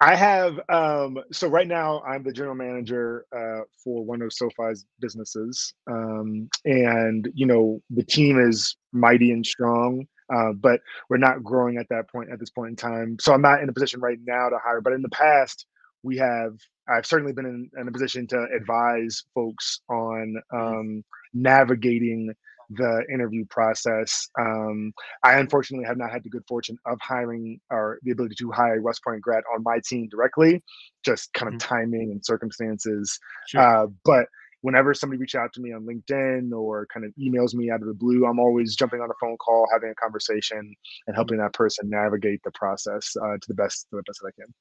I 0.01 0.15
have 0.15 0.59
um, 0.69 1.17
so 1.31 1.47
right 1.47 1.67
now 1.67 2.01
I'm 2.01 2.23
the 2.23 2.31
general 2.31 2.55
manager 2.55 3.25
uh, 3.35 3.63
for 3.83 4.05
one 4.05 4.21
of 4.21 4.31
SoFi's 4.31 4.85
businesses, 4.99 5.73
um, 5.89 6.47
and 6.63 7.27
you 7.33 7.45
know 7.45 7.81
the 7.89 8.03
team 8.03 8.39
is 8.39 8.77
mighty 8.93 9.31
and 9.31 9.45
strong. 9.45 10.05
Uh, 10.33 10.53
but 10.53 10.81
we're 11.09 11.17
not 11.17 11.43
growing 11.43 11.77
at 11.77 11.89
that 11.89 12.09
point 12.09 12.29
at 12.31 12.39
this 12.39 12.49
point 12.49 12.69
in 12.69 12.75
time. 12.75 13.17
So 13.19 13.33
I'm 13.33 13.41
not 13.41 13.61
in 13.61 13.69
a 13.69 13.73
position 13.73 13.99
right 13.99 14.17
now 14.23 14.49
to 14.49 14.57
hire. 14.63 14.81
But 14.81 14.93
in 14.93 15.01
the 15.01 15.09
past, 15.09 15.65
we 16.03 16.17
have. 16.17 16.57
I've 16.87 17.05
certainly 17.05 17.33
been 17.33 17.45
in, 17.45 17.69
in 17.79 17.87
a 17.87 17.91
position 17.91 18.25
to 18.27 18.47
advise 18.55 19.23
folks 19.35 19.81
on 19.89 20.35
mm-hmm. 20.51 20.57
um, 20.57 21.03
navigating 21.33 22.33
the 22.69 23.03
interview 23.11 23.45
process. 23.49 24.29
Um, 24.39 24.93
I 25.23 25.39
unfortunately 25.39 25.87
have 25.87 25.97
not 25.97 26.11
had 26.11 26.23
the 26.23 26.29
good 26.29 26.43
fortune 26.47 26.77
of 26.85 26.99
hiring 27.01 27.59
or 27.71 27.99
the 28.03 28.11
ability 28.11 28.35
to 28.39 28.51
hire 28.51 28.77
a 28.77 28.81
West 28.81 29.03
Point 29.03 29.21
grad 29.21 29.43
on 29.53 29.63
my 29.63 29.79
team 29.85 30.07
directly, 30.09 30.63
just 31.03 31.33
kind 31.33 31.53
of 31.53 31.59
mm-hmm. 31.59 31.75
timing 31.75 32.11
and 32.11 32.23
circumstances. 32.23 33.19
Sure. 33.47 33.61
Uh, 33.61 33.87
but 34.05 34.25
whenever 34.61 34.93
somebody 34.93 35.19
reaches 35.19 35.39
out 35.39 35.53
to 35.53 35.61
me 35.61 35.73
on 35.73 35.85
LinkedIn 35.85 36.51
or 36.51 36.85
kind 36.93 37.05
of 37.05 37.13
emails 37.19 37.53
me 37.53 37.69
out 37.69 37.81
of 37.81 37.87
the 37.87 37.93
blue, 37.93 38.25
I'm 38.25 38.39
always 38.39 38.75
jumping 38.75 39.01
on 39.01 39.09
a 39.09 39.13
phone 39.19 39.37
call, 39.37 39.67
having 39.71 39.89
a 39.89 39.95
conversation, 39.95 40.73
and 41.07 41.15
helping 41.15 41.37
that 41.37 41.53
person 41.53 41.89
navigate 41.89 42.41
the 42.43 42.51
process 42.51 43.15
uh, 43.21 43.33
to 43.33 43.47
the 43.47 43.53
best 43.53 43.87
to 43.89 43.97
the 43.97 44.03
best 44.03 44.19
that 44.21 44.29
I 44.29 44.41
can. 44.41 44.53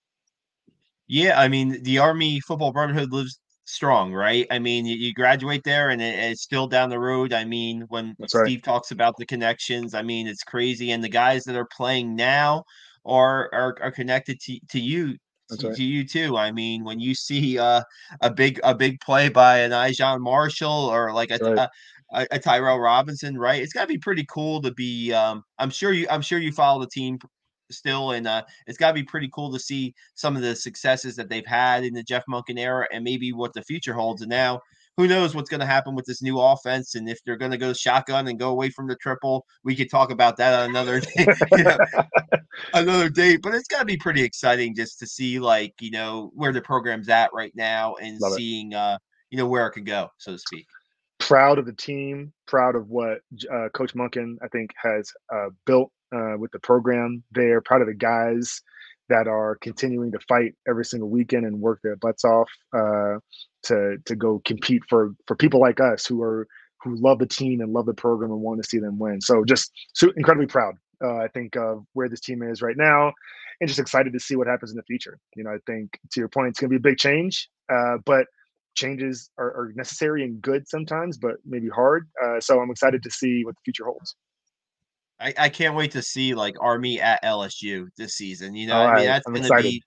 Yeah, 1.09 1.41
I 1.41 1.49
mean, 1.49 1.83
the 1.83 1.99
Army 1.99 2.41
Football 2.41 2.73
Brotherhood 2.73 3.13
lives 3.13 3.41
strong, 3.65 4.13
right? 4.13 4.47
I 4.51 4.59
mean, 4.59 4.87
you, 4.87 4.97
you 4.97 5.13
graduate 5.15 5.63
there, 5.65 5.91
and 5.91 6.01
it, 6.01 6.19
it's 6.19 6.43
still 6.43 6.67
down 6.67 6.91
the 6.91 6.99
road. 6.99 7.33
I 7.33 7.45
mean, 7.45 7.85
when 7.89 8.15
That's 8.19 8.33
Steve 8.33 8.59
right. 8.59 8.63
talks 8.63 8.91
about 8.91 9.17
the 9.19 9.27
connections, 9.27 9.95
I 9.95 10.03
mean, 10.03 10.27
it's 10.27 10.43
crazy. 10.43 10.93
And 10.93 11.03
the 11.03 11.09
guys 11.09 11.45
that 11.45 11.57
are 11.57 11.69
playing 11.77 12.15
now 12.15 12.65
are 13.05 13.51
are, 13.53 13.77
are 13.81 13.91
connected 13.91 14.41
to, 14.41 14.59
to 14.71 14.81
you 14.81 15.17
to, 15.57 15.75
to 15.75 15.83
you 15.83 16.07
too. 16.07 16.37
I 16.37 16.53
mean, 16.53 16.85
when 16.85 17.01
you 17.01 17.15
see 17.15 17.59
uh, 17.59 17.83
a 18.21 18.31
big 18.31 18.61
a 18.65 18.75
big 18.75 19.01
play 19.01 19.29
by 19.29 19.59
an 19.59 19.71
Ijon 19.73 20.21
Marshall 20.21 20.71
or 20.71 21.13
like 21.13 21.31
a, 21.31 21.39
right. 21.39 21.69
a, 22.13 22.27
a, 22.31 22.39
Tyrell 22.39 22.79
Robinson, 22.79 23.39
right? 23.39 23.63
It's 23.63 23.73
got 23.73 23.83
to 23.83 23.87
be 23.87 23.99
pretty 23.99 24.27
cool 24.29 24.61
to 24.63 24.73
be. 24.73 25.13
Um, 25.13 25.43
I'm 25.59 25.71
sure 25.71 25.93
you. 25.93 26.07
I'm 26.11 26.23
sure 26.23 26.39
you 26.39 26.53
follow 26.53 26.81
the 26.81 26.91
team 26.91 27.19
still, 27.71 28.13
and 28.13 28.27
uh, 28.27 28.43
it's 28.67 28.79
got 28.79 28.89
to 28.89 28.95
be 28.95 29.03
pretty 29.03 29.31
cool 29.35 29.53
to 29.53 29.59
see 29.59 29.95
some 30.15 30.37
of 30.37 30.43
the 30.43 30.57
successes 30.57 31.17
that 31.17 31.29
they've 31.29 31.47
had 31.47 31.85
in 31.85 31.95
the 31.95 32.03
Jeff 32.03 32.25
Monken 32.29 32.59
era, 32.59 32.87
and 32.93 33.05
maybe 33.05 33.33
what 33.33 33.53
the 33.53 33.63
future 33.63 33.95
holds. 33.95 34.23
And 34.23 34.31
now 34.31 34.61
who 34.99 35.07
knows 35.07 35.33
what's 35.33 35.49
going 35.49 35.61
to 35.61 35.67
happen 35.67 35.95
with 35.95 36.05
this 36.05 36.21
new 36.21 36.39
offense 36.39 36.97
and 36.97 37.09
if 37.09 37.23
they're 37.25 37.37
going 37.37 37.53
to 37.53 37.57
go 37.57 37.73
shotgun 37.73 38.27
and 38.27 38.39
go 38.39 38.51
away 38.51 38.69
from 38.69 38.89
the 38.89 38.97
triple 38.97 39.47
we 39.65 39.75
could 39.75 39.89
talk 39.89 40.11
about 40.11 40.37
that 40.37 40.61
on 40.61 40.69
another 40.69 41.01
day, 41.17 41.27
you 41.57 41.65
know, 41.65 41.79
another 42.75 43.09
date 43.09 43.41
but 43.41 43.55
it's 43.55 43.69
got 43.69 43.79
to 43.79 43.85
be 43.87 43.97
pretty 43.97 44.23
exciting 44.23 44.75
just 44.75 44.99
to 44.99 45.07
see 45.07 45.39
like 45.39 45.73
you 45.81 45.91
know 45.91 46.31
where 46.35 46.53
the 46.53 46.61
program's 46.61 47.09
at 47.09 47.33
right 47.33 47.53
now 47.55 47.95
and 47.95 48.21
Love 48.21 48.35
seeing 48.35 48.73
it. 48.73 48.77
uh 48.77 48.99
you 49.31 49.39
know 49.39 49.47
where 49.47 49.67
it 49.67 49.71
could 49.71 49.87
go 49.87 50.11
so 50.19 50.33
to 50.33 50.39
speak 50.39 50.67
proud 51.19 51.59
of 51.59 51.67
the 51.67 51.73
team 51.73 52.33
proud 52.47 52.75
of 52.75 52.89
what 52.89 53.19
uh, 53.53 53.69
coach 53.73 53.95
Monken 53.95 54.37
i 54.43 54.49
think 54.49 54.73
has 54.83 55.11
uh, 55.33 55.49
built 55.65 55.93
uh, 56.15 56.37
with 56.39 56.51
the 56.51 56.59
program 56.59 57.23
there 57.33 57.61
proud 57.61 57.83
of 57.83 57.87
the 57.87 57.95
guys 57.95 58.63
that 59.09 59.27
are 59.27 59.57
continuing 59.57 60.13
to 60.13 60.19
fight 60.29 60.55
every 60.69 60.85
single 60.85 61.09
weekend 61.09 61.47
and 61.47 61.61
work 61.61 61.81
their 61.83 61.97
butts 61.97 62.25
off 62.25 62.49
uh, 62.77 63.19
to 63.69 63.97
to 64.05 64.17
go 64.17 64.43
compete 64.45 64.83
for 64.89 65.15
for 65.27 65.37
people 65.37 65.61
like 65.61 65.81
us 65.81 66.07
who 66.07 66.23
are 66.23 66.47
who 66.83 66.97
love 66.97 67.19
the 67.19 67.27
team 67.27 67.61
and 67.61 67.73
love 67.73 67.87
the 67.87 67.95
program 67.95 68.31
and 68.31 68.41
want 68.41 68.63
to 68.63 68.69
see 68.69 68.79
them 68.79 68.99
win. 68.99 69.21
So 69.21 69.45
just 69.45 69.73
so 69.95 70.11
incredibly 70.17 70.47
proud. 70.47 70.75
Uh, 71.03 71.19
I 71.19 71.29
think 71.29 71.57
of 71.57 71.85
where 71.93 72.09
this 72.09 72.21
team 72.21 72.43
is 72.43 72.61
right 72.61 72.77
now, 72.77 73.13
and 73.61 73.69
just 73.69 73.79
excited 73.79 74.13
to 74.13 74.19
see 74.19 74.37
what 74.37 74.49
happens 74.49 74.73
in 74.73 74.77
the 74.77 74.83
future. 74.83 75.19
You 75.37 75.45
know, 75.45 75.51
I 75.51 75.59
think 75.67 75.99
to 76.13 76.21
your 76.21 76.29
point, 76.29 76.49
it's 76.49 76.61
going 76.61 76.71
to 76.71 76.79
be 76.79 76.89
a 76.89 76.91
big 76.91 76.99
change, 76.99 77.49
uh, 77.73 77.99
but 78.05 78.27
changes 78.75 79.31
are, 79.39 79.49
are, 79.49 79.73
necessary 79.75 80.25
and 80.25 80.41
good 80.41 80.69
sometimes, 80.69 81.19
but 81.19 81.37
maybe 81.45 81.69
hard. 81.69 82.09
Uh, 82.25 82.41
so 82.41 82.61
I'm 82.61 82.71
excited 82.71 83.03
to 83.03 83.11
see 83.11 83.45
what 83.45 83.55
the 83.55 83.61
future 83.65 83.85
holds. 83.85 84.17
I, 85.21 85.35
I 85.37 85.49
can't 85.49 85.75
wait 85.75 85.93
to 85.93 86.03
see 86.03 86.35
like 86.35 86.55
Army 86.61 87.01
at 87.01 87.23
LSU 87.25 87.89
this 87.97 88.15
season. 88.15 88.55
You 88.55 88.69
know, 88.69 88.77
I 88.77 88.97
mean 88.97 89.07
that's 89.07 89.27
going 89.27 89.43
to 89.43 89.63
be 89.63 89.83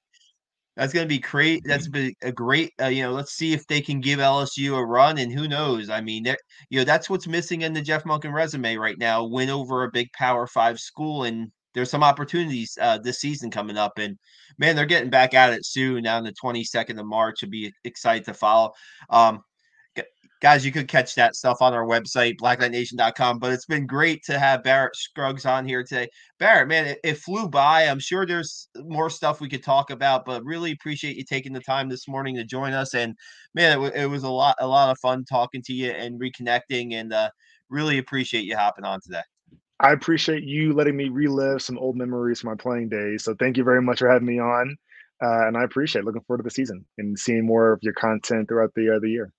that's 0.75 0.93
going 0.93 1.03
to 1.03 1.09
be 1.09 1.19
great. 1.19 1.63
That's 1.65 1.87
been 1.87 2.13
a 2.21 2.31
great. 2.31 2.71
Uh, 2.81 2.87
you 2.87 3.03
know, 3.03 3.11
let's 3.11 3.33
see 3.33 3.53
if 3.53 3.67
they 3.67 3.81
can 3.81 3.99
give 3.99 4.19
LSU 4.19 4.77
a 4.77 4.85
run, 4.85 5.17
and 5.17 5.31
who 5.31 5.47
knows? 5.47 5.89
I 5.89 6.01
mean, 6.01 6.25
you 6.69 6.79
know, 6.79 6.85
that's 6.85 7.09
what's 7.09 7.27
missing 7.27 7.61
in 7.61 7.73
the 7.73 7.81
Jeff 7.81 8.03
Monken 8.03 8.33
resume 8.33 8.77
right 8.77 8.97
now. 8.97 9.25
Win 9.25 9.49
over 9.49 9.83
a 9.83 9.91
big 9.91 10.11
Power 10.13 10.47
Five 10.47 10.79
school, 10.79 11.25
and 11.25 11.51
there's 11.73 11.89
some 11.89 12.03
opportunities 12.03 12.77
uh, 12.81 12.97
this 12.97 13.19
season 13.19 13.51
coming 13.51 13.77
up. 13.77 13.97
And 13.97 14.17
man, 14.57 14.75
they're 14.75 14.85
getting 14.85 15.09
back 15.09 15.33
at 15.33 15.53
it 15.53 15.65
soon. 15.65 16.03
Now, 16.03 16.17
on 16.17 16.23
the 16.23 16.33
22nd 16.33 16.99
of 16.99 17.05
March, 17.05 17.41
will 17.41 17.49
be 17.49 17.73
excited 17.83 18.25
to 18.25 18.33
follow. 18.33 18.71
Um, 19.09 19.41
guys, 20.41 20.65
you 20.65 20.71
could 20.71 20.87
catch 20.87 21.13
that 21.15 21.35
stuff 21.35 21.61
on 21.61 21.73
our 21.73 21.85
website, 21.85 22.37
blackknightnation.com. 22.37 23.39
But 23.39 23.53
it's 23.53 23.67
been 23.67 23.85
great 23.85 24.23
to 24.23 24.39
have 24.39 24.63
Barrett 24.63 24.95
Scruggs 24.95 25.45
on 25.45 25.65
here 25.65 25.83
today. 25.83 26.09
Barrett, 26.39 26.67
man, 26.67 26.87
it, 26.87 26.99
it, 27.03 27.17
flew 27.19 27.47
by. 27.47 27.83
I'm 27.83 27.99
sure 27.99 28.25
there's 28.25 28.67
more 28.83 29.09
stuff 29.09 29.39
we 29.39 29.49
could 29.49 29.63
talk 29.63 29.91
about, 29.91 30.25
but 30.25 30.43
really 30.43 30.71
appreciate 30.71 31.15
you 31.15 31.23
taking 31.23 31.53
the 31.53 31.61
time 31.61 31.87
this 31.87 32.07
morning 32.07 32.35
to 32.35 32.43
join 32.43 32.73
us. 32.73 32.95
And 32.95 33.15
man, 33.53 33.81
it, 33.81 33.95
it 33.95 34.05
was 34.07 34.23
a 34.23 34.29
lot, 34.29 34.55
a 34.59 34.67
lot 34.67 34.89
of 34.89 34.97
fun 34.99 35.23
talking 35.23 35.61
to 35.63 35.73
you 35.73 35.91
and 35.91 36.19
reconnecting. 36.19 36.93
And 36.93 37.13
uh, 37.13 37.29
really 37.69 37.99
appreciate 37.99 38.45
you 38.45 38.57
hopping 38.57 38.83
on 38.83 38.99
today. 39.01 39.21
I 39.79 39.93
appreciate 39.93 40.43
you 40.43 40.73
letting 40.73 40.97
me 40.97 41.09
relive 41.09 41.61
some 41.61 41.77
old 41.77 41.95
memories 41.95 42.41
from 42.41 42.51
my 42.51 42.55
playing 42.55 42.89
days. 42.89 43.23
So 43.23 43.35
thank 43.35 43.57
you 43.57 43.63
very 43.63 43.81
much 43.81 43.99
for 43.99 44.09
having 44.09 44.27
me 44.27 44.39
on. 44.39 44.75
Uh, 45.23 45.47
and 45.47 45.55
I 45.55 45.63
appreciate 45.63 46.01
it. 46.01 46.05
looking 46.05 46.21
forward 46.21 46.39
to 46.39 46.43
the 46.43 46.51
season 46.51 46.83
and 46.97 47.17
seeing 47.17 47.45
more 47.45 47.73
of 47.73 47.79
your 47.83 47.93
content 47.93 48.47
throughout 48.47 48.71
the 48.75 48.95
uh, 48.95 48.99
the 48.99 49.09
year. 49.09 49.31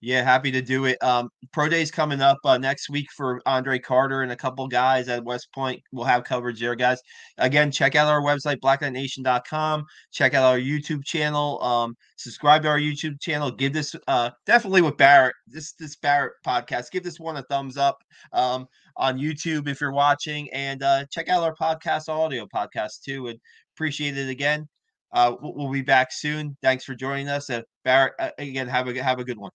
Yeah, 0.00 0.22
happy 0.22 0.52
to 0.52 0.62
do 0.62 0.84
it. 0.84 1.02
Um, 1.02 1.28
Pro 1.52 1.68
Day's 1.68 1.90
coming 1.90 2.20
up 2.20 2.38
uh, 2.44 2.56
next 2.56 2.88
week 2.88 3.06
for 3.16 3.40
Andre 3.46 3.80
Carter 3.80 4.22
and 4.22 4.30
a 4.30 4.36
couple 4.36 4.68
guys 4.68 5.08
at 5.08 5.24
West 5.24 5.48
Point. 5.52 5.82
We'll 5.90 6.04
have 6.04 6.22
coverage 6.22 6.60
there, 6.60 6.76
guys. 6.76 7.00
Again, 7.38 7.72
check 7.72 7.96
out 7.96 8.06
our 8.06 8.22
website, 8.22 8.58
blackknightnation.com. 8.60 9.84
Check 10.12 10.34
out 10.34 10.44
our 10.44 10.58
YouTube 10.58 11.04
channel. 11.04 11.60
Um, 11.64 11.96
subscribe 12.16 12.62
to 12.62 12.68
our 12.68 12.78
YouTube 12.78 13.20
channel. 13.20 13.50
Give 13.50 13.72
this 13.72 13.96
uh, 14.06 14.30
definitely 14.46 14.82
with 14.82 14.96
Barrett, 14.96 15.34
this 15.48 15.72
this 15.80 15.96
Barrett 15.96 16.34
podcast. 16.46 16.92
Give 16.92 17.02
this 17.02 17.18
one 17.18 17.36
a 17.36 17.42
thumbs 17.50 17.76
up 17.76 17.98
um, 18.32 18.66
on 18.98 19.18
YouTube 19.18 19.66
if 19.66 19.80
you're 19.80 19.92
watching, 19.92 20.48
and 20.52 20.80
uh, 20.84 21.06
check 21.10 21.28
out 21.28 21.42
our 21.42 21.56
podcast 21.56 22.08
audio 22.08 22.46
podcast 22.54 23.02
too. 23.04 23.26
And 23.26 23.38
appreciate 23.74 24.16
it 24.16 24.28
again. 24.28 24.68
Uh, 25.12 25.34
we'll, 25.40 25.54
we'll 25.54 25.72
be 25.72 25.82
back 25.82 26.12
soon. 26.12 26.56
Thanks 26.62 26.84
for 26.84 26.94
joining 26.94 27.28
us. 27.28 27.50
Uh, 27.50 27.62
Barrett, 27.84 28.12
uh, 28.20 28.30
again, 28.38 28.68
have 28.68 28.86
a 28.86 29.02
have 29.02 29.18
a 29.18 29.24
good 29.24 29.38
one. 29.38 29.50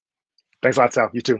Thanks 0.64 0.78
a 0.78 0.82
lot, 0.82 0.94
Sal. 0.94 1.12
You 1.14 1.22
too. 1.22 1.40